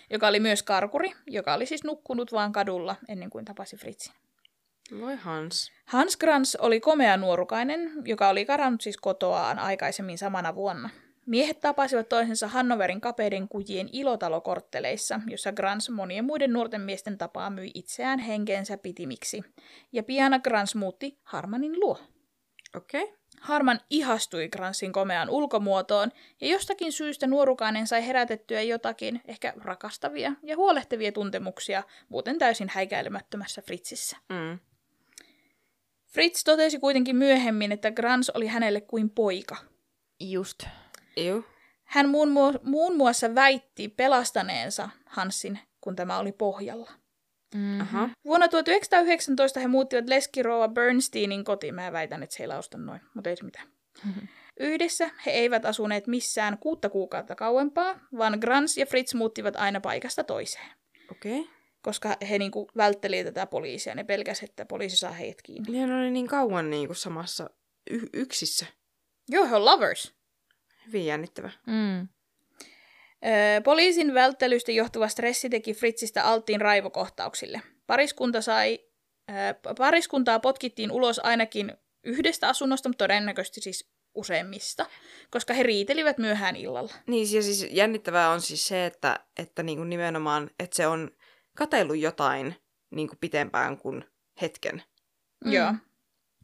[0.09, 4.13] Joka oli myös karkuri, joka oli siis nukkunut vaan kadulla ennen kuin tapasi Fritzin.
[4.99, 5.71] Voi Hans.
[5.85, 10.89] Hans Grans oli komea nuorukainen, joka oli karannut siis kotoaan aikaisemmin samana vuonna.
[11.25, 17.71] Miehet tapasivat toisensa Hannoverin kapeiden kujien ilotalokortteleissa, jossa Grans monien muiden nuorten miesten tapaa myi
[17.73, 19.43] itseään henkensä pitimiksi.
[19.91, 21.99] Ja pian Grans muutti Harmanin luo.
[22.75, 23.03] Okei.
[23.03, 23.15] Okay.
[23.41, 26.11] Harman ihastui Gransin komeaan ulkomuotoon,
[26.41, 33.61] ja jostakin syystä nuorukainen sai herätettyä jotakin, ehkä rakastavia ja huolehtivia tuntemuksia, muuten täysin häikäilemättömässä
[33.61, 34.17] Fritzissä.
[34.29, 34.59] Mm.
[36.07, 39.55] Fritz totesi kuitenkin myöhemmin, että Grans oli hänelle kuin poika.
[40.19, 40.63] Just.
[41.17, 41.45] Iu.
[41.83, 42.29] Hän muun,
[42.63, 46.91] muun muassa väitti pelastaneensa Hansin, kun tämä oli pohjalla.
[47.55, 47.81] Mm.
[47.81, 48.09] Aha.
[48.25, 51.75] Vuonna 1919 he muuttivat leskirouva Bernsteinin kotiin.
[51.75, 53.67] Mä väitän, että se ei lausta noin, mutta ei se mitään.
[54.59, 60.23] Yhdessä he eivät asuneet missään kuutta kuukautta kauempaa, vaan Grans ja Fritz muuttivat aina paikasta
[60.23, 60.71] toiseen.
[61.11, 61.39] Okei.
[61.39, 61.53] Okay.
[61.81, 65.79] Koska he niinku vältteli tätä poliisia, ne pelkäsivät, että poliisi saa heidät kiinni.
[65.79, 67.49] Ja ne oli niin kauan niin kuin samassa
[67.89, 68.65] y- yksissä.
[69.29, 70.15] Joo, he on lovers.
[70.87, 71.51] Hyvin jännittävä.
[71.67, 72.07] Mm.
[73.25, 77.61] Öö, poliisin välttelystä johtuva stressi teki Fritzistä alttiin raivokohtauksille.
[77.87, 78.79] Pariskunta sai,
[79.31, 81.73] öö, pariskuntaa potkittiin ulos ainakin
[82.03, 84.85] yhdestä asunnosta, mutta todennäköisesti siis useimmista,
[85.29, 86.93] koska he riitelivät myöhään illalla.
[87.07, 91.11] Niin, ja siis jännittävää on siis se, että, että niin kuin nimenomaan, että se on
[91.57, 92.55] katellut jotain
[92.91, 94.05] niin kuin pitempään kuin
[94.41, 94.83] hetken.
[95.45, 95.51] Mm.
[95.51, 95.73] Joo,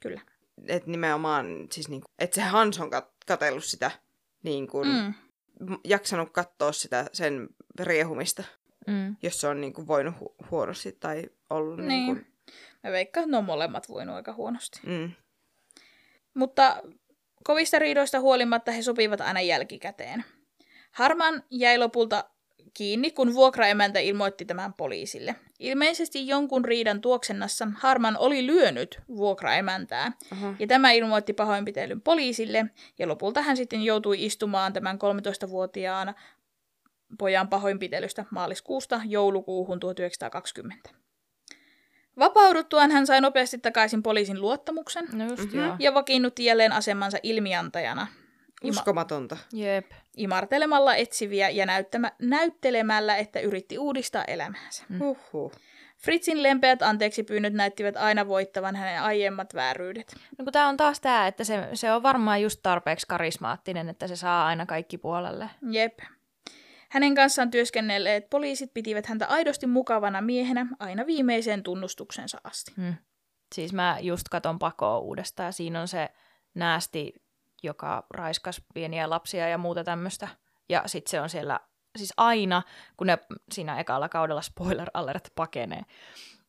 [0.02, 0.22] kyllä.
[0.68, 3.92] Että nimenomaan, siis niin kuin, että se Hans on kat- katellut sitä,
[4.44, 5.14] niin kuin, Mm.
[5.84, 7.50] Jaksanut katsoa sitä sen
[7.80, 8.44] riehumista,
[8.88, 9.16] Mm.
[9.24, 12.06] jos se on niin kuin, voinut hu- huonosti tai ollut niin, Niin.
[12.06, 12.28] kuin,
[12.84, 14.80] Mä veikkaan, että ne on molemmat voinut aika huonosti.
[14.84, 15.12] mm,
[16.34, 16.82] Mutta
[17.44, 20.26] kovista riidoista huolimatta he sopivat aina jälkikäteen.
[20.92, 22.24] Harman jäi lopulta
[22.74, 25.36] kiinni, kun vuokraemäntä ilmoitti tämän poliisille.
[25.60, 32.66] Ilmeisesti jonkun riidan tuoksennassa Harman oli lyönyt vuokraemäntää, aha, ja tämä ilmoitti pahoinpitelyn poliisille,
[33.00, 34.98] ja lopulta hän sitten joutui istumaan tämän
[35.46, 36.16] 13-vuotiaan
[37.20, 40.90] pojan pahoinpitelystä maaliskuusta joulukuuhun 1920.
[42.20, 45.58] Vapauduttuaan hän sai nopeasti takaisin poliisin luottamuksen No just Mhm.
[45.58, 45.76] mm-hmm.
[45.80, 48.08] ja vakiinnutti jälleen asemansa ilmiantajana,
[48.64, 49.38] uskomatonta.
[49.54, 49.92] Jep.
[50.18, 54.84] imartelemalla etsiviä ja näyttämä- näyttelemällä, että yritti uudistaa elämäänsä.
[54.90, 55.00] Mm.
[55.00, 55.52] Huhhuh.
[55.98, 60.16] Fritzin lempeät anteeksi pyynnöt näyttivät aina voittavan hänen aiemmat vääryydet.
[60.38, 64.08] No kun tää on taas tää, että se, se on varmaan just tarpeeksi karismaattinen, että
[64.08, 65.50] se saa aina kaikki puolelle.
[65.72, 66.00] Jep.
[66.90, 72.72] Hänen kanssaan työskennelleet poliisit pitivät häntä aidosti mukavana miehenä aina viimeiseen tunnustuksensa asti.
[72.78, 72.94] Mm.
[73.56, 76.10] Siis mä just katon pakoa uudestaan ja siinä on se
[76.54, 77.14] näästi,
[77.64, 80.28] joka raiskas pieniä lapsia ja muuta tämmöistä.
[80.70, 81.60] Ja sit se on siellä,
[81.98, 82.62] siis aina,
[82.98, 83.18] kun ne
[83.52, 85.82] siinä ekalla kaudella spoiler alert pakenee,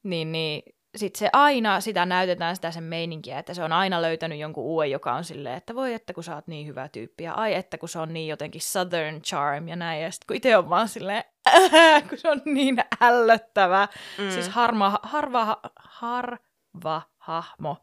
[0.03, 0.63] niin, niin
[0.97, 4.91] sit se aina sitä näytetään sitä sen meininkiä, että se on aina löytänyt jonkun uuden,
[4.91, 7.79] joka on silleen, että voi että kun sä oot niin hyvä tyyppi ja ai että
[7.79, 10.03] kun se on niin jotenkin southern charm ja näin.
[10.03, 11.25] Ja sit kun itse on vaan silleen,
[12.09, 13.89] kun se on niin ällöttävä.
[14.19, 14.31] Mm.
[14.31, 17.77] Siis harma, harva, harva hahmo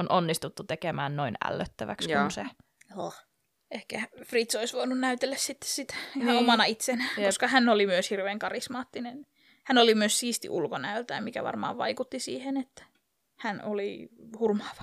[0.00, 2.20] on onnistuttu tekemään noin ällöttäväksi Joo.
[2.20, 2.44] kuin se.
[2.96, 3.14] Oh.
[3.70, 6.38] Ehkä Fritz olisi voinut näytellä sitten sitä ihan Niin.
[6.38, 7.26] omana itsenä, Jep.
[7.26, 9.26] koska hän oli myös hirveän karismaattinen.
[9.64, 12.84] Hän oli myös siisti ulkonäöltään, mikä varmaan vaikutti siihen, että
[13.38, 14.82] hän oli hurmaava.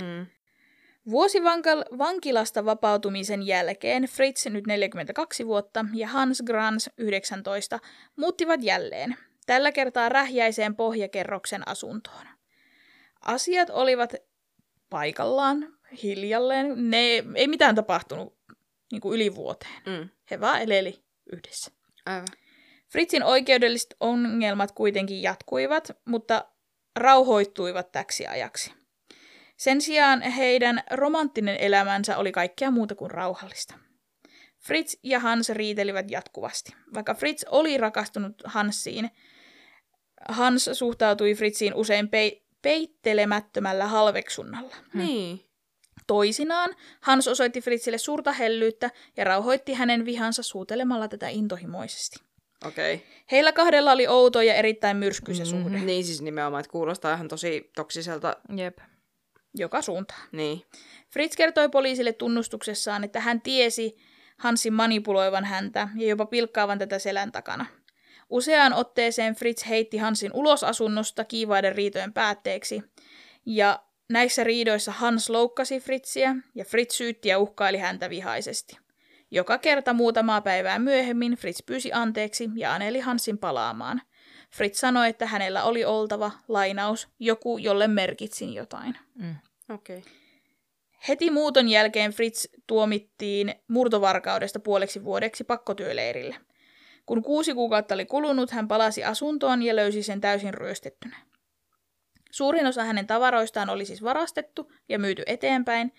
[0.00, 0.26] Mm.
[1.10, 7.78] Vuosi vankal- vankilasta vapautumisen jälkeen Fritz, nyt 42 vuotta, ja Hans Grans, 19,
[8.16, 12.26] muuttivat jälleen, tällä kertaa rähjäiseen pohjakerroksen asuntoon.
[13.20, 14.14] Asiat olivat
[14.90, 18.38] paikallaan, hiljalleen, ne ei mitään tapahtunut
[18.92, 19.82] niin kuin yli vuoteen.
[19.86, 20.08] Mm.
[20.30, 21.70] He vaan eleli yhdessä.
[22.06, 22.28] Aivan.
[22.92, 26.44] Fritzin oikeudelliset ongelmat kuitenkin jatkuivat, mutta
[26.96, 28.72] rauhoittuivat täksi ajaksi.
[29.56, 33.74] Sen sijaan heidän romanttinen elämänsä oli kaikkea muuta kuin rauhallista.
[34.58, 36.72] Fritz ja Hans riitelivät jatkuvasti.
[36.94, 39.10] Vaikka Fritz oli rakastunut Hansiin,
[40.28, 44.76] Hans suhtautui Fritziin usein pei- peittelemättömällä halveksunnalla.
[44.94, 45.44] Niin.
[46.06, 52.20] Toisinaan Hans osoitti Fritzille suurta hellyyttä ja rauhoitti hänen vihansa suutelemalla tätä intohimoisesti.
[52.66, 52.94] Okei.
[52.94, 53.06] Okay.
[53.32, 55.50] Heillä kahdella oli outo ja erittäin myrskyisä Mhm.
[55.50, 58.36] suhde, Niin siis nimenomaan, että kuulostaa ihan tosi toksiselta.
[58.56, 58.78] Jep.
[59.54, 60.20] joka suuntaan.
[60.32, 60.62] Niin.
[61.12, 63.96] Fritz kertoi poliisille tunnustuksessaan, että hän tiesi
[64.36, 67.66] Hansin manipuloivan häntä ja jopa pilkkaavan tätä selän takana.
[68.30, 72.82] Useaan otteeseen Fritz heitti Hansin ulos asunnosta kiivaiden riitojen päätteeksi,
[73.46, 78.78] ja näissä riidoissa Hans loukkasi Fritziä, ja Fritz syytti ja uhkaili häntä vihaisesti.
[79.30, 84.02] Joka kerta muutamaa päivää myöhemmin Fritz pyysi anteeksi ja aneli Hansin palaamaan.
[84.50, 88.96] Fritz sanoi, että hänellä oli oltava, lainaus, joku, jolle merkitsin jotain.
[89.14, 89.34] Mm.
[89.74, 89.98] Okei.
[89.98, 90.12] Okay.
[91.08, 96.36] Heti muuton jälkeen Fritz tuomittiin murtovarkaudesta puoleksi vuodeksi pakkotyöleirille.
[97.10, 101.16] Kun kuusi kuukautta oli kulunut, hän palasi asuntoon ja löysi sen täysin ryöstettynä.
[102.30, 105.92] Suurin osa hänen tavaroistaan oli siis varastettu ja myyty eteenpäin,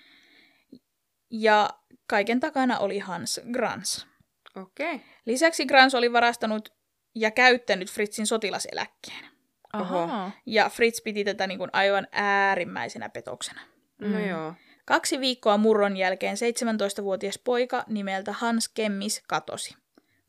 [1.32, 1.70] ja
[2.08, 4.08] kaiken takana oli Hans Grans.
[4.56, 4.96] Okei.
[4.96, 5.08] Okay.
[5.26, 6.74] Lisäksi Grans oli varastanut
[7.16, 9.26] ja käyttänyt Fritzin sotilaseläkkeen.
[9.74, 10.32] Ahaa.
[10.46, 13.62] Ja Fritz piti tätä niin kuin aivan äärimmäisenä petoksena.
[14.02, 14.30] No Mm.
[14.30, 14.54] joo.
[14.86, 19.81] Kaksi viikkoa murron jälkeen 17-vuotias poika nimeltä Hans Kemmis katosi.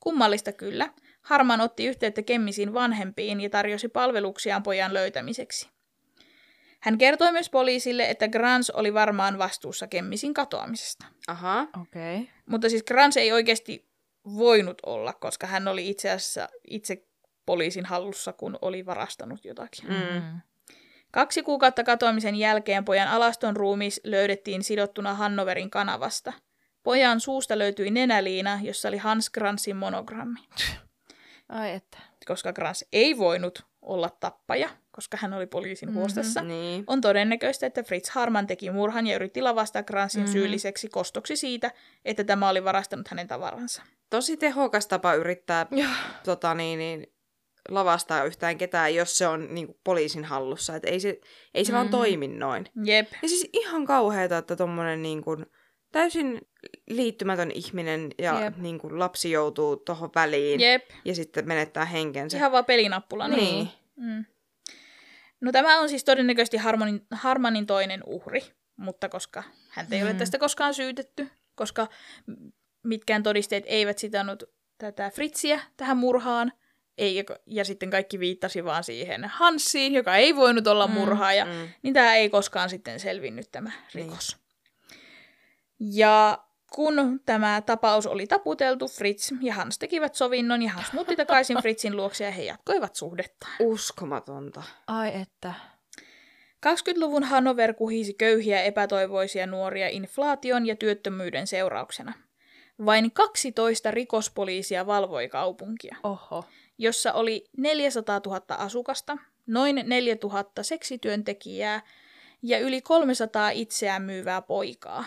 [0.02, 0.90] Kummallista kyllä.
[1.22, 5.68] Harman otti yhteyttä Kemmisin vanhempiin ja tarjosi palveluksiaan pojan löytämiseksi.
[6.80, 11.06] Hän kertoi myös poliisille, että Grans oli varmaan vastuussa Kemmisin katoamisesta.
[11.28, 11.66] Aha.
[11.82, 12.16] Okei.
[12.16, 12.26] Okay.
[12.46, 13.88] Mutta siis Grans ei oikeasti
[14.24, 17.06] voinut olla, koska hän oli itse asiassa itse
[17.46, 19.84] poliisin hallussa, kun oli varastanut jotakin.
[19.88, 20.40] Mm.
[21.10, 26.32] Kaksi kuukautta katoamisen jälkeen pojan alaston ruumis löydettiin sidottuna Hannoverin kanavasta.
[26.82, 30.40] Pojan suusta löytyi nenäliina, jossa oli Hans Gransin monogrammi.
[31.48, 31.98] Ai että.
[32.26, 35.98] Koska Grans ei voinut olla tappaja, koska hän oli poliisin Mhm.
[35.98, 36.84] huostassa, Niin.
[36.86, 40.32] on todennäköistä, että Fritz Harman teki murhan ja yritti lavastaa Gransin Mhm.
[40.32, 41.70] syylliseksi kostoksi siitä,
[42.04, 43.82] että tämä oli varastanut hänen tavaransa.
[44.10, 45.66] Tosi tehokas tapa yrittää
[46.24, 47.06] tota, niin, niin,
[47.68, 50.76] lavastaa yhtään ketään, jos se on niin kuin, poliisin hallussa.
[50.76, 51.20] Et ei se,
[51.54, 51.74] ei se mm.
[51.76, 51.90] vaan Mhm.
[51.90, 52.64] toimi noin.
[52.84, 53.08] Jep.
[53.22, 55.46] Ja siis ihan kauheata, että tommonen niin kuin,
[55.92, 56.40] täysin
[56.90, 58.56] liittymätön ihminen ja Jep.
[58.56, 60.90] niin kuin, lapsi joutuu tuohon väliin Jep.
[61.04, 62.36] ja sitten menettää henkensä.
[62.36, 63.36] Ihan vaan pelinappulana.
[63.36, 63.68] Niin.
[63.96, 64.24] Mm.
[65.40, 68.40] No tämä on siis todennäköisesti Harmanin, Harmanin toinen uhri,
[68.76, 70.18] mutta koska häntä ei ole Mm.
[70.18, 71.88] tästä koskaan syytetty, koska
[72.84, 74.42] mitkään todisteet eivät sitanut
[74.78, 76.52] tätä Fritsiä tähän murhaan,
[76.98, 81.68] ei, ja sitten kaikki viittasi vaan siihen Hanssiin, joka ei voinut olla Mm, murhaaja, Mm.
[81.82, 84.41] niin tämä ei koskaan sitten selvinnyt tämä rikos.
[85.90, 91.58] Ja kun tämä tapaus oli taputeltu, Fritz ja Hans tekivät sovinnon ja Hans muutti takaisin
[91.62, 93.52] Fritzin luokse ja he jatkoivat suhdettaan.
[93.60, 94.62] Uskomatonta.
[94.86, 95.54] Ai että.
[96.66, 102.12] 20-luvun Hannover kuhisi köyhiä epätoivoisia nuoria inflaation ja työttömyyden seurauksena.
[102.86, 106.44] Vain 12 rikospoliisia valvoi kaupunkia, Oho.
[106.78, 111.82] jossa oli 400 000 asukasta, noin 4 000 seksityöntekijää
[112.42, 115.04] ja yli 300 itseään myyvää poikaa.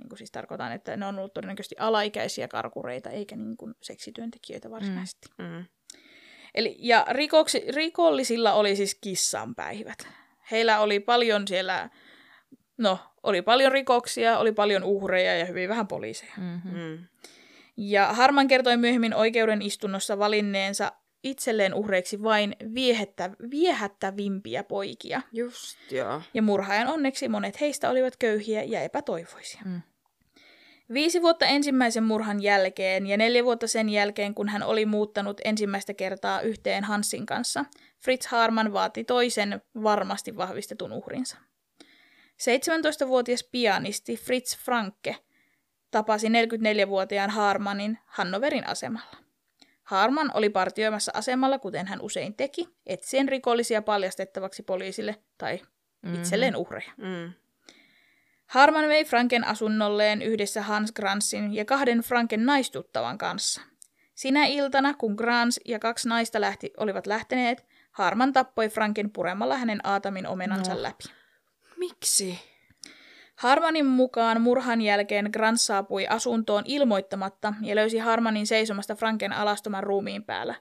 [0.00, 4.70] Niin kuin siis tarkoitan, että ne on ollut todennäköisesti alaikäisiä karkureita, eikä niin kuin seksityöntekijöitä
[4.70, 5.28] varsinaisesti.
[5.38, 5.64] Mm.
[6.54, 10.08] Eli, ja rikoksi, rikollisilla oli siis kissanpäivät.
[10.50, 11.90] Heillä oli paljon siellä,
[12.78, 16.32] no, oli paljon rikoksia, oli paljon uhreja ja hyvin vähän poliiseja.
[16.36, 16.78] Mm-hmm.
[16.78, 16.98] Mm.
[17.76, 20.92] Ja Harman kertoi myöhemmin oikeuden istunnossa valinneensa
[21.22, 25.22] itselleen uhreiksi vain viehettä, viehättävimpiä poikia.
[25.32, 26.22] Just joo.
[26.34, 29.60] Ja murhaajan onneksi monet heistä olivat köyhiä ja epätoivoisia.
[29.64, 29.82] Mm.
[30.92, 35.94] Viisi vuotta ensimmäisen murhan jälkeen ja neljä vuotta sen jälkeen, kun hän oli muuttanut ensimmäistä
[35.94, 37.64] kertaa yhteen Hansin kanssa,
[38.04, 41.36] Fritz Harman vaati toisen varmasti vahvistetun uhrinsa.
[42.38, 45.16] 17-vuotias pianisti Fritz Franke
[45.90, 49.27] tapasi 44-vuotiaan Harmanin Hannoverin asemalla.
[49.88, 55.60] Harman oli partioimassa asemalla, kuten hän usein teki, etsien rikollisia paljastettavaksi poliisille tai
[56.14, 56.92] itselleen uhreja.
[56.96, 57.32] Mm.
[58.46, 63.60] Harman vei Franken asunnolleen yhdessä Hans Gransin ja kahden Franken naistuttavan kanssa.
[64.14, 69.80] Sinä iltana, kun Grans ja kaksi naista lähti, olivat lähteneet, Harman tappoi Franken puremalla hänen
[69.86, 70.82] aatamin omenansa No.
[70.82, 71.04] läpi.
[71.76, 72.38] Miksi?
[73.38, 80.24] Harmanin mukaan murhan jälkeen Grans saapui asuntoon ilmoittamatta ja löysi Harmanin seisomasta Franken alastoman ruumiin
[80.24, 80.54] päällä.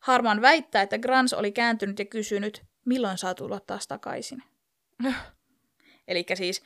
[0.00, 4.42] Harman väittää, että Grans oli kääntynyt ja kysynyt, milloin saa tulla taas takaisin.
[6.08, 6.62] Eli siis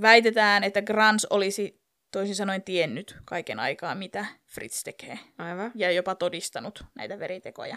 [0.00, 1.80] väitetään, että Grans olisi
[2.10, 5.18] toisin sanoen tiennyt kaiken aikaa, mitä Fritz tekee.
[5.38, 5.72] Aivan.
[5.74, 7.76] Ja jopa todistanut näitä veritekoja.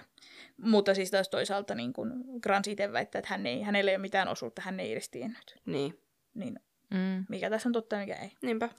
[0.58, 4.02] Mutta siis taas toisaalta niin kun Grans itse väittää, että hän ei, hänellä ei ole
[4.02, 5.56] mitään osuutta, hän ei edes tiennyt.
[5.66, 6.00] Niin.
[6.34, 6.60] Niin
[6.90, 7.26] Mm.
[7.30, 8.32] mikä tässä on totta ja mikä ei.
[8.42, 8.70] Niinpä.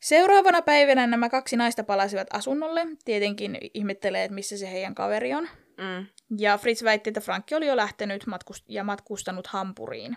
[0.00, 2.86] Seuraavana päivänä nämä kaksi naista palasivat asunnolle.
[3.04, 5.48] Tietenkin ihmettelee, että missä se heidän kaveri on.
[5.76, 6.06] Mm.
[6.38, 10.16] Ja Fritz väitti, että Frankki oli jo lähtenyt matkust- ja matkustanut Hampuriin.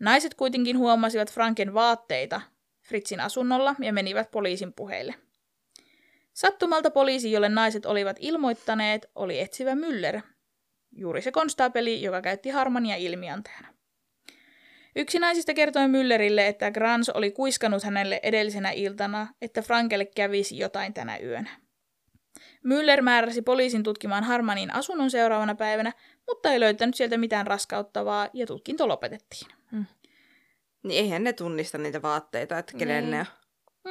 [0.00, 2.40] Naiset kuitenkin huomasivat Franken vaatteita
[2.82, 5.14] Fritzin asunnolla ja menivät poliisin puheille.
[6.32, 10.20] Sattumalta poliisi, jolle naiset olivat ilmoittaneet, oli etsivä Müller,
[10.92, 13.68] juuri se konstaapeli, joka käytti Harmania ilmiantajana.
[14.96, 20.94] Yksi naisista kertoi Müllerille, että Grans oli kuiskanut hänelle edellisenä iltana, että Frankelle kävisi jotain
[20.94, 21.50] tänä yönä.
[22.66, 25.92] Müller määräsi poliisin tutkimaan Harmanin asunnon seuraavana päivänä,
[26.28, 29.50] mutta ei löytänyt sieltä mitään raskauttavaa ja tutkinto lopetettiin.
[30.82, 33.10] Niin eihän ne tunnista niitä vaatteita, että kenen Niin.
[33.10, 33.26] ne on.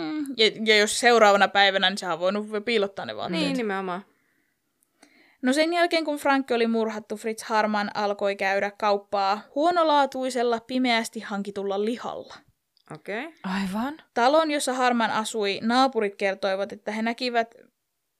[0.03, 0.25] Mm.
[0.37, 3.43] Ja, ja jos seuraavana päivänä, niin sehän on voinut piilottaa ne vaatteet.
[3.43, 4.05] Niin, nimenomaan.
[5.41, 11.85] No sen jälkeen, kun Frank oli murhattu, Fritz Harman alkoi käydä kauppaa huonolaatuisella, pimeästi hankitulla
[11.85, 12.35] lihalla.
[12.93, 13.25] Okei.
[13.25, 13.37] Okay.
[13.43, 14.01] Aivan.
[14.13, 17.55] Talon, jossa Harman asui, naapurit kertoivat, että he näkivät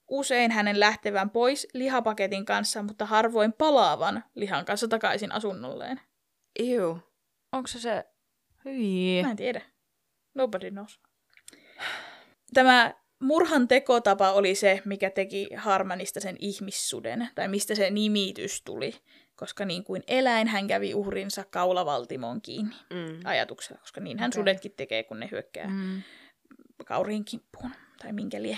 [0.08, 6.02] usein hänen lähtevän pois lihapaketin kanssa, mutta harvoin palaavan lihan kanssa takaisin asunnolleen.
[6.60, 7.00] Iu.
[7.52, 8.06] Onko se se...
[8.66, 9.24] Hyi.
[9.24, 9.62] Mä en tiedä.
[10.34, 11.00] Nobody knows.
[12.54, 18.96] Tämä murhan tekotapa oli se, mikä teki Harmanista sen ihmissuden, tai mistä se nimitys tuli.
[19.36, 23.20] Koska niin kuin eläin hän kävi uhrinsa kaulavaltimon kiinni Mm.
[23.24, 24.40] ajatuksella, koska niin hän Okei.
[24.42, 26.02] sudetkin tekee, kun ne hyökkää Mm.
[26.86, 28.58] kauriin kimppuun, tai minkä lie.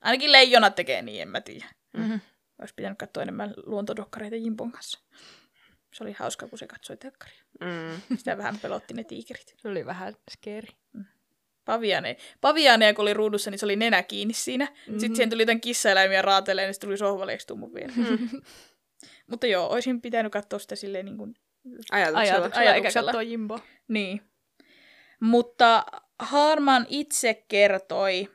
[0.00, 1.66] Ainakin leijonat tekee niin, en mä tiedä.
[1.96, 2.20] Mm-hmm.
[2.60, 5.00] Olisi pitänyt katsoa enemmän luontodokkareita Jimpon kanssa.
[5.94, 7.42] Se oli hauska, kun se katsoi telkkaria.
[7.60, 8.16] Mm.
[8.18, 9.54] Sitä vähän pelotti ne tiikerit.
[9.56, 10.68] Se oli vähän scary.
[11.70, 12.16] Paviaane.
[12.40, 14.64] Paviaaneja, kun oli ruudussa, niin se oli nenä kiinni siinä.
[14.64, 14.98] Mm-hmm.
[14.98, 17.92] Sitten siihen tuli jotain kissaeläimiä raateleen, niin se tuli sohvalle mun vielä.
[17.96, 18.28] Mm.
[19.30, 21.34] Mutta joo, olisin pitänyt katsoa sitä silleen niin kuin...
[21.90, 22.18] Ajatuksella.
[22.20, 23.06] Ajatuksella, eikä Ajatuksella.
[23.06, 23.58] katsoa Jimbo.
[23.88, 24.20] Niin.
[25.20, 25.84] Mutta
[26.18, 28.28] Harman itse kertoi,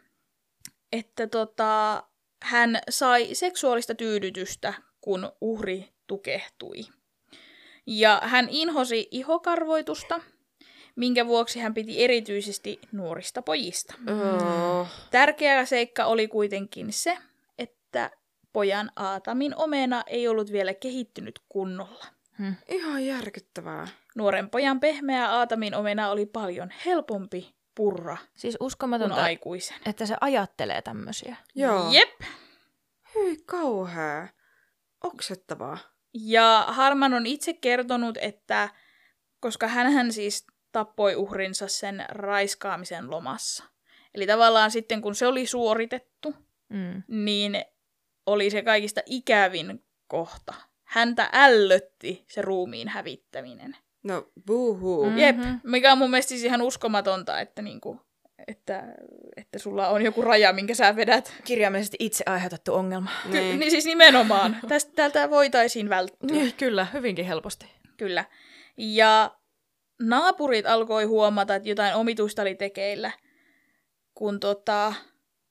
[0.92, 2.04] että tota,
[2.44, 6.80] hän sai seksuaalista tyydytystä, kun uhri tukehtui.
[7.88, 10.22] Ja hän inhosi ihokarvoitusta,
[10.96, 13.94] minkä vuoksi hän piti erityisesti nuorista pojista.
[14.10, 14.88] Oh.
[15.12, 17.18] Tärkeä seikka oli kuitenkin se,
[17.58, 18.12] että
[18.54, 22.06] pojan Aatamin omena ei ollut vielä kehittynyt kunnolla.
[22.38, 22.56] Hmm.
[22.68, 23.88] Ihan järkyttävää.
[24.16, 29.78] Nuoren pojan pehmeä Aatamin omena oli paljon helpompi purra Siis kuin uskomatonta, aikuisen.
[29.86, 31.36] että se ajattelee tämmöisiä.
[31.56, 31.92] Joo.
[31.92, 32.22] Jep.
[33.16, 34.28] Hyi kauhea.
[35.04, 35.78] Oksettavaa.
[36.14, 38.70] Ja Harman on itse kertonut, että
[39.40, 40.46] koska hän siis
[40.80, 43.64] tappoi uhrinsa sen raiskaamisen lomassa.
[44.14, 46.36] Eli tavallaan sitten kun se oli suoritettu,
[46.70, 47.04] Mm.
[47.08, 47.62] niin
[48.26, 50.54] oli se kaikista ikävin kohta.
[50.84, 53.78] Häntä ällötti se ruumiin hävittäminen.
[54.04, 55.06] No, buuhuu.
[55.06, 55.12] Mm.
[55.12, 55.18] Mm.
[55.18, 58.02] Jep, mikä on mun mielestä siis ihan uskomatonta, että, niinku,
[58.48, 58.84] että,
[59.38, 61.34] että sulla on joku raja, minkä sä vedät.
[61.44, 63.10] Kirjaimellisesti itse aiheutettu ongelma.
[63.24, 63.60] Ky- Niin.
[63.60, 64.58] niin siis nimenomaan.
[64.68, 66.28] Tästä, tältä voitaisiin välttyä.
[66.32, 67.66] Niin, kyllä, hyvinkin helposti.
[67.98, 68.26] Kyllä.
[68.78, 69.32] Ja
[70.02, 73.12] naapurit alkoi huomata, että jotain omituista oli tekeillä,
[74.14, 74.94] kun tota,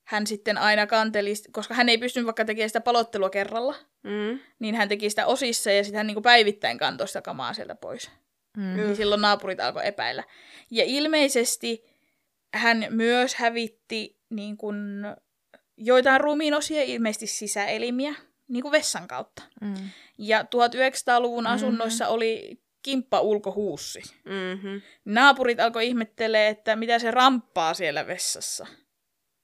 [0.04, 4.38] hän sitten aina kanteli, koska hän ei pystynyt vaikka tekemään sitä palottelua kerralla, Mm.
[4.58, 8.10] niin hän teki sitä osissa ja sitten hän niin päivittäin kantoi sitä kamaa sieltä pois.
[8.56, 8.76] Mm.
[8.76, 10.24] Niin silloin naapurit alkoi epäillä.
[10.70, 11.84] Ja ilmeisesti
[12.54, 14.76] hän myös hävitti niin kuin,
[15.76, 18.14] joitain ruumiinosia, ilmeisesti sisäelimiä,
[18.48, 19.42] niin kuin vessan kautta.
[19.60, 19.74] Mm.
[20.18, 21.52] Ja 1900-luvun Mhm.
[21.52, 24.02] asunnoissa oli kimppa ulkohuussi.
[24.24, 24.80] Mm-hmm.
[25.04, 28.66] Naapurit alkoi ihmettelee, että mitä se ramppaa siellä vessassa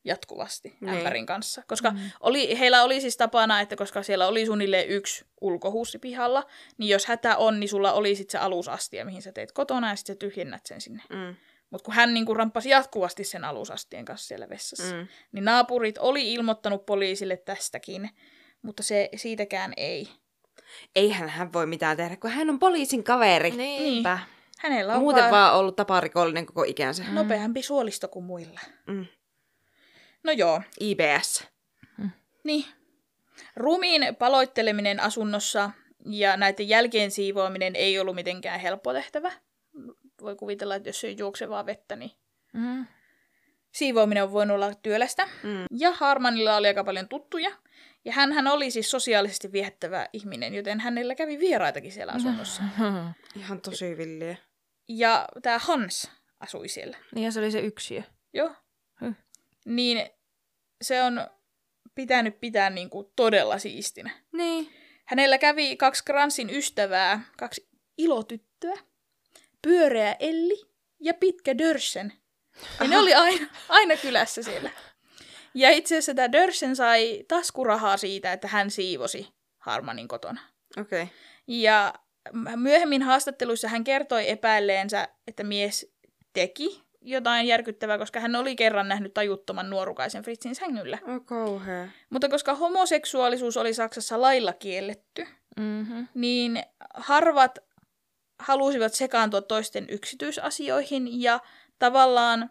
[0.05, 0.95] jatkuvasti Niin.
[0.95, 1.63] ämpärin kanssa.
[1.67, 1.99] Koska Mm.
[2.21, 6.47] oli, heillä oli siis tapana, että koska siellä oli suunnilleen yksi ulkohuussi pihalla,
[6.79, 9.97] niin jos hätä on, niin sulla oli sitten se alusastia, mihin sä teet kotona ja
[9.97, 11.03] sitten sä tyhjennät sen sinne.
[11.11, 11.37] Mm.
[11.71, 14.95] Mutta kun hän niinku ramppasi jatkuvasti sen alusastien kanssa siellä vessassa.
[14.97, 15.07] Mm.
[15.33, 18.11] niin naapurit oli ilmoittanut poliisille tästäkin,
[18.63, 20.09] mutta se siitäkään ei.
[20.97, 23.51] Eihän hän voi mitään tehdä, kun hän on poliisin kaveri.
[23.51, 24.19] Niinpä.
[24.59, 27.05] Hänellä on Muuten vaan vaan ollut taparikollinen koko ikänsä.
[27.13, 28.61] nopeampi suolisto kuin muilla.
[28.87, 29.07] Mm.
[30.23, 31.47] No joo, IBS.
[32.45, 32.65] niin.
[33.57, 35.71] Rumiin paloitteleminen asunnossa
[36.07, 39.33] ja näiden jälkeen siivoaminen ei ollut mitenkään helppo tehtävä.
[40.23, 42.11] Voi kuvitella, että jos se juoksevaa vettä, niin
[42.53, 42.87] Mm.
[43.73, 45.29] siivoaminen on voinut olla työlästä.
[45.43, 45.65] Mm.
[45.79, 47.51] Ja Harmanilla oli aika paljon tuttuja.
[48.05, 52.63] Ja hän oli siis sosiaalisesti viehättävä ihminen, joten hänellä kävi vieraitakin siellä asunnossa.
[53.37, 54.37] Ihan tosi villiä.
[54.89, 56.99] Ja tämä Hans asui siellä.
[57.15, 58.03] niin ja se oli se yksiö.
[58.33, 58.55] Joo.
[59.65, 60.11] Niin
[60.83, 61.27] se on
[61.95, 64.11] pitänyt pitää niinku todella siistinä.
[64.33, 64.73] Niin.
[65.05, 68.77] Hänellä kävi kaksi Gransin ystävää, kaksi ilotyttöä,
[69.63, 70.71] pyöreä Elli
[71.01, 72.13] ja pitkä Dörsen.
[72.81, 74.71] Ja ne oli aina, aina kylässä siellä.
[75.55, 79.29] Ja itse asiassa tämä Dörsen sai taskurahaa siitä, että hän siivosi
[79.59, 80.41] Harmanin kotona.
[80.77, 81.03] Okei.
[81.03, 81.15] Okay.
[81.47, 81.95] Ja
[82.57, 85.93] myöhemmin haastatteluissa hän kertoi epäilleensä, että mies
[86.33, 90.99] teki jotain järkyttävää, koska hän oli kerran nähnyt tajuttoman nuorukaisen Fritzin sängyllä.
[91.03, 91.89] Oh, kauhea.
[92.11, 95.27] Mutta koska homoseksuaalisuus oli Saksassa lailla kielletty,
[95.57, 96.09] Mm-hmm.
[96.15, 96.63] niin
[96.95, 97.59] harvat
[98.39, 101.41] halusivat sekaantua toisten yksityisasioihin ja
[101.79, 102.51] tavallaan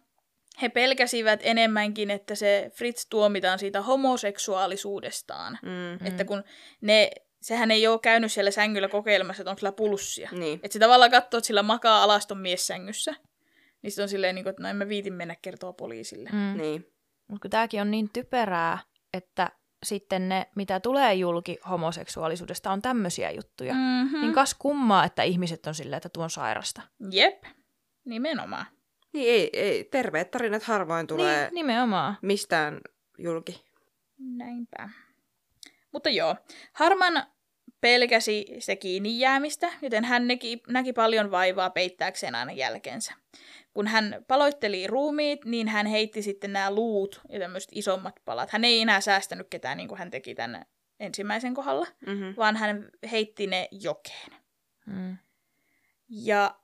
[0.62, 5.60] he pelkäsivät enemmänkin, että se Fritz tuomitaan siitä homoseksuaalisuudestaan.
[5.62, 6.08] Mm.
[6.08, 6.44] Että kun
[6.82, 10.30] ne, sehän ei ole käynyt siellä sängyllä kokeilemassa, että onko sillä pulssia.
[10.32, 10.60] Niin.
[10.64, 13.16] Että se tavallaan katsoo, että sillä makaa alaston mies sängyssä.
[13.82, 16.30] Niin sit on silleen, niin kuin, että no en mä viitin mennä kertoa poliisille.
[16.34, 16.58] Mm.
[16.58, 16.94] Niin.
[17.28, 18.78] Mutta kun tämäkin on niin typerää,
[19.14, 19.52] että
[19.84, 23.74] sitten ne, mitä tulee julki homoseksuaalisuudesta, on tämmöisiä juttuja.
[23.74, 23.80] Mm.
[23.80, 24.22] Mm-hmm.
[24.22, 26.82] Niin kas kummaa, että ihmiset on silleen, että tuo on sairasta.
[27.12, 27.44] Jep,
[28.06, 28.66] nimenomaan.
[29.14, 32.18] Niin ei, ei, terveet tarinat harvoin tulee Niin, nimenomaan.
[32.22, 32.82] mistään
[33.18, 33.66] julki.
[34.18, 34.90] Näinpä.
[35.92, 36.36] Mutta joo,
[36.74, 37.24] Harman
[37.82, 43.14] pelkäsi se kiinni jäämistä, joten hän näki, näki paljon vaivaa peittääkseen aina jälkensä.
[43.74, 48.50] Kun hän paloitteli ruumiit, niin hän heitti sitten nämä luut ja tämmöiset isommat palat.
[48.52, 50.66] Hän ei enää säästänyt ketään niin kuin hän teki tämän
[51.00, 52.34] ensimmäisen kohdalla, Mm-hmm.
[52.38, 54.32] vaan hän heitti ne jokeen.
[54.86, 55.18] Mm.
[56.10, 56.56] Ja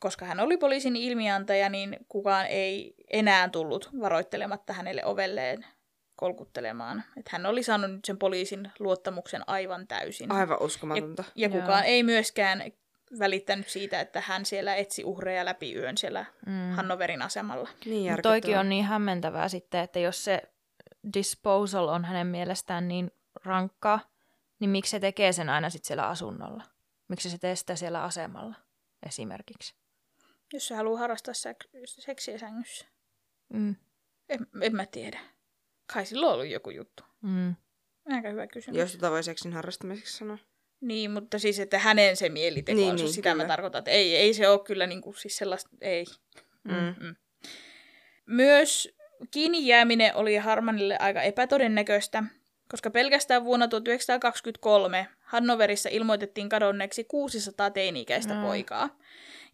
[0.00, 5.66] koska hän oli poliisin ilmiantaja, niin kukaan ei enää tullut varoittelematta hänelle ovelleen
[6.16, 7.04] kolkuttelemaan.
[7.16, 10.32] Että hän oli saanut nyt sen poliisin luottamuksen aivan täysin.
[10.32, 11.24] Aivan uskomatonta.
[11.34, 11.60] ja Joo.
[11.60, 12.62] kukaan ei myöskään
[13.18, 16.70] välittänyt siitä, että hän siellä etsi uhreja läpi yön siellä Mm.
[16.70, 17.68] Hannoverin asemalla.
[17.84, 20.42] Niin toikin on niin hämmentävää sitten, että jos se
[21.14, 23.10] disposal on hänen mielestään niin
[23.44, 24.00] rankkaa,
[24.60, 26.62] niin miksi se tekee sen aina sitten siellä asunnolla?
[27.08, 28.54] Miksi se tee sitä siellä asemalla
[29.06, 29.74] esimerkiksi?
[30.52, 32.86] Jos se haluaa harrastaa sek- seksiä sängyssä.
[33.52, 33.76] Mm.
[34.28, 35.18] En, en mä tiedä.
[35.94, 37.02] Kai sillä on ollut joku juttu.
[37.22, 37.54] Mm.
[38.12, 38.78] Aika hyvä kysymys.
[38.80, 40.38] Jos tota voi seksin harrastamiseksi sanoa.
[40.80, 43.48] Niin, mutta siis, että hänen se mieliteko Niin, on, niin, sitä mä kyllä.
[43.48, 43.78] tarkoitan.
[43.78, 46.04] Että ei, ei se ole kyllä niin kuin, siis sellaista, ei.
[46.64, 46.94] Mm.
[47.00, 47.16] Mm.
[48.26, 48.96] Myös
[49.30, 52.22] kiinni jääminen oli Harmanille aika epätodennäköistä,
[52.70, 58.40] koska pelkästään vuonna 1923 Hannoverissa ilmoitettiin kadonneeksi 600 teini-ikäistä Mm.
[58.42, 58.98] poikaa.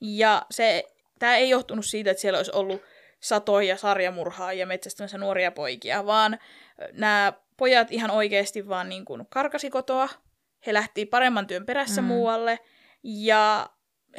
[0.03, 0.85] Ja se,
[1.19, 2.83] tämä ei johtunut siitä, että siellä olisi ollut
[3.21, 6.39] satoja sarjamurhaa ja metsästämässä nuoria poikia, vaan
[6.93, 10.09] nämä pojat ihan oikeasti vaan niin kuin karkasi kotoa.
[10.67, 12.07] He lähti paremman työn perässä Mm.
[12.09, 12.59] muualle
[13.03, 13.71] ja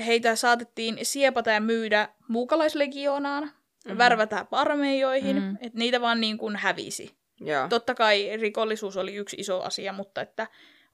[0.05, 3.51] heitä saatettiin siepata ja myydä muukalaislegioonaan,
[3.87, 3.97] mm.
[3.97, 5.57] värvätä armeijoihin, Mm.
[5.61, 7.15] että niitä vaan niin kuin hävisi.
[7.39, 7.67] Joo.
[7.67, 10.47] Totta kai rikollisuus oli yksi iso asia, mutta että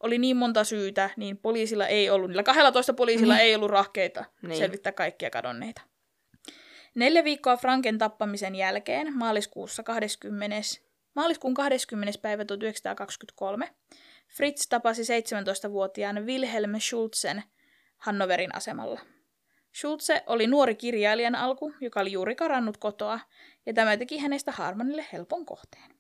[0.04, 3.44] oli niin monta syytä, niin poliisilla ei ollut, niillä 12 poliisilla Niin.
[3.44, 4.58] ei ollut rahkeita Niin.
[4.58, 5.82] selvittää kaikkia kadonneita.
[6.96, 10.58] Neljä viikkoa Franken tappamisen jälkeen, maaliskuussa 20,
[11.16, 12.20] maaliskuun 20.
[12.22, 13.70] päivä 1923,
[14.28, 17.44] Fritz tapasi 17-vuotiaan Wilhelm Schulzen
[17.98, 19.00] Hannoverin asemalla.
[19.80, 23.20] Schulze oli nuori kirjailijan alku, joka oli juuri karannut kotoa,
[23.66, 25.99] ja tämä teki hänestä Harmanille helpon kohteen.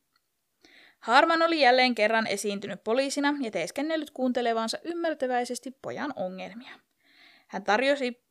[1.00, 6.72] Harman oli jälleen kerran esiintynyt poliisina ja teeskennellyt kuuntelevansa ymmärtäväisesti pojan ongelmia.
[7.48, 8.24] Hän tarjosi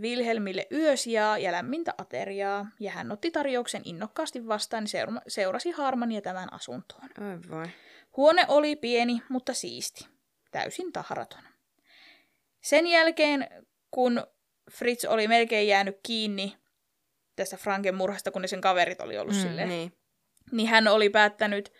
[0.00, 6.20] Wilhelmille yösijaa ja lämmintä ateriaa, ja hän otti tarjouksen innokkaasti vastaan ja seura- seurasi Harmania
[6.22, 7.02] tämän asuntoon.
[7.02, 7.66] Ai vai.
[8.16, 10.08] Huone oli pieni, mutta siisti.
[10.50, 11.42] Täysin tahraton.
[12.60, 13.48] Sen jälkeen,
[13.90, 14.26] kun
[14.70, 16.56] Fritz oli melkein jäänyt kiinni
[17.36, 19.92] tästä Franken murhasta, kun ne sen kaverit oli ollut mm, silleen, Niin.
[20.52, 21.72] niin hän oli päättänyt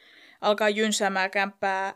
[0.44, 1.94] alkaa jynsäämään kämppää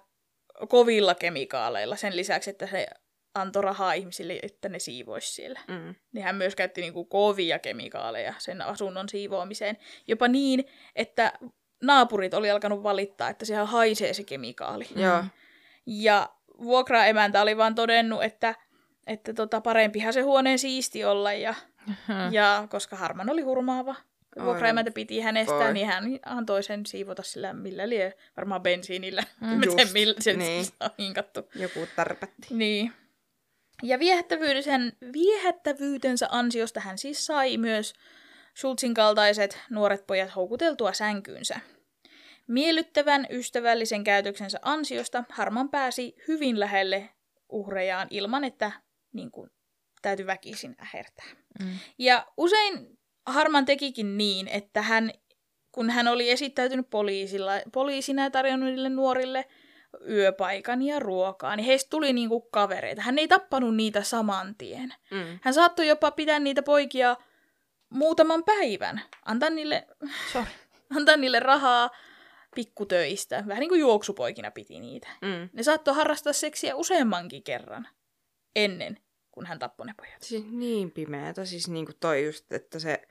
[0.68, 2.86] kovilla kemikaaleilla sen lisäksi, että se
[3.34, 5.60] antoi rahaa ihmisille, että ne siivoisi siellä.
[5.68, 5.94] Mm.
[6.12, 9.76] Niin hän myös käytti niinku kovia kemikaaleja sen asunnon siivoamiseen.
[10.06, 10.64] Jopa niin,
[10.96, 11.32] että
[11.82, 14.88] naapurit oli alkanut valittaa, että siellä haisee se kemikaali.
[14.96, 15.24] Joo.
[15.86, 16.28] Ja
[16.62, 18.54] vuokraemäntä oli vaan todennut, että,
[19.06, 21.32] että tota, parempihan se huoneen siisti olla.
[21.32, 21.54] Ja,
[22.08, 22.32] Mm.
[22.32, 23.94] ja koska Harman oli hurmaava,
[24.38, 25.72] Ai vuokraemäntä piti hänestä, voi.
[25.72, 29.22] niin hän antoi sen siivota sillä millä lie, varmaan bensiinillä.
[29.40, 29.62] Mm.
[29.64, 30.66] Just, millä se niin.
[30.80, 31.48] on hinkattu.
[31.54, 32.46] Joku tarpetti.
[32.50, 32.92] Niin.
[33.82, 37.94] Ja viehättävyyden, viehättävyytensä ansiosta hän siis sai myös
[38.58, 41.60] Schulzin kaltaiset nuoret pojat houkuteltua sänkyynsä.
[42.46, 47.08] Miellyttävän ystävällisen käytöksensä ansiosta Harman pääsi hyvin lähelle
[47.48, 48.72] uhrejaan ilman, että
[49.12, 49.50] niin kuin,
[50.02, 51.26] täytyy väkisin ähertää.
[51.62, 51.78] Mm.
[51.98, 52.97] Ja usein
[53.32, 55.10] Harman tekikin niin, että hän,
[55.72, 59.44] kun hän oli esittäytynyt poliisilla, poliisina ja tarjonnut niille nuorille
[60.08, 63.02] yöpaikan ja ruokaa, niin heistä tuli niinku kavereita.
[63.02, 64.94] Hän ei tappanut niitä saman tien.
[65.10, 65.38] Mm.
[65.42, 67.16] Hän saattoi jopa pitää niitä poikia
[67.90, 69.00] muutaman päivän.
[69.24, 69.86] Antaa niille,
[70.32, 70.50] Sorry.
[70.96, 71.90] antaa niille rahaa
[72.54, 73.44] pikkutöistä.
[73.46, 75.08] Vähän niin kuin juoksupoikina piti niitä.
[75.22, 75.48] Mm.
[75.52, 77.88] Ne saattoi harrastaa seksiä useammankin kerran
[78.56, 78.98] ennen,
[79.38, 80.22] kun hän tappoi ne pojat.
[80.22, 83.02] Siis niin pimeätä, siis niinku toi just, että se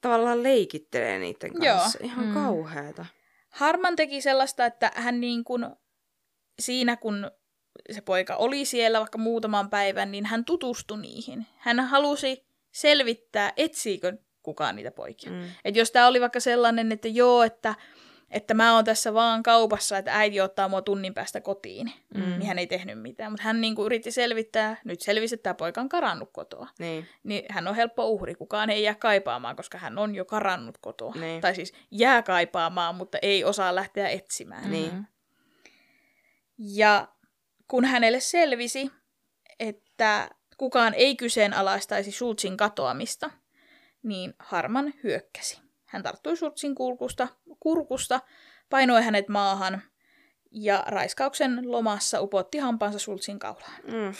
[0.00, 1.76] tavallaan leikittelee niiden Joo.
[1.78, 1.98] kanssa.
[2.02, 2.34] Ihan Mm.
[2.34, 3.06] kauheeta.
[3.50, 5.66] Harman teki sellaista, että hän niin kuin
[6.60, 7.30] siinä kun
[7.92, 11.46] se poika oli siellä vaikka muutaman päivän, niin hän tutustui niihin.
[11.56, 14.12] Hän halusi selvittää, etsiikö
[14.42, 15.30] kukaan niitä poikia.
[15.32, 15.44] Mm.
[15.64, 17.74] Et jos tämä oli vaikka sellainen, että joo, että,
[18.34, 22.20] että mä oon tässä vaan kaupassa, että äiti ottaa mua tunnin päästä kotiin, mm.
[22.20, 23.32] niin hän ei tehnyt mitään.
[23.32, 26.68] Mutta hän niinku yritti selvittää, nyt selvisi, että tämä poika on karannut kotoa.
[26.78, 27.08] Niin.
[27.22, 31.14] Niin hän on helppo uhri, kukaan ei jää kaipaamaan, koska hän on jo karannut kotoa.
[31.20, 31.40] Niin.
[31.40, 34.70] Tai siis jää kaipaamaan, mutta ei osaa lähteä etsimään.
[34.70, 35.06] Niin.
[36.58, 37.08] Ja
[37.68, 38.90] kun hänelle selvisi,
[39.60, 43.30] että kukaan ei kyseenalaistaisi Schultzin katoamista,
[44.02, 45.63] niin Harman hyökkäsi.
[45.94, 47.28] Hän tarttui Schultzin kurkusta,
[47.60, 48.20] kurkusta,
[48.70, 49.82] painoi hänet maahan
[50.50, 53.82] ja raiskauksen lomassa upotti hampansa Schultzin kaulaan.
[53.82, 54.14] Mm.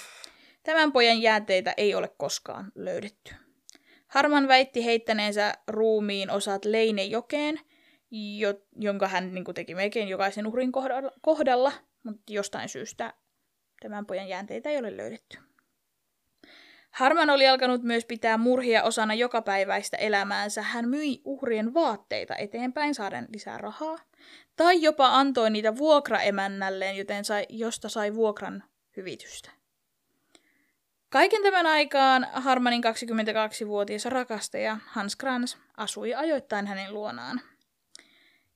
[0.62, 3.34] Tämän pojan jäänteitä ei ole koskaan löydetty.
[4.06, 7.60] Harman väitti heittäneensä ruumiin osat Leinejokeen,
[8.10, 11.72] jo, jonka hän niin kuin, teki melkein jokaisen uhrin kohdalla, kohdalla,
[12.02, 13.14] mutta jostain syystä
[13.80, 15.38] tämän pojan jäänteitä ei ole löydetty.
[16.94, 20.62] Harman oli alkanut myös pitää murhia osana jokapäiväistä elämäänsä.
[20.62, 23.98] Hän myi uhrien vaatteita eteenpäin saaden lisää rahaa.
[24.56, 28.64] Tai jopa antoi niitä vuokraemännälleen, joten sai, josta sai vuokran
[28.96, 29.50] hyvitystä.
[31.08, 37.40] Kaiken tämän aikaan Harmanin 22-vuotias rakastaja Hans Kranz asui ajoittain hänen luonaan.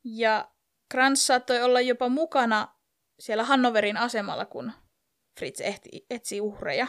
[0.04, 0.48] Ja
[0.88, 2.68] Kranz saattoi olla jopa mukana
[3.20, 4.72] siellä Hannoverin asemalla, kun
[5.38, 6.86] Fritz ehti, etsi uhreja.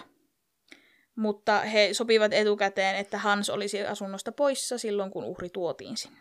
[1.19, 6.19] Mutta he sopivat etukäteen, että Hans olisi asunnosta poissa silloin, kun uhri tuotiin sinne.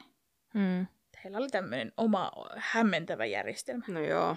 [0.55, 0.87] Mm.
[1.25, 3.85] Heillä oli tämmöinen oma hämmentävä järjestelmä.
[3.89, 4.37] No joo.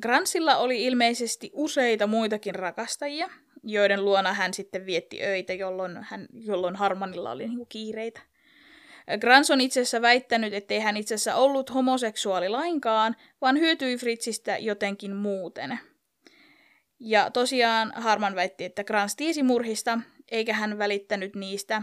[0.00, 3.28] Gransilla oli ilmeisesti useita muitakin rakastajia,
[3.62, 8.20] joiden luona hän sitten vietti öitä, jolloin, hän, jolloin Harmanilla oli niinku kiireitä.
[9.20, 14.58] Grans on itse asiassa väittänyt, ettei hän itse asiassa ollut homoseksuaali lainkaan, vaan hyötyi Fritzistä
[14.58, 15.78] jotenkin muuten.
[17.00, 19.98] Ja tosiaan Harman väitti, että Grans tiesi murhista,
[20.30, 21.82] eikä hän välittänyt niistä.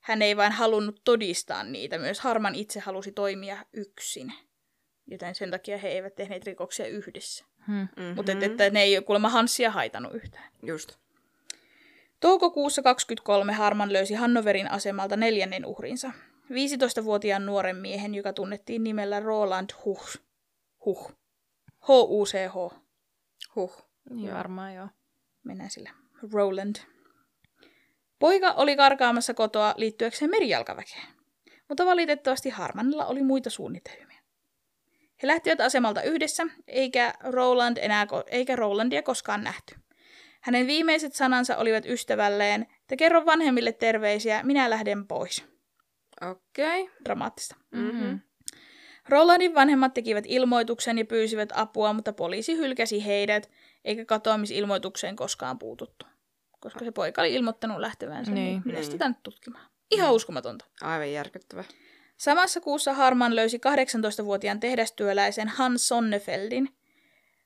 [0.00, 4.32] Hän ei vain halunnut todistaa niitä, myös Harman itse halusi toimia yksin.
[5.06, 7.44] Joten sen takia he eivät tehneet rikoksia yhdessä.
[7.66, 7.74] Hmm.
[7.76, 8.14] Mm-hmm.
[8.14, 10.52] Mutta että, että ne ei ole kuulemma Hansia haitanut yhtään.
[10.62, 10.96] Just.
[12.20, 16.12] Toukokuussa 23 Harman löysi Hannoverin asemalta neljännen uhrinsa.
[16.50, 20.18] 15-vuotiaan nuoren miehen, joka tunnettiin nimellä Roland Huch.
[20.84, 21.12] Huch.
[21.80, 22.74] H-U-C-H.
[23.54, 23.87] Huh.
[24.10, 24.88] Niin varmaan joo.
[25.44, 25.90] Mennään sillä.
[26.32, 26.76] Roland.
[28.18, 31.06] Poika oli karkaamassa kotoa liittyäkseen merijalkaväkeen,
[31.68, 34.18] mutta valitettavasti Harmanilla oli muita suunnitelmia.
[35.22, 39.74] He lähtivät asemalta yhdessä, eikä, Roland enää, eikä Rolandia koskaan nähty.
[40.40, 45.44] Hänen viimeiset sanansa olivat ystävälleen, että kerro vanhemmille terveisiä, minä lähden pois.
[46.30, 46.82] Okei.
[46.82, 46.94] Okay.
[47.04, 47.56] Dramaattista.
[47.70, 48.20] Mm-hmm.
[49.08, 53.50] Rolandin vanhemmat tekivät ilmoituksen ja pyysivät apua, mutta poliisi hylkäsi heidät,
[53.84, 56.06] eikä katoamisilmoitukseen koskaan puututtu.
[56.60, 58.52] Koska se poika oli ilmoittanut lähtevänsä, niin, Niin.
[58.52, 58.90] niin mitä Niin.
[58.90, 59.70] sitä nyt tutkimaan?
[59.90, 60.64] Ihan uskomatonta.
[60.82, 61.64] Aivan järkyttävä.
[62.16, 66.68] Samassa kuussa Harman löysi 18-vuotiaan tehdastyöläisen Hans Sonnefeldin.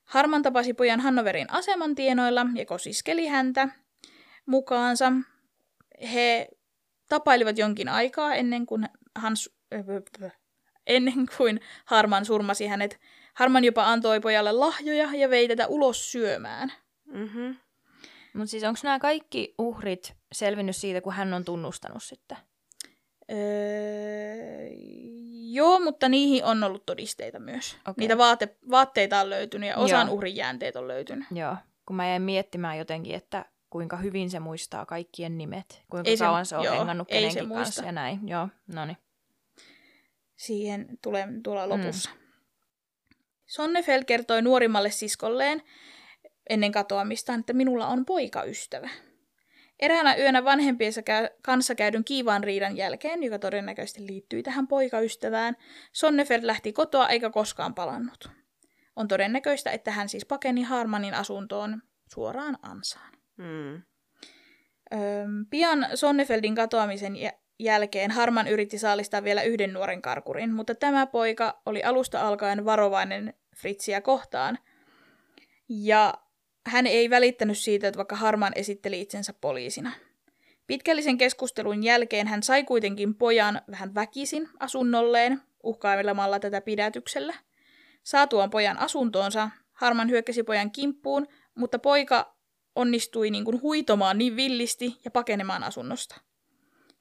[0.03, 3.67] Harman tapasi pojan Hannoverin aseman tienoilla ja kosiskeli häntä
[4.45, 5.11] mukaansa.
[6.13, 6.47] He
[7.09, 9.49] tapailivat jonkin aikaa ennen kuin, Hans,
[10.87, 12.99] ennen kuin Harman surmasi hänet.
[13.33, 16.73] Harman jopa antoi pojalle lahjoja ja vei tätä ulos syömään.
[17.05, 17.55] Mm-hmm.
[18.33, 22.37] Mutta siis onko nämä kaikki uhrit selvinnyt siitä, kun hän on tunnustanut sitten?
[23.31, 23.37] Öö,
[25.51, 27.77] joo, mutta niihin on ollut todisteita myös.
[27.87, 27.93] Okei.
[27.97, 30.15] Niitä vaate, vaatteita on löytynyt ja osan Joo.
[30.15, 31.27] uhrin jäänteet on löytynyt.
[31.31, 31.55] Joo,
[31.85, 36.23] kun mä jäin miettimään jotenkin, että kuinka hyvin se muistaa kaikkien nimet, kuinka Ei se-
[36.25, 37.63] kauan se on joo, hengannut ei se kenenkin muista.
[37.63, 38.27] kanssa ja näin.
[38.27, 38.97] Joo, no niin.
[40.35, 42.09] Siihen tulee tuolla lopussa.
[42.09, 42.22] Mm.
[43.53, 45.61] Sonnefeld kertoi nuorimmalle siskolleen
[46.49, 48.89] ennen katoamistaan, että minulla on poikaystävä.
[49.79, 51.01] Eräänä yönä vanhempiensa
[51.41, 55.55] kanssa käydyn kiivaan riidan jälkeen, joka todennäköisesti liittyi tähän poikaystävään,
[55.91, 58.29] Sonnefeld lähti kotoa eikä koskaan palannut.
[58.95, 61.81] On todennäköistä, että hän siis pakeni Harmanin asuntoon
[62.13, 63.13] suoraan ansaan.
[63.37, 63.73] Mm.
[64.93, 71.07] Öm, pian Sonnefeldin katoamisen jä- jälkeen Harman yritti saalistaa vielä yhden nuoren karkurin, mutta tämä
[71.07, 74.59] poika oli alusta alkaen varovainen Fritsiä kohtaan.
[75.69, 76.13] Ja
[76.67, 79.91] hän ei välittänyt siitä, että vaikka Harman esitteli itsensä poliisina.
[80.67, 87.33] Pitkällisen keskustelun jälkeen hän sai kuitenkin pojan vähän väkisin asunnolleen, uhkailemalla tätä pidätyksellä.
[88.03, 92.35] Saatuaan pojan asuntoonsa, Harman hyökkäsi pojan kimppuun, mutta poika
[92.75, 96.21] onnistui niin kuin huitomaan niin villisti ja pakenemaan asunnosta.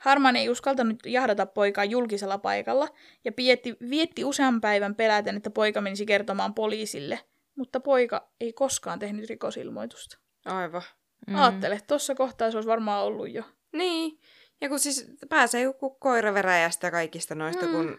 [0.02, 2.88] Harman ei uskaltanut jahdata poikaa julkisella paikalla
[3.24, 7.20] ja pietti, vietti usean päivän peläten, että poika menisi kertomaan poliisille,
[7.54, 10.18] mutta poika ei koskaan tehnyt rikosilmoitusta.
[10.44, 10.82] Aivan.
[11.26, 11.34] Mm.
[11.34, 13.42] Aattele, tuossa kohtaa se olisi varmaan ollut jo.
[13.72, 14.18] Niin.
[14.60, 17.72] Ja kun siis pääsee joku koira veräjästä kaikista noista, mm.
[17.72, 17.98] kun,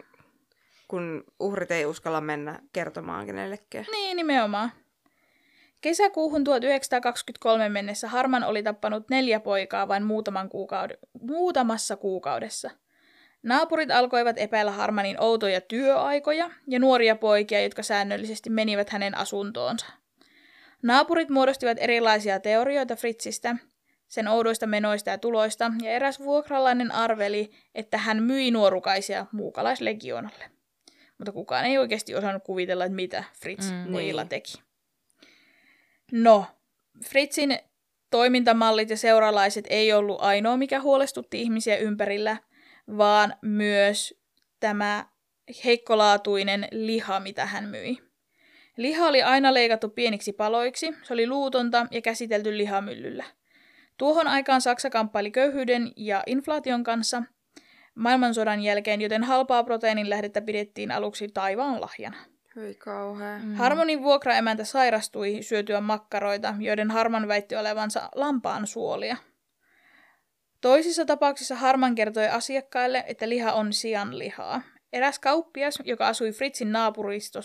[0.88, 3.86] kun uhrit ei uskalla mennä kertomaan kenellekään.
[3.92, 4.72] Niin, nimenomaan.
[5.84, 12.72] Kesäkuuhun 1923 mennessä Harman oli tappanut neljä poikaa vain muutaman kuukaud- muutamassa kuukaudessa.
[13.44, 19.86] Naapurit alkoivat epäillä Harmanin outoja työaikoja ja nuoria poikia, jotka säännöllisesti menivät hänen asuntoonsa.
[20.84, 23.56] Naapurit muodostivat erilaisia teorioita Fritzistä,
[24.08, 30.46] sen oudoista menoista ja tuloista, ja eräs vuokralainen arveli, että hän myi nuorukaisia muukalaislegionalle.
[31.18, 34.30] Mutta kukaan ei oikeasti osannut kuvitella, että mitä Fritz mm, pojilla niin.
[34.30, 34.73] teki.
[36.12, 36.46] No,
[37.06, 37.60] Fritzin
[38.12, 42.38] toimintamallit ja seuralaiset ei ollut ainoa, mikä huolestutti ihmisiä ympärillä,
[42.98, 44.22] vaan myös
[44.60, 45.06] tämä
[45.66, 47.98] heikkolaatuinen liha, mitä hän myi.
[48.78, 53.24] Liha oli aina leikattu pieniksi paloiksi, se oli luutonta ja käsitelty lihamyllyllä.
[53.98, 57.24] Tuohon aikaan Saksa kamppaili köyhyyden ja inflaation kanssa
[57.96, 62.18] maailmansodan jälkeen, joten halpaa proteiinin lähdettä pidettiin aluksi taivaan lahjana.
[62.56, 63.38] Hyi kauhea.
[63.38, 63.56] Mm.
[63.56, 69.18] Harmonin vuokraemäntä sairastui syötyä makkaroita, joiden Harman väitti olevansa lampaan suolia.
[70.62, 74.62] Toisissa tapauksissa Harman kertoi asiakkaille, että liha on sianlihaa.
[74.94, 76.74] Eräs kauppias, joka asui Fritzin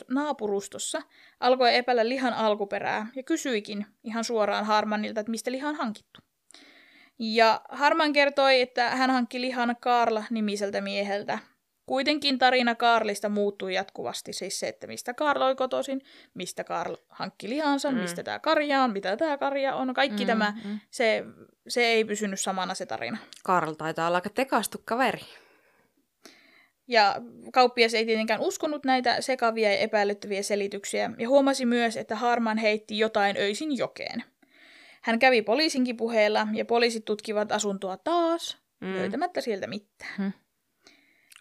[0.08, 1.02] naapurustossa,
[1.40, 6.20] alkoi epäillä lihan alkuperää ja kysyikin ihan suoraan Harmanilta, että mistä liha on hankittu.
[7.18, 11.38] Ja Harman kertoi, että hän hankki lihan Karl-nimiseltä mieheltä,
[11.88, 16.00] Kuitenkin tarina Karlista muuttui jatkuvasti, siis se, että mistä Karl oli kotoisin,
[16.34, 17.96] mistä Karl hankki lihansa, mm.
[17.96, 20.78] mistä tämä karja on, mitä tämä karja on, kaikki mm, tämä, mm.
[20.90, 21.24] Se,
[21.68, 23.18] se ei pysynyt samana se tarina.
[23.44, 25.20] Karl taitaa olla aika tekastu kaveri.
[26.88, 27.16] Ja
[27.52, 32.98] kauppias ei tietenkään uskonut näitä sekavia ja epäilyttäviä selityksiä ja huomasi myös, että Harman heitti
[32.98, 34.24] jotain öisin jokeen.
[35.02, 38.94] Hän kävi poliisinkin puheella ja poliisit tutkivat asuntoa taas, mm.
[38.94, 40.14] löytämättä sieltä mitään.
[40.18, 40.32] Mm.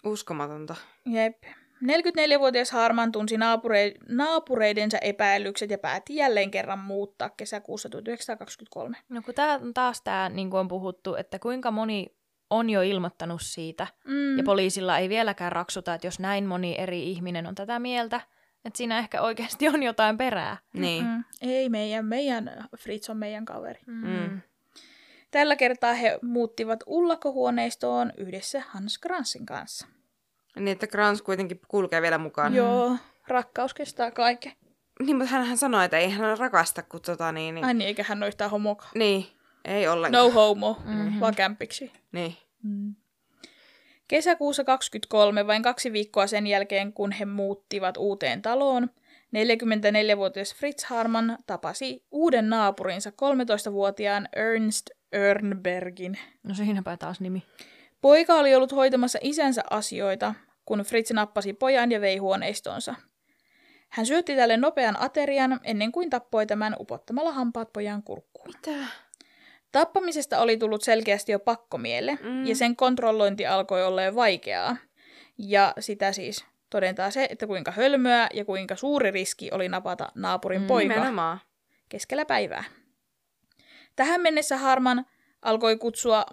[0.03, 0.75] Uskomatonta.
[1.05, 1.43] Jep.
[1.83, 8.97] 44-vuotias Harman tunsi naapure- naapureidensa epäilykset ja päätti jälleen kerran muuttaa kesäkuussa 1923.
[9.09, 12.17] No kun tää on taas tämä, niin kuin on puhuttu, että kuinka moni
[12.49, 14.37] on jo ilmoittanut siitä, mm.
[14.37, 18.21] ja poliisilla ei vieläkään raksuta, että jos näin moni eri ihminen on tätä mieltä,
[18.65, 20.57] että siinä ehkä oikeasti on jotain perää.
[20.73, 21.05] Niin.
[21.05, 21.23] Mm.
[21.41, 23.79] Ei meidän, meidän Fritz on meidän kaveri.
[23.85, 24.07] Mm.
[24.07, 24.41] mm.
[25.31, 29.87] Tällä kertaa he muuttivat ullakkohuoneistoon yhdessä Hans Gransin kanssa.
[30.55, 32.55] Niin, että Grans kuitenkin kulkee vielä mukaan.
[32.55, 32.95] Joo,
[33.27, 34.53] rakkaus kestää kaiken.
[34.99, 37.55] Niin, mutta hän sanoi, että ei hän rakasta, kun tota niin...
[37.55, 37.65] niin...
[37.65, 38.87] Ai niin, eikä hän ole yhtään homoka.
[38.95, 39.25] Niin,
[39.65, 40.23] ei ollenkaan.
[40.23, 41.19] No homo, mm-hmm.
[41.19, 41.91] vaan kämpiksi.
[42.11, 42.37] Niin.
[42.63, 42.95] Mm.
[44.07, 48.89] Kesäkuussa 23, vain kaksi viikkoa sen jälkeen, kun he muuttivat uuteen taloon,
[49.35, 56.17] 44-vuotias Fritz Harman tapasi uuden naapurinsa 13-vuotiaan Ernst Örnbergin.
[56.43, 57.43] No siinäpä taas nimi.
[58.01, 60.33] Poika oli ollut hoitamassa isänsä asioita,
[60.65, 62.95] kun Fritz nappasi pojan ja vei huoneistonsa.
[63.89, 68.47] Hän syötti tälle nopean aterian ennen kuin tappoi tämän upottamalla hampaat pojan kurkkuun.
[68.47, 68.85] Mitä?
[69.71, 72.45] Tappamisesta oli tullut selkeästi jo pakkomielle, mm.
[72.45, 74.77] ja sen kontrollointi alkoi olla jo vaikeaa.
[75.37, 80.61] Ja sitä siis todentaa se, että kuinka hölmöä ja kuinka suuri riski oli napata naapurin
[80.61, 81.39] mm, poika nimenomaan.
[81.89, 82.63] keskellä päivää.
[83.97, 85.05] Tähän mennessä Harman
[85.41, 86.25] alkoi kutsua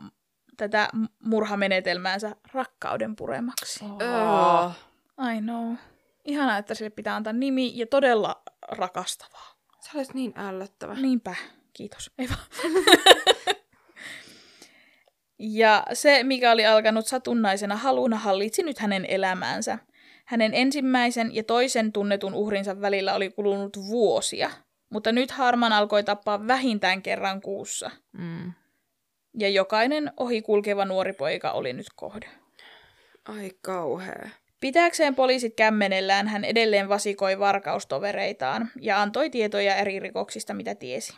[0.56, 0.88] tätä
[1.18, 3.84] murhamenetelmäänsä rakkauden puremaksi.
[3.84, 4.72] Oh.
[5.34, 5.74] I know.
[6.24, 9.54] Ihanaa, että sille pitää antaa nimi ja todella rakastavaa.
[9.80, 10.94] Sä olet niin ällöttävä.
[10.94, 11.34] Niinpä.
[11.72, 12.10] Kiitos.
[12.18, 12.74] Ei vaan.
[15.38, 19.78] ja se, mikä oli alkanut satunnaisena haluna, hallitsi nyt hänen elämäänsä.
[20.24, 24.50] Hänen ensimmäisen ja toisen tunnetun uhrinsa välillä oli kulunut vuosia,
[24.94, 27.90] mutta nyt Harman alkoi tappaa vähintään kerran kuussa.
[28.12, 28.52] Mm
[29.38, 32.26] ja jokainen ohikulkeva nuori poika oli nyt kohde.
[33.28, 34.28] Ai kauhea.
[34.60, 41.16] Pitääkseen poliisit kämmenellään hän edelleen vasikoi varkaustovereitaan ja antoi tietoja eri rikoksista, mitä tiesi.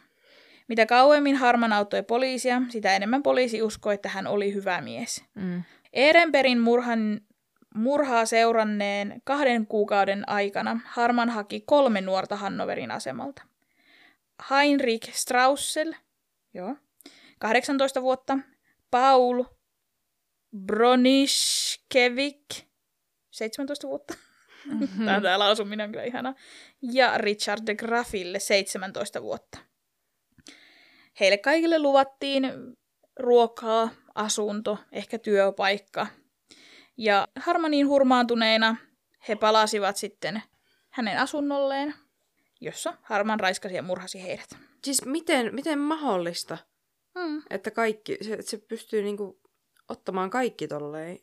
[0.68, 5.24] Mitä kauemmin Harman auttoi poliisia, sitä enemmän poliisi uskoi, että hän oli hyvä mies.
[5.34, 5.62] Mm.
[5.92, 7.20] Ehrenbergin murhan,
[7.74, 13.42] murhaa seuranneen kahden kuukauden aikana Harman haki kolme nuorta Hannoverin asemalta.
[14.50, 15.94] Heinrich Straussel,
[16.54, 16.76] joo,
[17.38, 18.38] 18 vuotta,
[18.90, 19.44] Paul
[20.66, 22.46] Broniskevik,
[23.30, 24.14] 17 vuotta.
[24.64, 25.04] Mm-hmm.
[25.06, 26.34] Tämä, tämä lausuminen on kyllä ihana.
[26.92, 29.58] Ja Richard de Graffille 17 vuotta.
[31.20, 32.52] Heille kaikille luvattiin
[33.18, 36.06] ruokaa, asunto, ehkä työpaikka.
[36.96, 38.76] Ja harmoniin hurmaantuneina
[39.28, 40.42] he palasivat sitten
[40.90, 41.94] hänen asunnolleen.
[42.60, 44.56] Jossa Harman raiskasi ja murhasi heidät.
[44.84, 46.58] Siis miten, miten mahdollista,
[47.16, 47.42] Mm.
[47.50, 49.40] että kaikki, se, se pystyy niinku
[49.88, 51.18] ottamaan kaikki tolleen.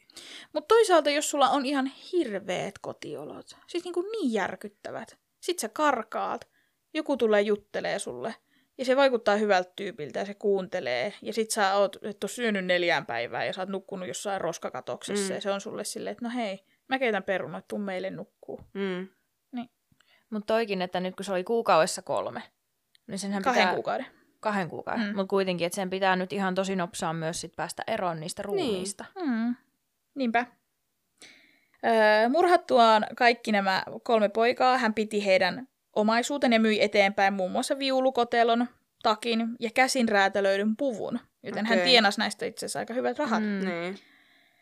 [0.54, 6.48] Mutta toisaalta, jos sulla on ihan hirveät kotiolot, siis niinku niin järkyttävät, sit sä karkaat,
[6.94, 8.36] joku tulee juttelee sulle,
[8.78, 13.06] ja se vaikuttaa hyvältä tyypiltä ja se kuuntelee, ja sit sä oot, et syönyt neljään
[13.06, 15.36] päivään ja sä oot nukkunut jossain roskakatoksessa, mm.
[15.36, 18.62] ja se on sulle silleen, että no hei, mä keitän perunat, tuu meille nukkuu.
[18.74, 19.08] Mm.
[20.34, 22.44] Mutta toikin, että nyt kun se oli kuukaudessa kolme,
[23.08, 23.74] niin senhän Kahden pitää...
[23.74, 24.06] kuukauden.
[24.40, 25.08] Kahden kuukauden.
[25.08, 25.16] Mm.
[25.16, 29.06] Mutta kuitenkin, että sen pitää nyt ihan tosi nopsaa myös sit päästä eroon niistä ruumiista.
[29.26, 29.56] Mm.
[30.16, 30.46] Niinpä.
[31.86, 37.80] Öö, murhattuaan kaikki nämä kolme poikaa, hän piti heidän omaisuuten ja myi eteenpäin muun muassa
[37.80, 38.68] viulukotelon,
[39.04, 41.90] takin ja käsin räätälöidyn puvun, joten hän Okei.
[41.90, 43.44] tienasi näistä itse asiassa aika hyvät rahat.
[43.44, 43.66] Mm.
[43.66, 44.00] Niin.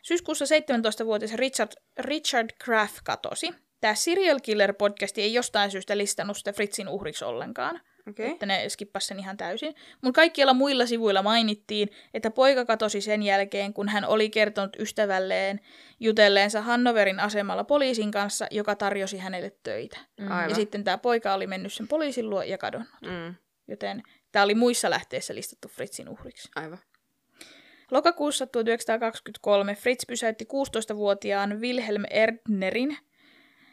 [0.02, 3.54] Syyskuussa 17-vuotias Richard, Richard Graff katosi.
[3.82, 8.30] Tämä Serial Killer podcasti ei jostain syystä listannut sitä Fritzin uhriksi ollenkaan Okei.
[8.30, 9.74] että ne skippas sen ihan täysin.
[10.02, 15.60] Mutta kaikkialla muilla sivuilla mainittiin, että poika katosi sen jälkeen, kun hän oli kertonut ystävälleen
[16.00, 19.98] jutelleensa Hannoverin asemalla poliisin kanssa, joka tarjosi hänelle töitä.
[20.20, 20.30] Mm.
[20.30, 20.48] Aivan.
[20.48, 23.02] Ja sitten tämä poika oli mennyt sen poliisin luo ja kadonnut.
[23.02, 23.34] Mm.
[23.68, 24.02] Joten
[24.32, 26.48] tämä oli muissa lähteissä listattu Fritzin uhriksi.
[26.56, 26.78] Aivan.
[27.90, 32.98] Lokakuussa 1923 Fritz pysäytti 16-vuotiaan Wilhelm Erdnerin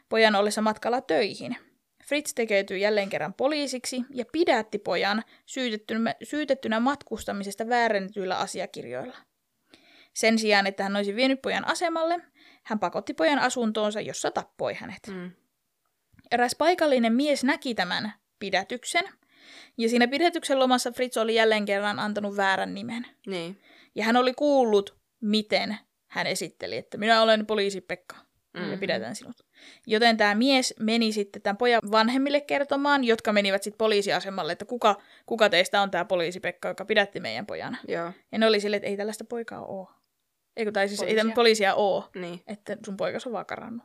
[0.10, 1.56] pojan ollessa matkalla töihin.
[2.08, 9.18] Fritz tekeytyi jälleen kerran poliisiksi ja pidätti pojan syytettynä, syytettynä matkustamisesta väärennetyillä asiakirjoilla.
[10.14, 12.20] Sen sijaan, että hän olisi vienyt pojan asemalle,
[12.64, 15.00] hän pakotti pojan asuntoonsa, jossa tappoi hänet.
[15.08, 15.32] Mm.
[16.32, 19.04] Eräs paikallinen mies näki tämän pidätyksen,
[19.78, 23.06] ja siinä pidätyksen lomassa Fritz oli jälleen kerran antanut väärän nimen.
[23.28, 23.62] Niin.
[23.96, 25.78] Ja hän oli kuullut, miten
[26.08, 28.16] hän esitteli, että minä olen poliisi Pekka
[28.54, 28.80] ja Mm.
[28.80, 29.36] pidätän sinut.
[29.88, 34.96] Joten tämä mies meni sitten tämän pojan vanhemmille kertomaan, jotka menivät sitten poliisiasemalle, että kuka,
[35.26, 37.78] kuka teistä on tämä poliisi Pekka, joka pidätti meidän pojan.
[37.88, 38.12] Joo.
[38.32, 39.88] Ja ne oli silleen, että ei tällaista poikaa ole.
[40.58, 41.20] Eikö, tai siis ei Poliisia.
[41.20, 42.42] tämmöistä poliisia ole, Niin.
[42.48, 43.84] että sun poikas on vaan karannut.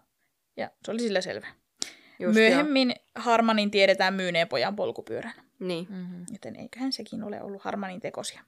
[0.57, 1.47] Ja se oli sillä selvä.
[2.19, 5.33] Just Myöhemmin Harmanin tiedetään myyneen pojan polkupyörän.
[5.37, 5.45] Joo.
[5.69, 5.87] Niin.
[5.91, 6.25] Mm-hmm.
[6.33, 8.41] joten eiköhän sekin ole ollut Harmanin tekosia.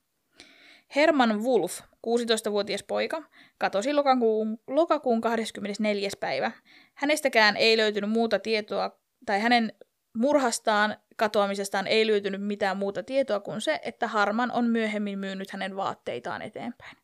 [0.94, 3.22] Herman Wolf, 16-vuotias poika,
[3.58, 6.08] katosi lokakuun, lokakuun 24.
[6.20, 6.50] päivä.
[6.94, 9.72] Hänestäkään ei löytynyt muuta tietoa, tai hänen
[10.16, 15.76] murhastaan katoamisestaan ei löytynyt mitään muuta tietoa kuin se, että Harman on myöhemmin myynyt hänen
[15.76, 16.96] vaatteitaan eteenpäin.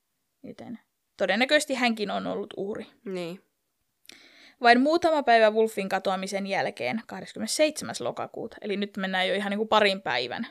[0.42, 0.78] Joten
[1.16, 2.86] todennäköisesti hänkin on ollut uhri.
[3.04, 3.40] Niin.
[4.62, 7.94] Vain muutama päivä Wolfin katoamisen jälkeen, 27.
[8.00, 10.46] lokakuuta, eli nyt mennään jo ihan niin kuin parin päivän.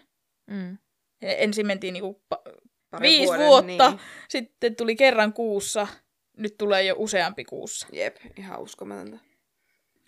[0.47, 0.77] Mm.
[1.21, 2.15] Ensin mentiin niin kuin
[3.01, 3.99] viisi vuoden, vuotta, Niin.
[4.29, 5.87] sitten tuli kerran kuussa,
[6.37, 7.87] nyt tulee jo useampi kuussa.
[7.91, 9.17] Jep, ihan uskomatonta.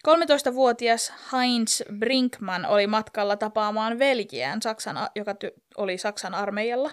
[0.08, 6.92] 13-vuotias Heinz Brinkman oli matkalla tapaamaan veljeään, Saksan, joka ty- oli Saksan armeijalla.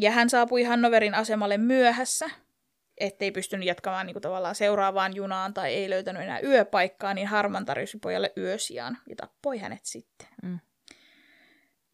[0.00, 2.30] Ja hän saapui Hannoverin asemalle myöhässä,
[2.98, 7.64] ettei pystynyt jatkamaan niin kuin tavallaan seuraavaan junaan tai ei löytänyt enää yöpaikkaa, niin Harman
[7.64, 10.28] tarjosi pojalle yösijan ja tappoi hänet sitten.
[10.42, 10.58] Mm.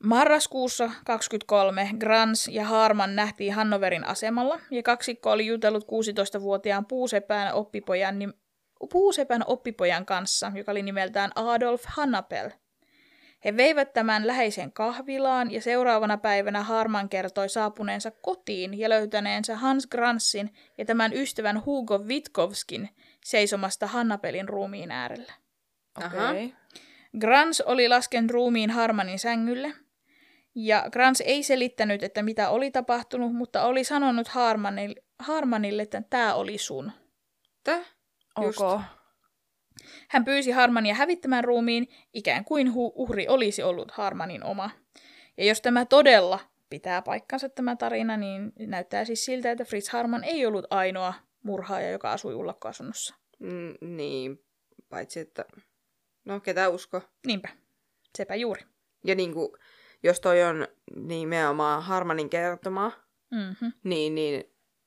[0.04, 8.18] Marraskuussa 23 Grans ja Harman nähtiin Hannoverin asemalla ja kaksikko oli jutellut 16-vuotiaan puusepään oppipojan,
[8.18, 8.38] nim-
[8.92, 12.50] puusepän oppipojan kanssa, joka oli nimeltään Adolf Hannapel.
[13.44, 19.86] He veivät tämän läheisen kahvilaan ja seuraavana päivänä Harman kertoi saapuneensa kotiin ja löytäneensä Hans
[19.86, 22.88] Gransin ja tämän ystävän Hugo Witkovskin
[23.24, 25.32] seisomasta Hannapelin ruumiin äärellä.
[25.94, 26.30] Aha.
[26.30, 26.54] Okei.
[27.20, 29.72] Grans oli laskenut ruumiin Harmanin sängylle,
[30.54, 36.34] ja Grans ei selittänyt, että mitä oli tapahtunut, mutta oli sanonut Harmanille, Harmanille että tämä
[36.34, 36.92] oli sun.
[37.64, 37.86] Täh?
[38.42, 38.60] Just.
[38.60, 38.80] Ok.
[40.08, 44.70] Hän pyysi Harmania hävittämään ruumiin, ikään kuin hu- uhri olisi ollut Harmanin oma.
[45.36, 46.40] Ja jos tämä todella
[46.70, 51.90] pitää paikkansa tämä tarina, niin näyttää siis siltä, että Fritz Harman ei ollut ainoa murhaaja,
[51.90, 53.14] joka asui ullakkoasunnossa.
[53.38, 54.44] Mm, niin,
[54.88, 55.44] paitsi että...
[56.24, 57.02] No, ketä usko?
[57.26, 57.48] Niinpä,
[58.18, 58.62] sepä juuri.
[59.04, 59.52] Ja niin kuin,
[60.02, 62.92] jos toi on nimenomaan Harmanin kertomaa,
[63.30, 63.72] Mm-hmm.
[63.84, 64.44] niin, niin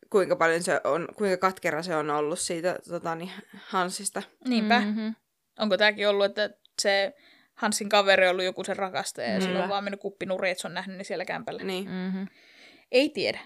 [0.10, 3.32] kuinka paljon se on, kuinka katkera se on ollut siitä tota, niin,
[3.68, 4.24] Hansista.
[4.48, 4.80] Niinpä.
[4.80, 4.86] Mm.
[4.86, 5.16] Mm-hmm.
[5.60, 6.50] Onko tämäkin ollut, että
[6.82, 7.14] se
[7.54, 9.48] Hansin kaveri on ollut joku sen rakastaja ja Kyllä.
[9.48, 11.64] sillä on vaan mennyt kuppinuri, että se on nähnyt ne siellä kämpällä?
[11.64, 11.90] Niin.
[11.90, 12.28] Mm-hmm.
[12.92, 13.40] Ei tiedä.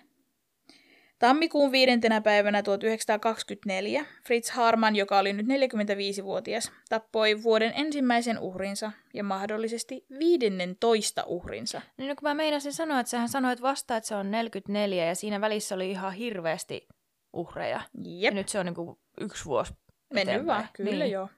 [1.19, 9.23] Tammikuun viidentenä päivänä 1924 Fritz Harman, joka oli nyt 45-vuotias, tappoi vuoden ensimmäisen uhrinsa ja
[9.23, 11.81] mahdollisesti 15 uhrinsa.
[11.98, 15.15] Niin no, kun mä meinasin sanoa, että sähän sanoit vasta, että se on 44 ja
[15.15, 16.88] siinä välissä oli ihan hirveästi
[17.34, 17.81] uhreja.
[18.03, 19.73] Jep, Ja nyt se on niinku yksi vuosi
[20.14, 20.48] mennyt eteenpäin.
[20.48, 20.99] vaan, kyllä niin.
[20.99, 21.11] niin.
[21.11, 21.30] joo.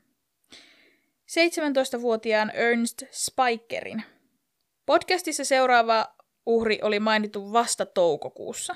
[1.29, 4.03] 17-vuotiaan Ernst Spikerin.
[4.85, 6.15] Podcastissa seuraava
[6.45, 8.75] uhri oli mainittu vasta toukokuussa.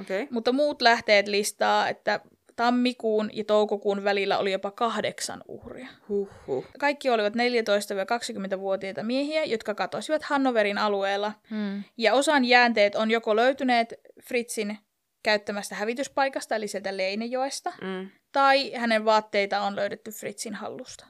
[0.00, 0.26] Okay.
[0.30, 2.20] mutta muut lähteet listaa, että
[2.56, 5.88] tammikuun ja toukokuun välillä oli jopa kahdeksan uhria.
[6.08, 6.64] Huhhuh.
[6.78, 11.82] Kaikki olivat 14-20-vuotiaita miehiä, jotka katosivat Hannoverin alueella, Mm.
[11.96, 13.94] ja osan jäänteet on joko löytyneet
[14.24, 14.78] Fritzin
[15.22, 18.10] käyttämästä hävityspaikasta, eli sieltä Leinejoesta, Mm.
[18.32, 21.06] tai hänen vaatteita on löydetty Fritzin hallusta.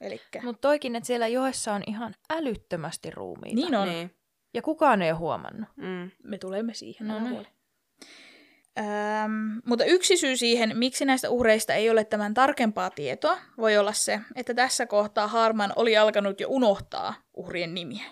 [0.00, 3.54] Elikkä, Mutta toikin, että siellä joessa on ihan älyttömästi ruumiita.
[3.56, 3.88] niin on.
[3.88, 4.10] Niin.
[4.54, 5.68] Ja kukaan ei ole huomannut.
[5.76, 6.10] Mm.
[6.24, 7.08] Me tulemme siihen.
[7.08, 7.46] No niin.
[8.78, 13.92] Öm, mutta yksi syy siihen, miksi näistä uhreista ei ole tämän tarkempaa tietoa, voi olla
[13.92, 18.04] se, että tässä kohtaa Harman oli alkanut jo unohtaa uhrien nimiä.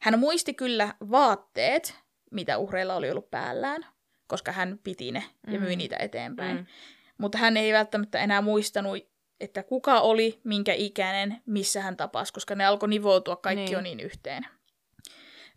[0.00, 1.94] Hän muisti kyllä vaatteet,
[2.30, 3.86] mitä uhreilla oli ollut päällään,
[4.26, 5.78] koska hän piti ne ja myi Mm.
[5.78, 6.56] niitä eteenpäin.
[6.56, 6.66] Mm.
[7.18, 8.98] Mutta hän ei välttämättä enää muistanut,
[9.40, 13.72] että kuka oli, minkä ikäinen, missä hän tapasi, koska ne alkoi nivoutua kaikki Niin.
[13.72, 14.46] jo niin yhteen.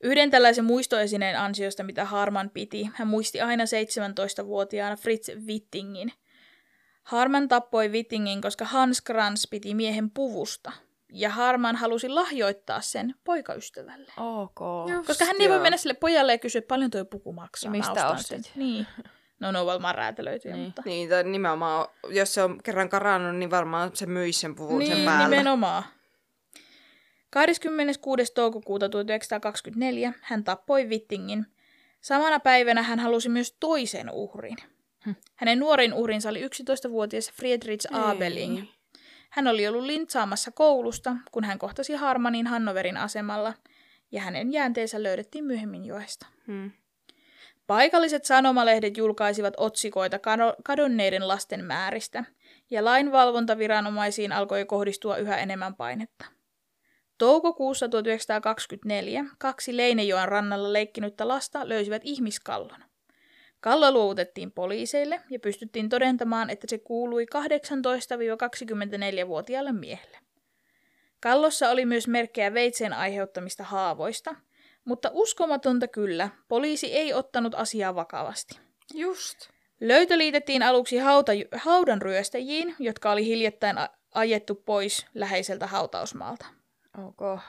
[0.04, 6.14] Yhden tällaisen muistoesineen ansiosta, mitä Harman piti, hän muisti aina 17-vuotiaana Fritz Wittingin.
[7.04, 10.72] Harman tappoi Wittingin, koska Hans Kranz piti miehen puvusta,
[11.14, 14.12] ja Harman halusi lahjoittaa sen poikaystävälle.
[14.18, 14.60] Ok.
[14.90, 17.68] Just Koska hän ei voi mennä sille pojalle ja kysyä, paljon tuo puku maksaa.
[17.68, 18.46] Ja mä mistä ostit?
[18.46, 18.54] sen.
[18.56, 18.88] Niin.
[19.40, 20.66] No ne on varmaan räätälöityjä, Niin.
[20.66, 20.82] mutta...
[20.86, 24.96] Niin, tai nimenomaan, jos se on kerran karannut, niin varmaan se myisi sen puvun niin,
[24.96, 25.28] sen päällä.
[25.30, 25.84] nimenomaan.
[27.32, 28.34] 26.
[28.34, 31.46] toukokuuta 1924 hän tappoi Wittingin.
[32.02, 34.58] Samana päivänä hän halusi myös toisen uhrin.
[35.06, 35.12] Hm.
[35.36, 38.58] Hänen nuorin uhrinsa oli 11-vuotias Friedrich Abeling.
[38.58, 38.70] Ei.
[39.30, 43.54] Hän oli ollut lintsaamassa koulusta, kun hän kohtasi Harmanin Hannoverin asemalla,
[44.12, 46.26] ja hänen jäänteensä löydettiin myöhemmin joesta.
[46.48, 46.72] Hmm.
[47.68, 52.24] Paikalliset sanomalehdet julkaisivat otsikoita kado- kadonneiden lasten määristä,
[52.70, 56.26] ja lainvalvontaviranomaisiin alkoi kohdistua yhä enemmän painetta.
[57.22, 62.84] Toukokuussa 1924 kaksi Leinejoen rannalla leikkinyttä lasta löysivät ihmiskallon.
[63.60, 70.18] Kallo luovutettiin poliiseille ja pystyttiin todentamaan, että se kuului 18-24-vuotiaalle miehelle.
[71.20, 74.36] Kallossa oli myös merkkejä veitseen aiheuttamista haavoista,
[74.86, 78.60] mutta uskomatonta kyllä, poliisi ei ottanut asiaa vakavasti.
[78.94, 79.38] Just.
[79.82, 83.76] Löytö liitettiin aluksi hauta, haudan ryöstäjiin, jotka oli hiljattain
[84.14, 86.61] ajettu pois läheiseltä hautausmaalta.
[87.08, 87.40] Ok.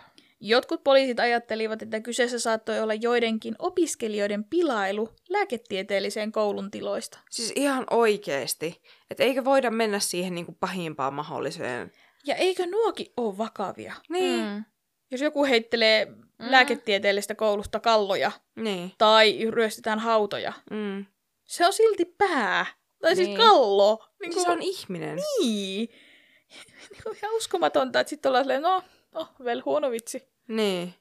[0.40, 7.19] Jotkut poliisit ajattelivat, että kyseessä saattoi olla joidenkin opiskelijoiden pilailu lääketieteelliseen koulun tiloista.
[7.31, 8.82] Siis ihan oikeesti.
[9.10, 11.93] Että eikö voida mennä siihen niin kuin pahimpaan mahdolliseen.
[12.27, 13.94] Ja eikö nuokin ole vakavia?
[14.09, 14.44] Niin.
[14.44, 14.64] Mm.
[15.10, 16.14] Jos joku heittelee mm.
[16.39, 18.93] lääketieteellisestä koulusta kalloja Niin.
[18.98, 21.06] tai ryöstetään hautoja, Mm.
[21.44, 22.66] se on silti pää.
[23.01, 23.39] Tai siis Niin.
[23.39, 24.05] kallo.
[24.20, 25.16] Niin Siis se on ihminen.
[25.40, 25.89] Niin.
[26.90, 28.82] Niin kuin ihan uskomatonta, että sitten ollaan silleen, no,
[29.14, 30.28] oh, vel huono vitsi.
[30.48, 30.94] Niin.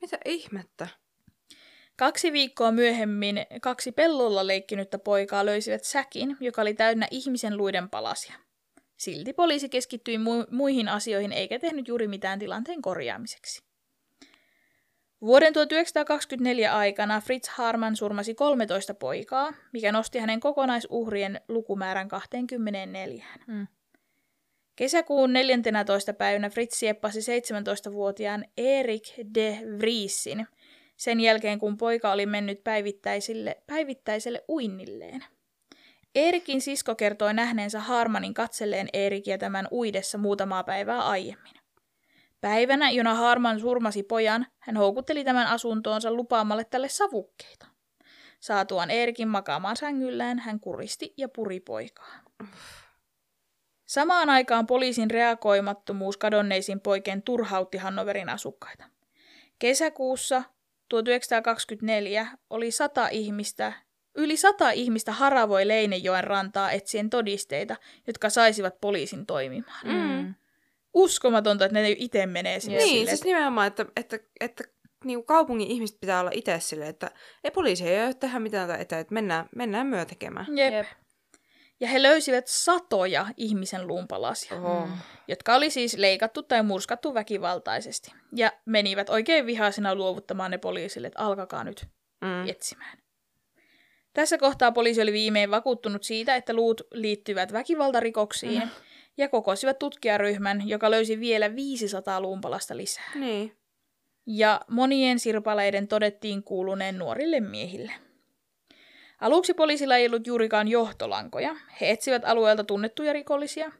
[0.00, 0.88] Mitä ihmettä?
[1.96, 8.34] Kaksi viikkoa myöhemmin kaksi pellolla leikkinyttä poikaa löysivät säkin, joka oli täynnä ihmisen luiden palasia.
[8.96, 13.62] Silti poliisi keskittyi mu- muihin asioihin eikä tehnyt juuri mitään tilanteen korjaamiseksi.
[15.20, 23.26] Vuoden 1924 aikana Fritz Harman surmasi 13 poikaa, mikä nosti hänen kokonaisuhrien lukumäärän 24.
[23.46, 23.66] Mm.
[24.82, 26.12] Kesäkuun 14.
[26.12, 29.02] päivänä Fritz sieppasi 17-vuotiaan Erik
[29.34, 30.46] de Vriesin
[30.96, 35.24] sen jälkeen, kun poika oli mennyt päivittäisille, päivittäiselle uinnilleen.
[36.14, 41.54] Erikin sisko kertoi nähneensä Harmanin katselleen Erikiä tämän uidessa muutamaa päivää aiemmin.
[42.40, 47.66] Päivänä, jona Harman surmasi pojan, hän houkutteli tämän asuntoonsa lupaamalle tälle savukkeita.
[48.40, 52.14] Saatuaan Erikin makaamaan sängyllään, hän kuristi ja puri poikaa.
[53.92, 58.84] Samaan aikaan poliisin reagoimattomuus kadonneisiin poikien turhautti Hannoverin asukkaita.
[59.58, 60.42] Kesäkuussa
[60.88, 63.72] 1924 oli sata ihmistä,
[64.14, 69.86] yli sata ihmistä haravoi Leinejoen rantaa etsien todisteita, jotka saisivat poliisin toimimaan.
[69.86, 70.34] Mm.
[70.94, 74.64] Uskomatonta, että ne itse menee sinne Niin, sille, siis nimenomaan, että, että, että
[75.04, 77.10] niin kaupungin ihmiset pitää olla itse silleen, että
[77.44, 80.46] ei poliisi ei ole tehdä mitään tai eteen, että mennään, mennään myö tekemään.
[80.56, 80.74] Jep.
[80.74, 80.86] Jep.
[81.80, 84.86] Ja he löysivät satoja ihmisen luunpalasia, Oho.
[84.86, 84.92] Mm.
[85.28, 88.10] jotka oli siis leikattu tai murskattu väkivaltaisesti.
[88.36, 91.86] Ja menivät oikein vihaisena luovuttamaan ne poliisille, että alkakaa nyt
[92.20, 92.48] Mm.
[92.48, 92.98] etsimään.
[94.12, 98.62] Tässä kohtaa poliisi oli viimein vakuuttunut siitä, että luut liittyvät väkivaltarikoksiin,
[99.16, 103.10] ja kokosivat tutkijaryhmän, joka löysi vielä 500 luunpalasta lisää.
[103.14, 103.56] Niin.
[104.26, 107.92] Ja monien sirpaleiden todettiin kuuluneen nuorille miehille.
[109.22, 111.56] Aluksi poliisilla ei ollut juurikaan johtolankoja.
[111.80, 113.72] He etsivät alueelta tunnettuja rikollisia.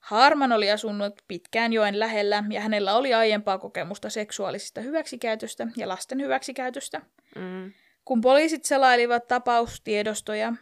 [0.00, 6.20] Harman oli asunut pitkään joen lähellä ja hänellä oli aiempaa kokemusta seksuaalisista hyväksikäytöstä ja lasten
[6.20, 7.00] hyväksikäytöstä.
[7.36, 7.72] Mm.
[8.04, 10.52] Kun poliisit selailivat tapaustiedostoja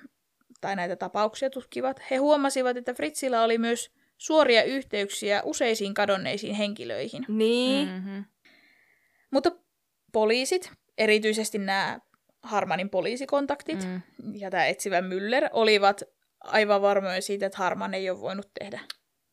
[0.61, 7.25] tai näitä tapauksia tutkivat, he huomasivat, että Fritzillä oli myös suoria yhteyksiä useisiin kadonneisiin henkilöihin.
[7.29, 7.89] Niin.
[7.89, 8.25] Mm-hmm.
[9.31, 9.51] Mutta
[10.13, 12.01] poliisit, erityisesti nämä
[12.43, 14.01] Harmanin poliisikontaktit Mm.
[14.35, 16.03] ja tämä etsivä Müller, olivat
[16.41, 18.81] aivan varmoja siitä, että Harman ei ole voinut tehdä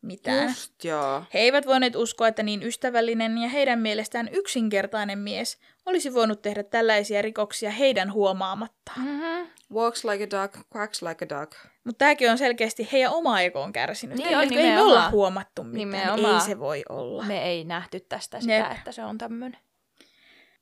[0.01, 0.47] mitään.
[0.47, 1.23] Just joo.
[1.33, 6.63] He eivät voineet uskoa, että niin ystävällinen ja heidän mielestään yksinkertainen mies olisi voinut tehdä
[6.63, 9.01] tällaisia rikoksia heidän huomaamattaan.
[9.05, 9.47] Mm-hmm.
[9.73, 11.53] Walks like a duck, quacks like a duck.
[11.83, 14.17] Mutta tämäkin on selkeästi heidän oma ego on kärsinyt.
[14.17, 15.77] Niin Niin on, ei me olla huomattu mitään.
[15.77, 16.35] Nimenomaan.
[16.35, 17.23] Ei se voi olla.
[17.23, 18.71] Me ei nähty tästä sitä, Jep.
[18.71, 19.59] että se on tämmöinen.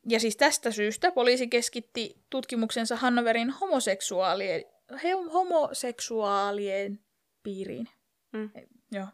[0.10, 4.64] Ja siis tästä syystä poliisi keskitti tutkimuksensa Hannoverin homoseksuaalien,
[5.04, 7.00] he, homoseksuaalien
[7.44, 7.90] piiriin.
[8.34, 8.50] Mm.
[8.92, 9.08] Joo,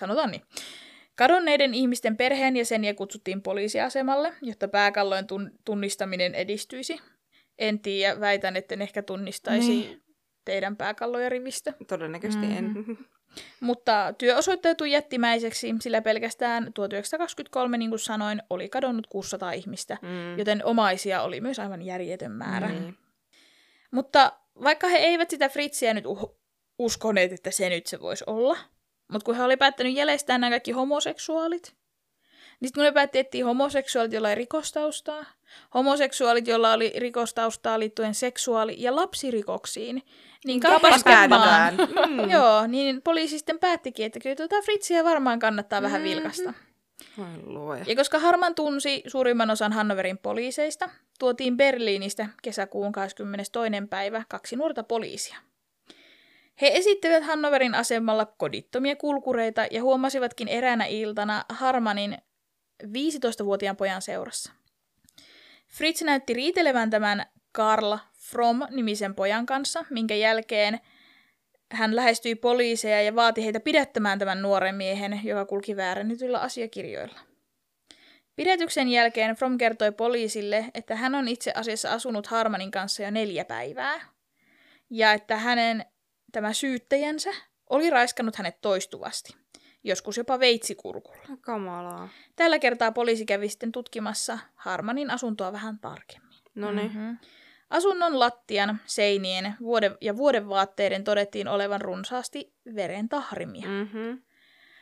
[0.00, 0.42] sanotaan niin.
[1.16, 6.98] Kadonneiden ihmisten perheenjäseniä kutsuttiin poliisiasemalle, jotta pääkallojen tun- tunnistaminen edistyisi.
[7.58, 10.02] En tiedä, väitän, että en ehkä tunnistaisi Niin.
[10.44, 11.72] teidän pääkalloja rivistä.
[11.88, 12.74] Todennäköisesti en.
[13.60, 20.38] Mutta työ osoittautui jättimäiseksi, sillä pelkästään 1923, niin kuin sanoin, oli kadonnut 600 ihmistä, Mm.
[20.38, 22.68] joten omaisia oli myös aivan järjetön määrä.
[22.68, 22.98] Niin.
[23.90, 24.32] Mutta
[24.62, 26.34] vaikka he eivät sitä Fritsiä nyt uh-
[26.78, 28.56] uskoneet, että se nyt se voisi olla,
[29.12, 31.74] mutta kun he oli päättänyt jälestää nämä kaikki homoseksuaalit,
[32.60, 35.24] niin sitten kun ne päätti etsiä homoseksuaalit, joilla ei rikostaustaa,
[35.74, 40.02] homoseksuaalit, joilla oli rikostaustaa liittyen seksuaali- ja lapsirikoksiin,
[40.44, 40.60] niin
[41.04, 41.30] käännetään.
[41.30, 41.74] kummaan.
[42.26, 42.30] Mm.
[42.30, 46.10] Joo, niin poliisi sitten päättikin, että kyllä tuota Fritsiä varmaan kannattaa vähän Mhm.
[46.10, 46.52] vilkasta.
[47.86, 53.86] Ja koska Harman tunsi suurimman osan Hannoverin poliiseista, tuotiin Berliinistä kesäkuun 22.
[53.90, 55.36] päivä kaksi nuorta poliisia.
[56.60, 62.18] He esittivät Hannoverin asemalla kodittomia kulkureita ja huomasivatkin eräänä iltana Harmanin
[62.84, 64.52] 15-vuotiaan pojan seurassa.
[65.68, 67.96] Fritz näytti riitelevän tämän Karl
[68.30, 70.80] From-nimisen pojan kanssa, minkä jälkeen
[71.72, 77.18] hän lähestyi poliiseja ja vaati heitä pidättämään tämän nuoren miehen, joka kulki väärännetyillä asiakirjoilla.
[78.36, 83.44] Pidätyksen jälkeen From kertoi poliisille, että hän on itse asiassa asunut Harmanin kanssa jo neljä
[83.44, 84.00] päivää,
[84.90, 85.84] ja että hänen
[86.32, 87.30] tämä syyttäjänsä
[87.70, 89.36] oli raiskannut hänet toistuvasti,
[89.86, 91.36] joskus jopa veitsikurkulla.
[91.40, 92.08] Kamalaa.
[92.36, 96.38] Tällä kertaa poliisi kävi sitten tutkimassa Harmanin asuntoa vähän tarkemmin.
[96.54, 96.86] No niin.
[96.92, 97.18] Mm-hmm.
[97.70, 103.68] Asunnon lattian, seinien vuode- ja vuodenvaatteiden todettiin olevan runsaasti veren tahrimia.
[103.68, 104.22] Mm-hmm.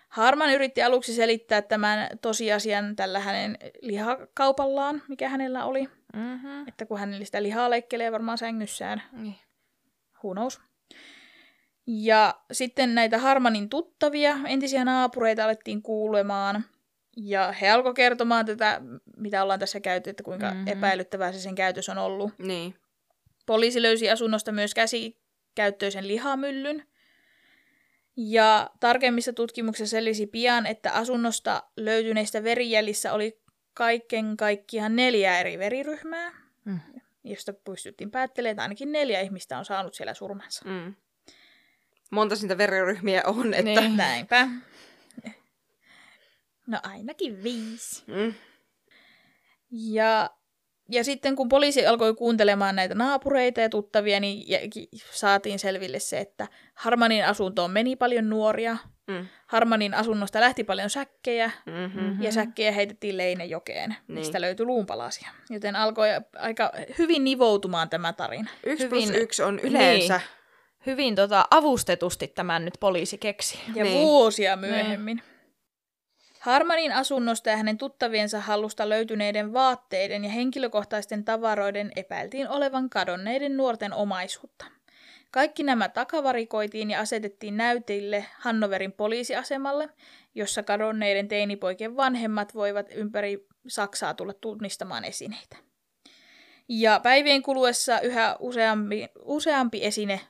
[0.08, 5.88] Harman yritti aluksi selittää tämän tosiasian tällä hänen lihakaupallaan, mikä hänellä oli.
[6.14, 6.68] Mm-hmm.
[6.68, 9.36] Että kun hän sitä lihaa leikkelee varmaan sängyssään, Niin.
[10.24, 10.60] who knows.
[11.86, 16.64] Ja sitten näitä Harmanin tuttavia, entisiä naapureita alettiin kuulemaan.
[17.16, 18.80] Ja he alkoi kertomaan tätä,
[19.16, 20.56] mitä ollaan tässä käyty, että kuinka Mhm.
[20.56, 20.72] mm-hmm.
[20.72, 22.32] epäilyttävää se sen käytös on ollut.
[22.38, 22.74] Niin.
[23.46, 26.86] Poliisi löysi asunnosta myös käsikäyttöisen lihamyllyn.
[28.16, 33.40] Ja tarkemmissa tutkimuksissa selvisi pian, että asunnosta löytyneistä verijäljissä oli
[33.74, 36.32] kaiken kaikkiaan neljä eri veriryhmää,
[36.64, 36.80] Mm.
[37.24, 40.64] josta pystyttiin päättelemään, että ainakin neljä ihmistä on saanut siellä surmansa.
[40.68, 40.94] Mm.
[42.14, 43.80] Monta niitä veriryhmiä on, että...
[43.80, 43.96] Niin.
[43.96, 44.48] Näinpä.
[46.66, 48.04] No ainakin viisi.
[48.06, 48.34] Mm.
[49.70, 50.30] Ja,
[50.90, 54.44] ja sitten kun poliisi alkoi kuuntelemaan näitä naapureita ja tuttavia, niin
[55.12, 58.76] saatiin selville se, että Harmanin asuntoon meni paljon nuoria.
[59.06, 59.26] Mm.
[59.46, 62.22] Harmanin asunnosta lähti paljon säkkejä Mm-hmm.
[62.22, 64.18] ja säkkejä heitettiin Leinejokeen, Niin.
[64.18, 65.28] mistä löytyi luumpalasia.
[65.50, 68.50] Joten alkoi aika hyvin nivoutumaan tämä tarina.
[68.66, 70.20] Yksi Hyvin- plus yksi on yleensä.
[70.86, 73.58] Hyvin tota, avustetusti tämän nyt poliisi keksi.
[73.74, 74.06] Ja Niin.
[74.06, 75.22] vuosia myöhemmin.
[76.40, 83.92] Harmanin asunnosta ja hänen tuttaviensa hallusta löytyneiden vaatteiden ja henkilökohtaisten tavaroiden epäiltiin olevan kadonneiden nuorten
[83.92, 84.64] omaisuutta.
[85.30, 89.88] Kaikki nämä takavarikoitiin ja asetettiin näytille Hannoverin poliisiasemalle,
[90.34, 95.56] jossa kadonneiden teinipoikien vanhemmat voivat ympäri Saksaa tulla tunnistamaan esineitä.
[96.68, 100.20] Ja päivien kuluessa yhä useampi, useampi esine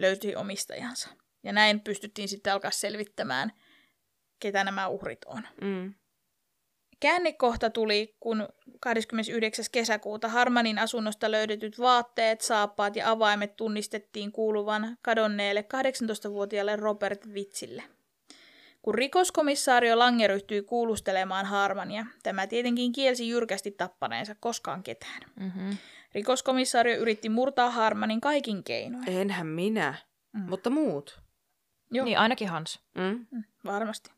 [0.00, 1.08] löytyi omistajansa.
[1.42, 3.52] Ja näin pystyttiin sitten alkaa selvittämään,
[4.40, 5.48] ketä nämä uhrit on.
[5.60, 5.94] Mm.
[7.00, 8.48] Käännekohta tuli, kun
[8.80, 9.64] 29.
[9.72, 17.82] kesäkuuta Harmanin asunnosta löydetyt vaatteet, saappaat ja avaimet tunnistettiin kuuluvan kadonneelle 18-vuotiaalle Robert Vitsille.
[18.82, 25.22] Kun rikoskomissaario Lange ryhtyi kuulustelemaan Harmania, tämä tietenkin kielsi jyrkästi tappaneensa koskaan ketään.
[25.40, 25.76] Mm-hmm.
[26.14, 29.08] Rikoskomissaario yritti murtaa Harmanin kaikin keinoin.
[29.08, 29.94] Enhän minä.
[30.32, 30.40] Mm.
[30.40, 31.20] Mutta muut.
[31.90, 32.80] Joo, Niin ainakin Hans.
[32.94, 33.26] Mm.
[33.30, 34.10] mm, varmasti.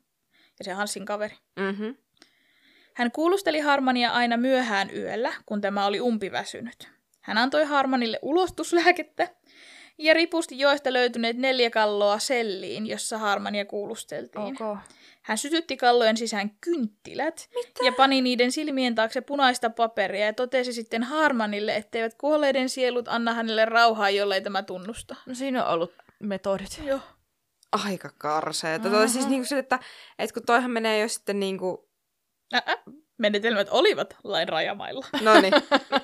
[0.59, 1.35] Ja se Hansin kaveri.
[1.55, 1.95] Mm-hmm.
[2.93, 6.89] Hän kuulusteli Harmania aina myöhään yöllä, kun tämä oli umpiväsynyt.
[7.21, 9.27] Hän antoi Harmanille ulostuslääkettä
[9.97, 14.61] ja ripusti joista löytyneet neljä kalloa selliin, jossa Harmania kuulusteltiin.
[14.61, 14.77] Ok.
[15.23, 17.85] Hän sytytti kallojen sisään kynttilät Mitä?
[17.85, 23.33] ja pani niiden silmien taakse punaista paperia ja totesi sitten Harmanille, etteivät kuolleiden sielut anna
[23.33, 25.15] hänelle rauhaa, jollei tämä tunnusta.
[25.25, 26.81] No siinä on ollut metodit.
[26.83, 26.99] Joo.
[27.71, 28.89] Aika karseeta.
[28.89, 29.79] Tota, siis niinku se, että,
[30.19, 31.89] että kun toihan menee jo sitten niinku...
[32.53, 32.77] Ä-ä.
[33.17, 35.53] Menetelmät olivat lain rajamailla, No niin,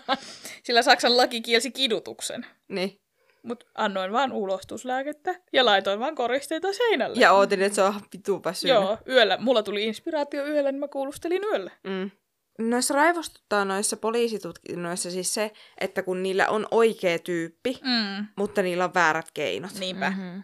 [0.66, 2.46] sillä Saksan laki kielsi kidutuksen.
[2.68, 3.02] niin.
[3.44, 7.20] Mutta annoin vaan ulostuslääkettä ja laitoin vaan koristeita seinälle.
[7.20, 8.76] Ja ootin, että se on vitun väsynyt.
[8.76, 9.38] Joo, yöllä.
[9.38, 11.72] Mulla tuli inspiraatio yöllä, niin mä kuulustelin yöllä.
[11.84, 12.12] Mm.
[12.60, 18.86] Noissa raivostuttaa noissa poliisitutkinnoissa siis se, että kun niillä on oikea tyyppi, Mm, mutta niillä
[18.86, 19.72] on väärät keinot.
[19.80, 20.10] niinpä.
[20.10, 20.44] Mm-hmm.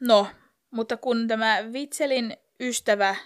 [0.00, 0.26] No,
[0.70, 3.16] mutta kun tämä Vitselin ystävä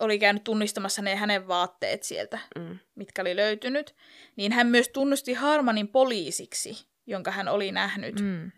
[0.00, 2.78] oli käynyt tunnistamassa ne hänen vaatteet sieltä, Mm.
[2.94, 3.94] mitkä oli löytynyt,
[4.36, 8.50] niin hän myös tunnusti Harmanin poliisiksi, jonka hän oli nähnyt Mm.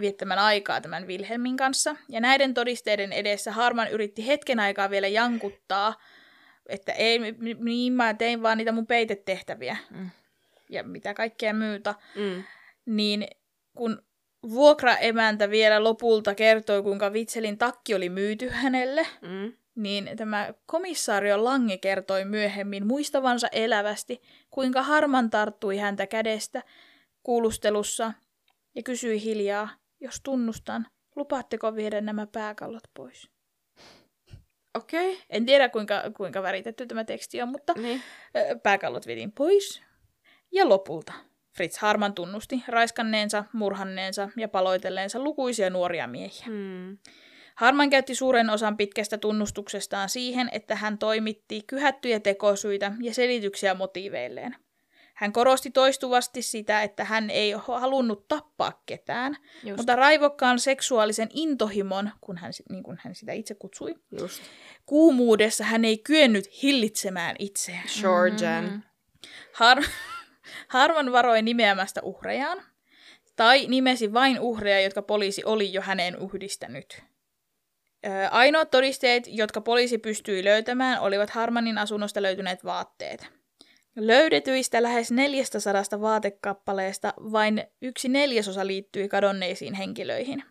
[0.00, 1.96] viettämän aikaa tämän Wilhelmin kanssa.
[2.08, 5.94] Ja näiden todisteiden edessä Harman yritti hetken aikaa vielä jankuttaa,
[6.68, 7.18] että ei,
[7.64, 10.10] niin mä tein vaan niitä mun peitetehtäviä Mm.
[10.70, 11.94] ja mitä kaikkea muuta.
[12.16, 12.44] Mm.
[12.86, 13.26] Niin
[13.76, 14.02] kun
[14.50, 19.52] vuokraemäntä vielä lopulta kertoi, kuinka Vitselin takki oli myyty hänelle, Mm.
[19.74, 26.62] niin tämä komissaario Lange kertoi myöhemmin muistavansa elävästi, kuinka Harman tarttui häntä kädestä
[27.30, 28.12] kuulustelussa
[28.74, 29.68] ja kysyi hiljaa,
[30.00, 30.86] jos tunnustan,
[31.16, 33.30] lupaatteko viedä nämä pääkallot pois?
[34.74, 35.12] Okei.
[35.12, 35.22] Okay.
[35.30, 38.02] En tiedä, kuinka, kuinka väritetty tämä teksti on, mutta Niin.
[38.62, 39.82] pääkallot vietiin pois.
[40.52, 41.12] Ja lopulta
[41.56, 46.46] Fritz Harman tunnusti raiskanneensa, murhanneensa ja paloitelleensa lukuisia nuoria miehiä.
[46.46, 46.98] Hmm.
[47.54, 54.56] Harman käytti suuren osan pitkästä tunnustuksestaan siihen, että hän toimitti kyhättyjä tekosyitä ja selityksiä motiiveilleen.
[55.20, 59.76] Hän korosti toistuvasti sitä, että hän ei halunnut tappaa ketään, Just.
[59.76, 64.42] mutta raivokkaan seksuaalisen intohimon, kun hän, niin kuin hän sitä itse kutsui, Just.
[64.86, 67.88] kuumuudessa hän ei kyennyt hillitsemään itseään.
[67.88, 68.64] Sure, Jen.
[68.64, 68.82] Mm.
[69.52, 69.84] Har-
[70.68, 72.62] Harman varoi nimeämästä uhrejaan,
[73.36, 77.02] tai nimesi vain uhreja, jotka poliisi oli jo häneen yhdistänyt.
[78.30, 83.39] Ainoat todisteet, jotka poliisi pystyi löytämään, olivat Harmanin asunnosta löytyneet vaatteet.
[84.00, 90.44] Löydetyistä lähes 400 vaatekappaleesta vain yksi neljäsosa liittyi kadonneisiin henkilöihin.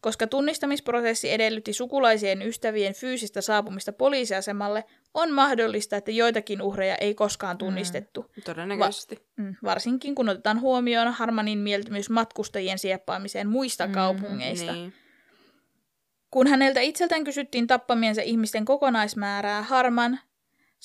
[0.00, 4.84] Koska tunnistamisprosessi edellytti sukulaisien ystävien fyysistä saapumista poliisiasemalle,
[5.14, 9.26] on mahdollista, että joitakin uhreja ei koskaan tunnistettu, Todennäköisesti.
[9.36, 14.72] Mm, varsinkin kun otetaan huomioon Harmanin mieltymys matkustajien sieppaamiseen muista Mm, kaupungeista.
[14.72, 14.92] Niin.
[16.30, 20.20] Kun häneltä itseltään kysyttiin tappamiensa ihmisten kokonaismäärää, Harman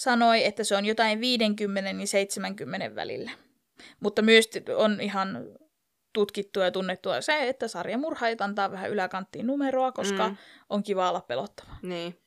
[0.02, 3.32] sanoi, että se on jotain 50 ja 70 välillä.
[4.00, 5.46] Mutta myös on ihan
[6.14, 10.38] tutkittua ja tunnettua se, että sarjamurhaajat antaa vähän yläkanttiin numeroa, koska Mm.
[10.70, 11.76] on kiva olla pelottava.
[11.82, 12.18] Niin.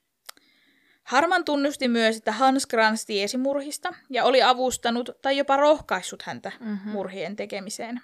[1.04, 6.52] Harman tunnusti myös, että Hans Krantz tiesi murhista ja oli avustanut tai jopa rohkaissut häntä
[6.60, 6.88] Mhm.
[6.88, 8.00] murhien tekemiseen.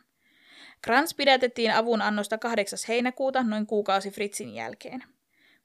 [0.83, 2.79] Krantz pidätettiin avunannosta 8.
[2.89, 5.05] heinäkuuta noin kuukausi Fritzin jälkeen.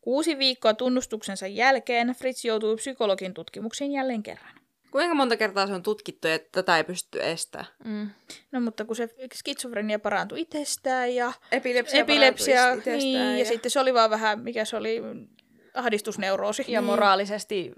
[0.05, 4.55] Kuusi viikkoa tunnustuksensa jälkeen Fritz joutui psykologin tutkimuksiin jälleen kerran.
[4.91, 7.67] Kuinka monta kertaa se on tutkittu, että tätä ei pysty estämään?
[7.85, 8.09] Mm.
[8.51, 13.37] No mutta kun se skitsofrenia parantui itsestään ja Epilepsia, epilepsia, itsestään niin, ja...
[13.39, 15.01] ja sitten se oli vaan vähän, mikä se oli,
[15.73, 16.65] ahdistusneuroosi.
[16.67, 16.85] Ja Niin.
[16.85, 17.71] moraalisesti,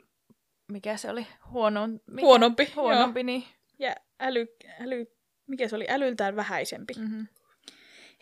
[0.72, 1.28] mikä se oli?
[1.49, 2.26] Huono, mikä?
[2.26, 3.44] Huonompi, Huonompi, niin.
[3.80, 4.48] Ja äly,
[4.82, 5.06] äly,
[5.48, 6.94] mikä se oli, älyltään vähäisempi.
[6.98, 7.28] Mm-hmm.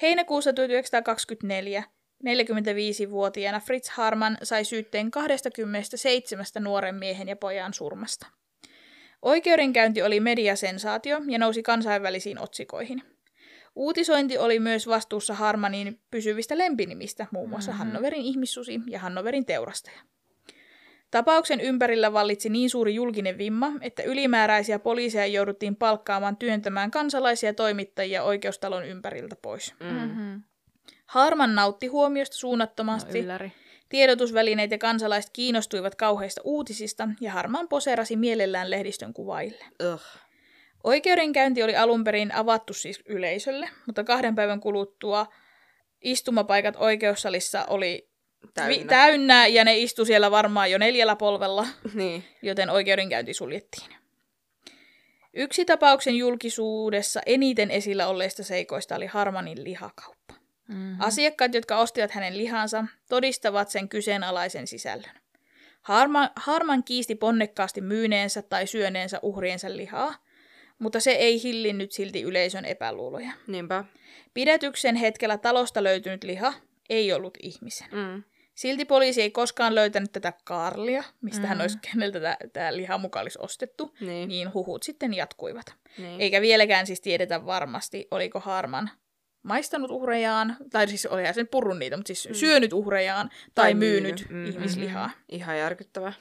[0.02, 1.84] Heinäkuussa 1924
[2.26, 8.28] 45-vuotiaana Fritz Harman sai syytteen 27 nuoren miehen ja pojan surmasta.
[9.22, 13.04] Oikeudenkäynti oli mediasensaatio ja nousi kansainvälisiin otsikoihin.
[13.76, 17.78] Uutisointi oli myös vastuussa Harmanin pysyvistä lempinimistä, muun muassa Mhm.
[17.78, 20.00] Hannoverin ihmissusi ja Hannoverin teurastaja.
[21.12, 28.24] Tapauksen ympärillä vallitsi niin suuri julkinen vimma, että ylimääräisiä poliiseja jouduttiin palkkaamaan työntämään kansalaisia toimittajia
[28.24, 29.74] oikeustalon ympäriltä pois.
[29.80, 29.88] Mm.
[29.88, 30.42] Mm-hmm.
[31.16, 33.20] Harman nautti huomiosta No, suunnattomasti.
[33.20, 33.52] ylläri.
[33.90, 39.66] Tiedotusvälineet ja kansalaiset kiinnostuivat kauheista uutisista ja Harman poseerasi mielellään lehdistön kuvaille.
[39.94, 40.04] Ugh.
[40.84, 45.28] Oikeudenkäynti oli alun perin avattu siis yleisölle, mutta kahden päivän kuluttua
[46.02, 48.10] istumapaikat oikeussalissa oli
[48.54, 48.78] Täynnä.
[48.84, 52.24] Vi- täynnä ja ne istu siellä varmaan jo neljällä polvella, niin.
[52.42, 53.96] joten oikeudenkäynti suljettiin.
[55.34, 60.15] Yksi tapauksen julkisuudessa eniten esillä olleista seikoista oli Harmanin lihakauppa.
[60.68, 60.96] Mm-hmm.
[61.00, 65.12] Asiakkaat, jotka ostivat hänen lihansa, todistavat sen kyseenalaisen sisällön.
[65.82, 70.16] Harman, Harman kiisti ponnekkaasti myyneensä tai syöneensä uhriensa lihaa,
[70.80, 73.32] mutta se ei hillinnyt silti yleisön epäluuloja.
[73.48, 73.84] Niinpä.
[74.34, 76.54] Pidätyksen hetkellä talosta löytynyt liha
[76.90, 77.88] ei ollut ihmisen.
[77.92, 78.24] Mm.
[78.56, 81.48] Silti poliisi ei koskaan löytänyt tätä Karlia, mistä mm.
[81.48, 81.62] hän Mm.
[81.62, 84.28] olisi keneltä tämä, tämä liha muka olisi ostettu, Niin.
[84.28, 85.66] niin huhut sitten jatkuivat.
[85.98, 86.22] niin.
[86.22, 88.90] Eikä vieläkään siis tiedetä varmasti, oliko Harman
[89.46, 92.34] maistanut uhrejaan, tai siis olihan sen purrun niitä, mutta siis Mm.
[92.34, 95.10] syönyt uhrejaan tai, myynyt, Mm, ihmislihaa.
[95.30, 96.14] Ihan järkyttävää.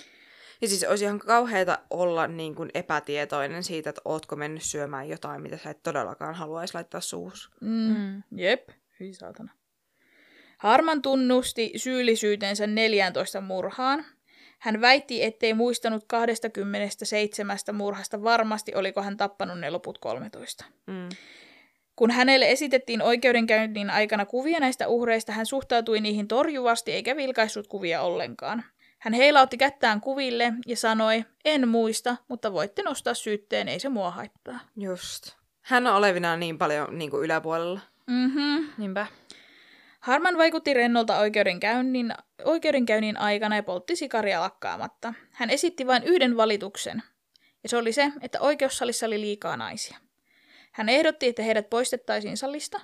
[0.62, 5.42] Ja siis olisi ihan kauheata olla niin kuin epätietoinen siitä, että ootko mennyt syömään jotain,
[5.42, 7.32] mitä sä et todellakaan haluaisi laittaa suuhun.
[7.60, 7.68] Mm.
[7.98, 8.22] Mm.
[8.38, 8.68] Jep,
[9.00, 9.52] hyi saatana.
[10.58, 14.04] Harman tunnusti syyllisyytensä 14 murhaan.
[14.58, 20.64] Hän väitti, ettei muistanut 27 murhasta varmasti, oliko hän tappanut ne loput 13.
[20.86, 21.08] Mm.
[21.96, 28.02] Kun hänelle esitettiin oikeudenkäynnin aikana kuvia näistä uhreista, hän suhtautui niihin torjuvasti eikä vilkaissut kuvia
[28.02, 28.64] ollenkaan.
[28.98, 34.10] Hän heilautti kättään kuville ja sanoi, en muista, mutta voitte nostaa syytteen, ei se mua
[34.10, 34.60] haittaa.
[34.76, 35.30] Just.
[35.62, 37.80] Hän on olevinaan niin paljon niin kuin yläpuolella.
[38.06, 38.64] Mhm.
[38.78, 39.06] Niinpä.
[40.00, 42.14] Harman vaikutti rennolta oikeudenkäynnin,
[42.44, 45.14] oikeudenkäynnin aikana ja poltti sikaria lakkaamatta.
[45.30, 47.02] Hän esitti vain yhden valituksen,
[47.62, 49.98] ja se oli se, että oikeussalissa oli liikaa naisia.
[50.74, 52.80] Hän ehdotti, että heidät poistettaisiin salista,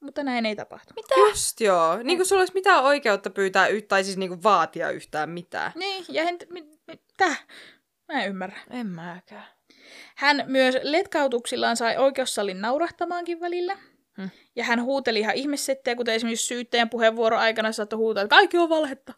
[0.00, 0.96] mutta näin ei tapahtunut.
[0.96, 1.20] Mitä?
[1.30, 1.96] Just joo.
[2.02, 5.72] Niin kuin sulla olisi mitään oikeutta pyytää y- tai siis niin kuin vaatia yhtään mitään.
[5.74, 6.36] Niin, ja hän...
[6.50, 7.34] mi- Mitä?
[8.12, 8.58] Mä en ymmärrä.
[8.70, 9.44] En mäkään.
[10.16, 13.78] Hän myös letkautuksillaan sai oikeussalin naurahtamaankin välillä.
[14.16, 14.30] Hmm.
[14.56, 18.68] Ja hän huuteli ihan ihmissettejä, kuten esimerkiksi syyttäjän puheenvuoro aikana saattoi huutaa, että kaikki on
[18.68, 19.12] valhetta.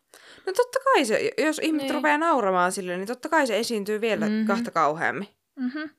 [0.46, 1.94] No totta kai se, jos ihmiset Niin.
[1.94, 4.32] rupeaa nauramaan sille, niin totta kai se esiintyy vielä Mhm.
[4.34, 4.46] mm-hmm.
[4.46, 5.28] kahta kauheammin.
[5.56, 5.90] Mm-hmm.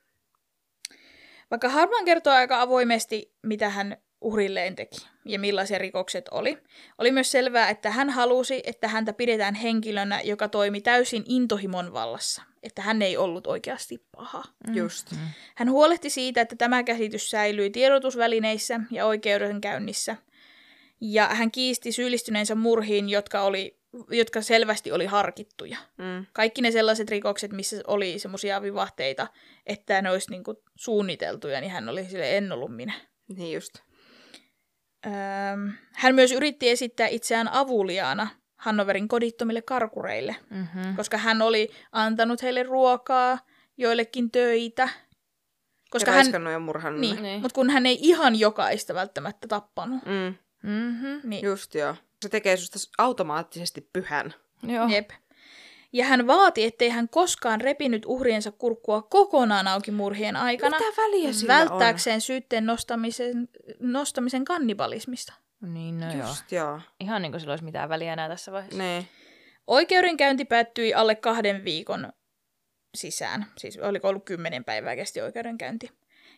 [1.51, 6.57] Vaikka Harman kertoo aika avoimesti, mitä hän uhrilleen teki ja millaisia rikokset oli,
[6.97, 12.41] oli myös selvää, että hän halusi, että häntä pidetään henkilönä, joka toimi täysin intohimon vallassa,
[12.63, 14.43] että hän ei ollut oikeasti paha.
[14.67, 14.75] Mm.
[14.75, 15.11] Just.
[15.11, 15.17] Mm.
[15.55, 20.15] Hän huolehti siitä, että tämä käsitys säilyi tiedotusvälineissä ja oikeudenkäynnissä,
[21.01, 25.77] ja hän kiisti syyllistyneensä murhiin, jotka, oli, jotka selvästi oli harkittuja.
[25.97, 26.25] Mm.
[26.33, 29.27] Kaikki ne sellaiset rikokset, missä oli semmoisia vivahteita,
[29.65, 32.93] että ne olisi niinku suunniteltuja, niin hän oli sille en ollut minä.
[33.37, 33.73] Niin just.
[35.05, 35.11] Öö,
[35.93, 38.27] hän myös yritti esittää itseään avuliaana
[38.57, 40.95] Hannoverin kodittomille karkureille, Mm-hmm.
[40.95, 43.39] koska hän oli antanut heille ruokaa,
[43.77, 44.89] joillekin töitä.
[45.89, 47.01] Koska ja hän, ja murhannut.
[47.01, 47.23] niin.
[47.23, 47.41] Niin.
[47.41, 50.05] mutta kun hän ei ihan jokaista välttämättä tappanut.
[50.05, 50.35] Mm.
[50.63, 51.19] Mm-hmm.
[51.23, 51.95] Niin, Just joo.
[52.21, 54.33] Se tekee susta automaattisesti pyhän.
[54.63, 54.87] Joo.
[54.87, 55.09] jep.
[55.93, 61.33] Ja hän vaati, ettei hän koskaan repinyt uhriensa kurkkua kokonaan auki murhien aikana, Mitä väliä
[61.33, 63.49] sillä välttääkseen syytteen nostamisen,
[63.79, 65.33] nostamisen kannibalismista.
[65.61, 66.17] Niin, no on?
[66.17, 66.27] joo.
[66.27, 66.79] Just joo.
[66.99, 68.77] Ihan niin kuin sillä olisi mitään väliä enää tässä vaiheessa.
[68.77, 69.07] Ne.
[69.67, 72.13] Oikeudenkäynti päättyi alle kahden viikon
[72.95, 73.45] sisään.
[73.57, 75.89] Siis oliko ollut kymmenen päivää kesti oikeudenkäynti.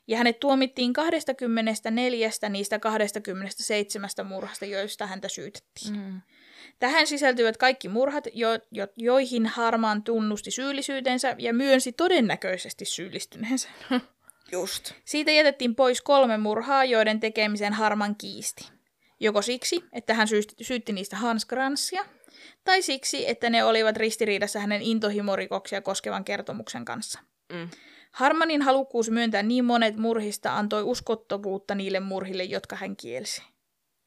[0.07, 5.97] Ja hänet tuomittiin 24 niistä 27 murhasta, joista häntä syytettiin.
[5.97, 6.21] Mm.
[6.79, 13.69] Tähän sisältyvät kaikki murhat, jo, jo, joihin Harmaan tunnusti syyllisyytensä ja myönsi todennäköisesti syyllistyneensä.
[14.51, 14.93] Just.
[15.05, 18.71] Siitä jätettiin pois kolme murhaa, joiden tekemisen Harman kiisti.
[19.19, 22.05] Joko siksi, että hän syysti, syytti niistä Hans Gransia,
[22.63, 27.19] tai siksi, että ne olivat ristiriidassa hänen intohimorikoksia koskevan kertomuksen kanssa.
[27.53, 27.69] Mm.
[28.13, 33.43] Harmanin halukkuus myöntää niin monet murhista antoi uskottavuutta niille murhille, jotka hän kielsi.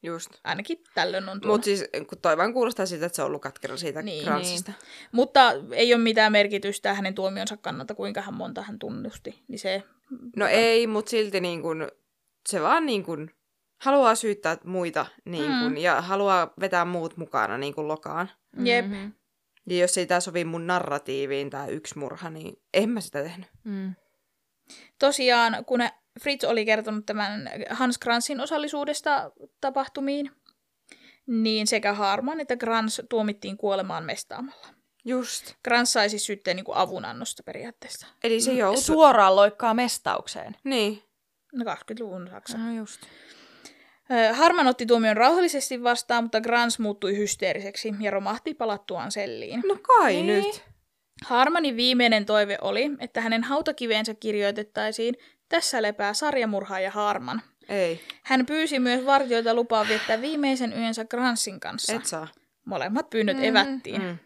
[0.03, 0.29] Just.
[0.43, 1.51] Ainakin tällöin on tuo.
[1.51, 4.13] Mutta siis kun toi vaan kuulostaa siltä, että se on ollut katkera siitä Niin.
[4.15, 4.71] niin, Granssista.
[5.11, 9.43] Mutta ei ole mitään merkitystä hänen tuomionsa kannalta, kuinka hän monta hän tunnusti.
[9.47, 9.83] Niin se,
[10.35, 11.87] No ei, mutta silti niin kun,
[12.49, 13.29] se vaan niin kun,
[13.81, 15.77] haluaa syyttää muita niin kun, Mm.
[15.77, 18.29] ja haluaa vetää muut mukana niin kun lokaan.
[18.63, 18.85] Jep.
[18.85, 19.11] Mm-hmm.
[19.69, 23.49] Ja jos ei tämä sovi mun narratiiviin, tämä yksi murha, niin en mä sitä tehnyt.
[23.63, 23.95] Mm.
[24.99, 25.79] tosiaan, kun
[26.21, 29.31] Fritz oli kertonut tämän Hans Kransin osallisuudesta
[29.61, 30.31] tapahtumiin,
[31.27, 34.67] niin sekä Harman että Grans tuomittiin kuolemaan mestaamalla.
[35.05, 35.53] Just.
[35.63, 38.07] Grans sai siis syytteen niin kuin avunannosta periaatteessa.
[38.23, 38.81] Eli se joutui...
[38.81, 40.55] Suoraan loikkaa mestaukseen.
[40.63, 41.03] Niin.
[41.53, 42.57] No 20-luvun Saksa.
[42.57, 43.01] No just.
[44.33, 49.63] Harman otti tuomion rauhallisesti vastaan, mutta Grans muuttui hysteeriseksi ja romahti palattuaan selliin.
[49.67, 50.27] No kai Niin.
[50.27, 50.63] nyt.
[51.25, 55.15] Harmanin viimeinen toive oli, että hänen hautakiveensä kirjoitettaisiin
[55.49, 57.41] Tässä lepää sarjamurhaaja Harman.
[57.69, 61.93] Ei, Hän pyysi myös vartijoita lupaa viettää viimeisen yönsä Gransin kanssa.
[61.93, 62.27] et saa.
[62.65, 64.01] Molemmat pyynnöt Mhm, evättiin.
[64.01, 64.17] Mm.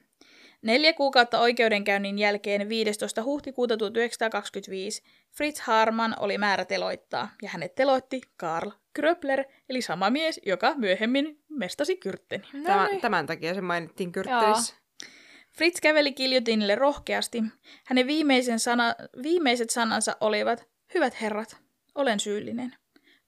[0.62, 3.24] Neljä kuukautta oikeudenkäynnin jälkeen 15.
[3.24, 5.03] huhtikuuta 1925
[5.38, 11.43] Fritz Harman oli määrä teloittaa, ja hänet teloitti Karl Kröpler, eli sama mies, joka myöhemmin
[11.49, 12.43] mestasi Kyrtteni.
[12.53, 13.01] No Tämän, niin.
[13.01, 14.76] tämän takia se mainittiin Kyrttelissä.
[15.51, 17.43] Fritz käveli Kiljotinille rohkeasti.
[17.85, 21.57] Hänen viimeisen sana, viimeiset sanansa olivat, hyvät herrat,
[21.95, 22.76] olen syyllinen.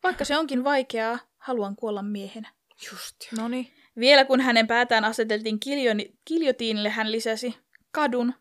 [0.04, 2.50] Vaikka se onkin vaikeaa, haluan kuolla miehenä.
[2.92, 3.16] Just.
[3.38, 3.74] No niin.
[4.00, 7.58] Vielä kun hänen päätään aseteltiin kiljoni, kiljotiinille, hän lisäsi,
[7.92, 8.34] kadun,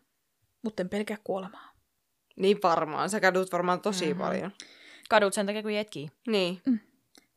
[0.61, 1.71] mutta en pelkää kuolemaa.
[2.35, 3.09] Niin varmaan.
[3.09, 4.13] Sä kadut varmaan tosi Mhm.
[4.13, 4.27] mm-hmm.
[4.27, 4.51] paljon.
[5.09, 6.09] Kadut sen takia, kun jetkii.
[6.27, 6.61] Niin.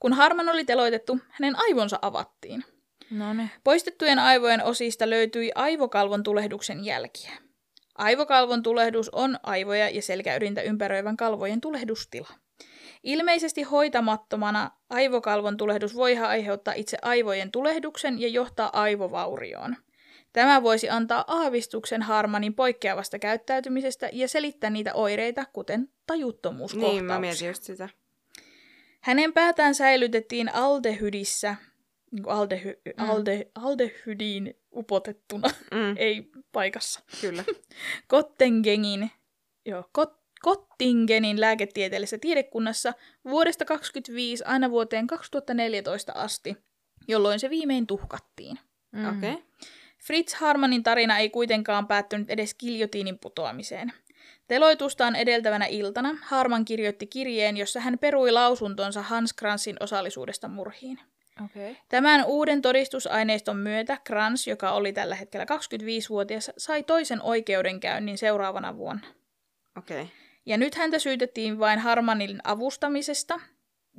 [0.01, 2.65] Kun Harman oli teloitettu, hänen aivonsa avattiin.
[3.11, 3.51] No niin.
[3.65, 7.33] Poistettujen aivojen osista löytyi aivokalvon tulehduksen jälkiä.
[7.95, 12.29] Aivokalvon tulehdus on aivoja ja selkäydintä ympäröivän kalvojen tulehdustila.
[13.03, 19.77] Ilmeisesti hoitamattomana aivokalvon tulehdus voi aiheuttaa itse aivojen tulehduksen ja johtaa aivovaurioon.
[20.33, 27.01] Tämä voisi antaa aavistuksen Harmanin poikkeavasta käyttäytymisestä ja selittää niitä oireita, kuten tajuttomuuskohtauksia.
[27.01, 27.89] Niin, mä mietin just sitä.
[29.07, 31.57] Hänen päätään säilytettiin aldehydissä,
[32.11, 33.09] niin kuin aldehy, Mm.
[33.11, 37.01] alde, aldehydiin upotettuna, Mm, ei paikassa.
[37.21, 37.45] kyllä.
[38.09, 39.11] Kottengenin,
[39.67, 42.93] joo, Kot, Kottingenin lääketieteellisessä tiedekunnassa
[43.25, 46.57] vuodesta 1925 aina vuoteen 2014 asti,
[47.09, 48.59] jolloin se viimein tuhkattiin.
[48.93, 49.19] Mm.
[49.19, 49.33] Okei.
[49.33, 49.45] Okay.
[50.07, 53.93] Fritz Harmanin tarina ei kuitenkaan päättynyt edes kiljotiinin putoamiseen.
[54.49, 61.01] Teloitustaan edeltävänä iltana Harman kirjoitti kirjeen, jossa hän perui lausuntonsa Hans Kransin osallisuudesta murhiin.
[61.45, 61.77] Okay.
[61.89, 69.07] Tämän uuden todistusaineiston myötä Krans, joka oli tällä hetkellä 25-vuotias, sai toisen oikeudenkäynnin seuraavana vuonna.
[69.79, 70.07] Okay.
[70.47, 73.41] Ja nyt häntä syytettiin vain Harmanin avustamisesta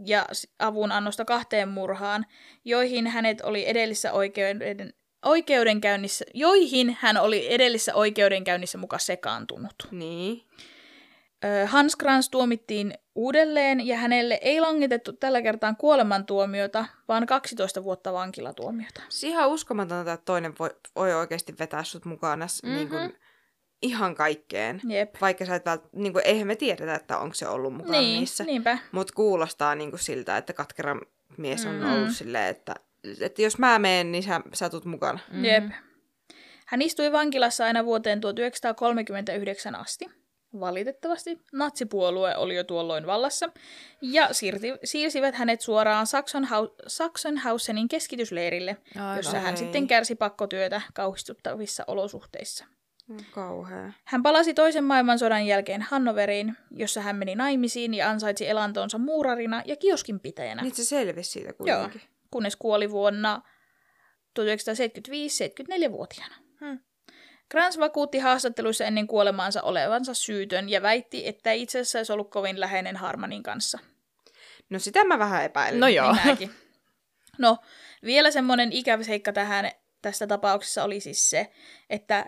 [0.06, 2.26] ja s- avunannosta kahteen murhaan,
[2.66, 4.94] joihin hänet oli edellisessä oikeuden,
[5.26, 9.74] oikeudenkäynnissä, joihin hän oli edellisessä oikeudenkäynnissä mukaan sekaantunut.
[9.92, 10.42] Niin.
[11.66, 19.02] Hans Krans tuomittiin uudelleen ja hänelle ei langitettu tällä kertaa kuolemantuomiota, vaan 12 vuotta vankilatuomiota.
[19.24, 22.76] Ihan uskomatonta, että toinen voi, voi oikeasti vetää sut mukana mm-hmm.
[22.76, 23.18] niin kuin,
[23.82, 24.82] ihan kaikkeen.
[24.88, 25.16] Jep.
[25.22, 25.84] Vaikka sä et vält...
[25.94, 28.44] niin kuin, eihän me tiedetä, että onko se ollut mukana Niin, niissä.
[28.92, 31.00] Mutta kuulostaa niin kuin siltä, että katkera
[31.38, 31.84] mies on Mm.
[31.84, 31.94] mm.
[31.94, 32.76] ollut silleen, että,
[33.22, 35.20] että jos mä menen, niin sä, sä tulet mukana.
[35.28, 35.46] Mm-hmm.
[35.46, 35.64] Jep.
[36.66, 40.06] Hän istui vankilassa aina vuoteen 1939 asti.
[40.60, 43.50] Valitettavasti natsipuolue oli jo tuolloin vallassa
[44.02, 49.18] ja siirti, siirsivät hänet suoraan Sachsenhau- Sachsenhausenin keskitysleirille, Aivan.
[49.18, 52.66] jossa hän sitten kärsi pakkotyötä kauhistuttavissa olosuhteissa.
[53.32, 53.92] Kauhea.
[54.06, 59.76] Hän palasi toisen maailmansodan jälkeen Hannoveriin, jossa hän meni naimisiin ja ansaitsi elantonsa muurarina ja
[59.76, 61.90] kioskinpitäjänä, Niin se selvisi siitä Joo.
[62.32, 63.42] Kunnes kuoli vuonna
[64.34, 66.36] 1975 74-vuotiaana.
[66.60, 66.80] Hmm.
[67.50, 72.32] Krans vakuutti haastatteluissa ennen kuolemaansa olevansa syytön ja väitti, että ei itse asiassa olisi ollut
[72.32, 73.80] kovin läheinen Harmanin kanssa.
[74.70, 75.80] No sitä mä vähän epäilen.
[75.80, 76.16] No joo.
[76.26, 76.52] Mäkin.
[77.38, 77.58] No,
[78.04, 79.72] vielä semmoinen ikävä seikka tähän
[80.02, 81.52] tässä tapauksessa oli siis se,
[81.90, 82.26] että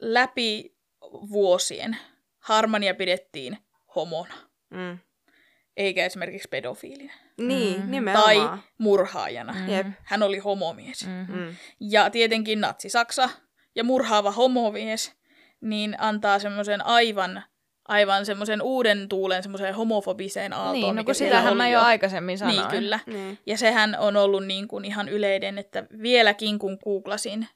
[0.00, 0.76] läpi
[1.10, 1.96] vuosien
[2.38, 3.58] Harmania pidettiin
[3.96, 4.34] homona,
[4.70, 4.98] Mm.
[5.76, 7.90] eikä esimerkiksi pedofiilina Niin, Mm.
[7.90, 8.34] nimenomaan.
[8.48, 9.52] tai murhaajana.
[9.52, 9.68] Mm.
[9.68, 9.86] Jep.
[10.04, 11.06] Hän oli homomies.
[11.06, 11.38] Mm-hmm.
[11.38, 11.54] Mm.
[11.80, 13.30] Ja tietenkin natsi-Saksa
[13.74, 15.12] ja murhaava homomies
[15.60, 17.42] niin antaa semmoisen aivan,
[17.88, 20.72] aivan semmoisen uuden tuulen semmoiseen homofobiseen aaltoon.
[20.82, 22.56] Niin, no kun sitähän mä jo aikaisemmin sanoin.
[22.56, 23.00] Niin, kyllä.
[23.06, 23.38] Niin.
[23.46, 27.48] Ja sehän on ollut niin kuin ihan yleinen, että vieläkin kun googlasin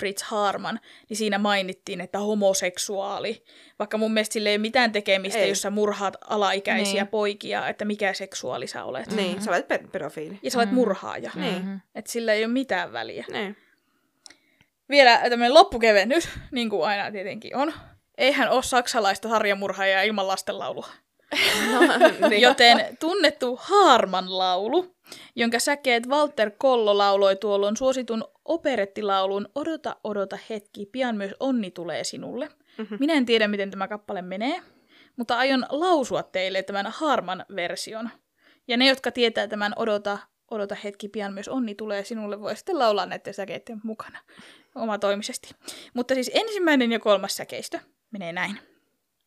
[0.00, 3.44] Fritz Harman, niin siinä mainittiin, että homoseksuaali.
[3.78, 5.48] Vaikka mun mielestä sillä ei ole mitään tekemistä, Ei.
[5.48, 7.08] jos sä murhaat alaikäisiä Niin.
[7.08, 9.12] poikia, että mikä seksuaali sä olet.
[9.16, 10.38] Niin, sä olet pe- pedofiili.
[10.42, 10.74] Ja sä olet Mhm.
[10.74, 11.30] murhaaja.
[11.34, 11.54] Niin.
[11.54, 11.80] Mm-hmm.
[11.94, 13.24] Että sillä ei ole mitään väliä.
[13.32, 13.56] Niin.
[14.88, 17.72] Vielä tämmöinen loppukevennys, niin kuin aina tietenkin on.
[18.18, 20.86] Eihän ole saksalaista sarjamurhaajaa ilman lastenlaulua.
[21.72, 21.80] No,
[22.28, 22.42] niin.
[22.42, 24.94] Joten tunnettu Harman laulu,
[25.36, 32.04] jonka säkeet Walter Kollo lauloi tuolloin suositun operettilaulun Odota, odota hetki, pian myös onni tulee
[32.04, 32.48] sinulle.
[32.78, 32.94] Mhm.
[32.98, 34.62] Minä en tiedä, miten tämä kappale menee,
[35.16, 38.10] mutta aion lausua teille tämän Harman version.
[38.68, 40.18] Ja ne, jotka tietää tämän Odota,
[40.50, 44.18] odota hetki, pian myös onni tulee sinulle, voi sitten laulaa näiden säkeiden mukana
[44.74, 45.54] omatoimisesti.
[45.94, 47.78] Mutta siis ensimmäinen ja kolmas säkeistö
[48.10, 48.58] menee näin.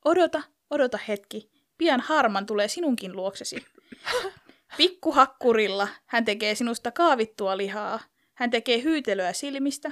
[0.06, 3.66] Odota, odota hetki, pian Harman tulee sinunkin luoksesi.
[4.78, 8.00] Pikkuhakkurilla hän tekee sinusta kaavittua lihaa.
[8.34, 9.92] Hän tekee hyytelöä silmistä,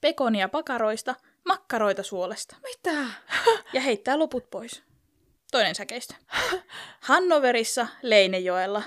[0.00, 1.14] pekonia pakaroista,
[1.44, 3.04] makkaroita suolesta Mitä?
[3.72, 4.82] ja heittää loput pois.
[5.52, 6.14] Toinen säkeistö.
[7.00, 8.82] Hannoverissa, Leinejoella,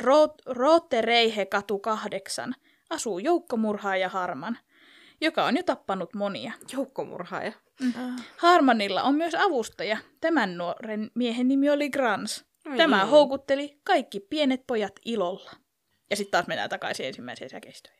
[0.00, 2.54] Root- Rootereihe katu kahdeksan,
[2.90, 4.58] asuu joukkomurhaaja Harman,
[5.20, 6.52] joka on jo tappanut monia.
[6.72, 7.52] Joukkomurhaaja.
[8.36, 9.98] Harmanilla on myös avustaja.
[10.20, 12.44] Tämän nuoren miehen nimi oli Grans.
[12.70, 15.50] Ai Tämä houkutteli kaikki pienet pojat ilolla.
[16.10, 17.94] Ja sitten taas mennään takaisin ensimmäiseen säkeistöön.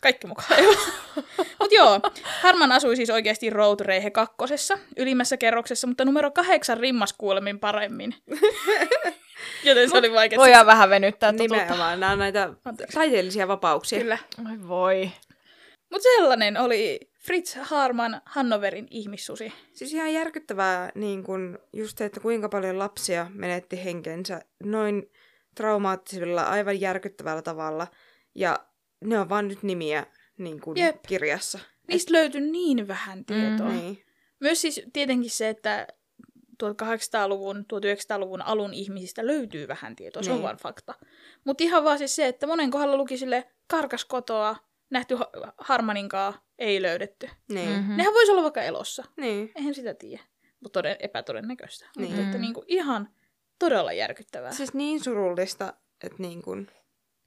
[0.00, 0.64] Kaikki mukaan.
[0.64, 0.74] joo.
[1.60, 2.00] Mut joo,
[2.42, 8.14] Harman asui siis oikeasti Road Reihe kakkosessa, ylimmässä kerroksessa, mutta numero kahdeksan rimmas kuulemin paremmin.
[9.64, 10.38] Joten se oli vaikea.
[10.38, 11.54] Voidaan vähän venyttää totuutta.
[11.56, 12.94] Nimenomaan, nämä on näitä Anteeksi.
[12.94, 14.00] taiteellisia vapauksia.
[14.00, 14.18] Kyllä.
[14.50, 15.10] Oi voi.
[15.90, 19.52] Mutta sellainen oli Fritz Harman Hannoverin ihmissusi.
[19.72, 25.12] Siis ihan järkyttävää niin kun, just se, että kuinka paljon lapsia menetti henkensä noin
[25.54, 27.86] traumaattisella, aivan järkyttävällä tavalla.
[28.34, 28.66] Ja
[29.04, 30.06] ne on vaan nyt nimiä
[30.38, 31.02] niin kun, Jep.
[31.08, 31.58] kirjassa.
[31.88, 33.68] Niistä löytyi niin vähän tietoa.
[33.68, 33.76] Mhm.
[33.76, 34.04] Niin.
[34.40, 35.86] Myös siis tietenkin se, että
[36.62, 40.42] 1800-luvun, 1900-luvun alun ihmisistä löytyy vähän tietoa, se on Niin.
[40.42, 40.94] vaan fakta.
[41.44, 44.56] Mutta ihan vaan siis se, että monen kohdalla luki sille karkas kotoa,
[44.90, 47.28] nähty ha- Harmaninkaa, ei löydetty.
[47.48, 47.70] Niin.
[47.80, 47.96] Mhm.
[47.96, 49.52] Nehän voisi olla vaikka elossa, niin.
[49.56, 50.22] eihän sitä tiedä.
[50.60, 51.84] Mutta toden, epätodennäköistä.
[51.96, 52.02] Niin.
[52.08, 52.26] Mutta Niin.
[52.28, 53.08] että niinku ihan
[53.58, 55.72] todella järkyttävää Siis niin surullista,
[56.04, 56.68] että niin kun,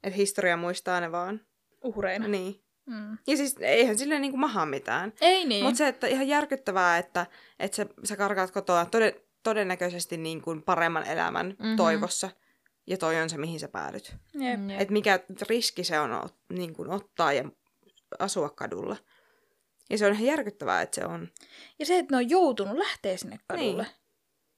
[0.03, 1.41] että historia muistaa ne vaan.
[1.83, 2.27] uhreina.
[2.27, 2.63] Niin.
[2.85, 3.17] Mm.
[3.27, 5.13] Ja siis eihän sille niin maha mitään.
[5.21, 5.63] Ei niin.
[5.65, 7.25] Mutta se, että ihan järkyttävää, että,
[7.59, 9.13] että sä, sä karkaat kotoa toden,
[9.43, 11.55] todennäköisesti niin kuin paremman elämän Mhm.
[11.63, 11.75] mm-hmm.
[11.77, 12.29] toivossa.
[12.87, 14.15] Ja toi on se, mihin sä päädyt.
[14.33, 14.69] Jep.
[14.69, 14.81] Jep.
[14.81, 15.19] Että mikä
[15.49, 17.43] riski se on niin kuin ottaa ja
[18.19, 18.97] asua kadulla.
[19.89, 21.27] Ja se on ihan järkyttävää, että se on.
[21.79, 23.83] Ja se, että ne on joutunut lähteä sinne kadulle.
[23.83, 23.93] Niin.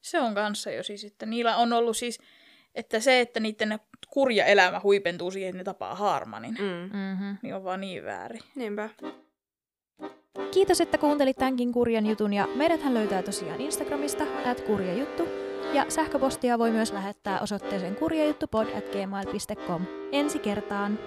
[0.02, 2.20] Se on kanssa jo siis, että niillä on ollut siis,
[2.76, 3.80] että se, että niiden
[4.10, 6.66] kurja elämä huipentuu siihen, että ne tapaa Harmanin, mm.
[6.66, 6.98] Mm.
[6.98, 7.38] Mm-hmm.
[7.42, 8.42] niin on vaan niin väärin.
[8.56, 8.90] Niinpä.
[10.54, 15.45] Kiitos, että kuuntelit tämänkin kurjan jutun ja meidäthän löytää tosiaan Instagramista, at kurjajuttu.
[15.76, 19.82] Ja sähköpostia voi myös lähettää osoitteeseen kurjajuttupod at gmail.com.
[20.12, 21.00] Ensi kertaan!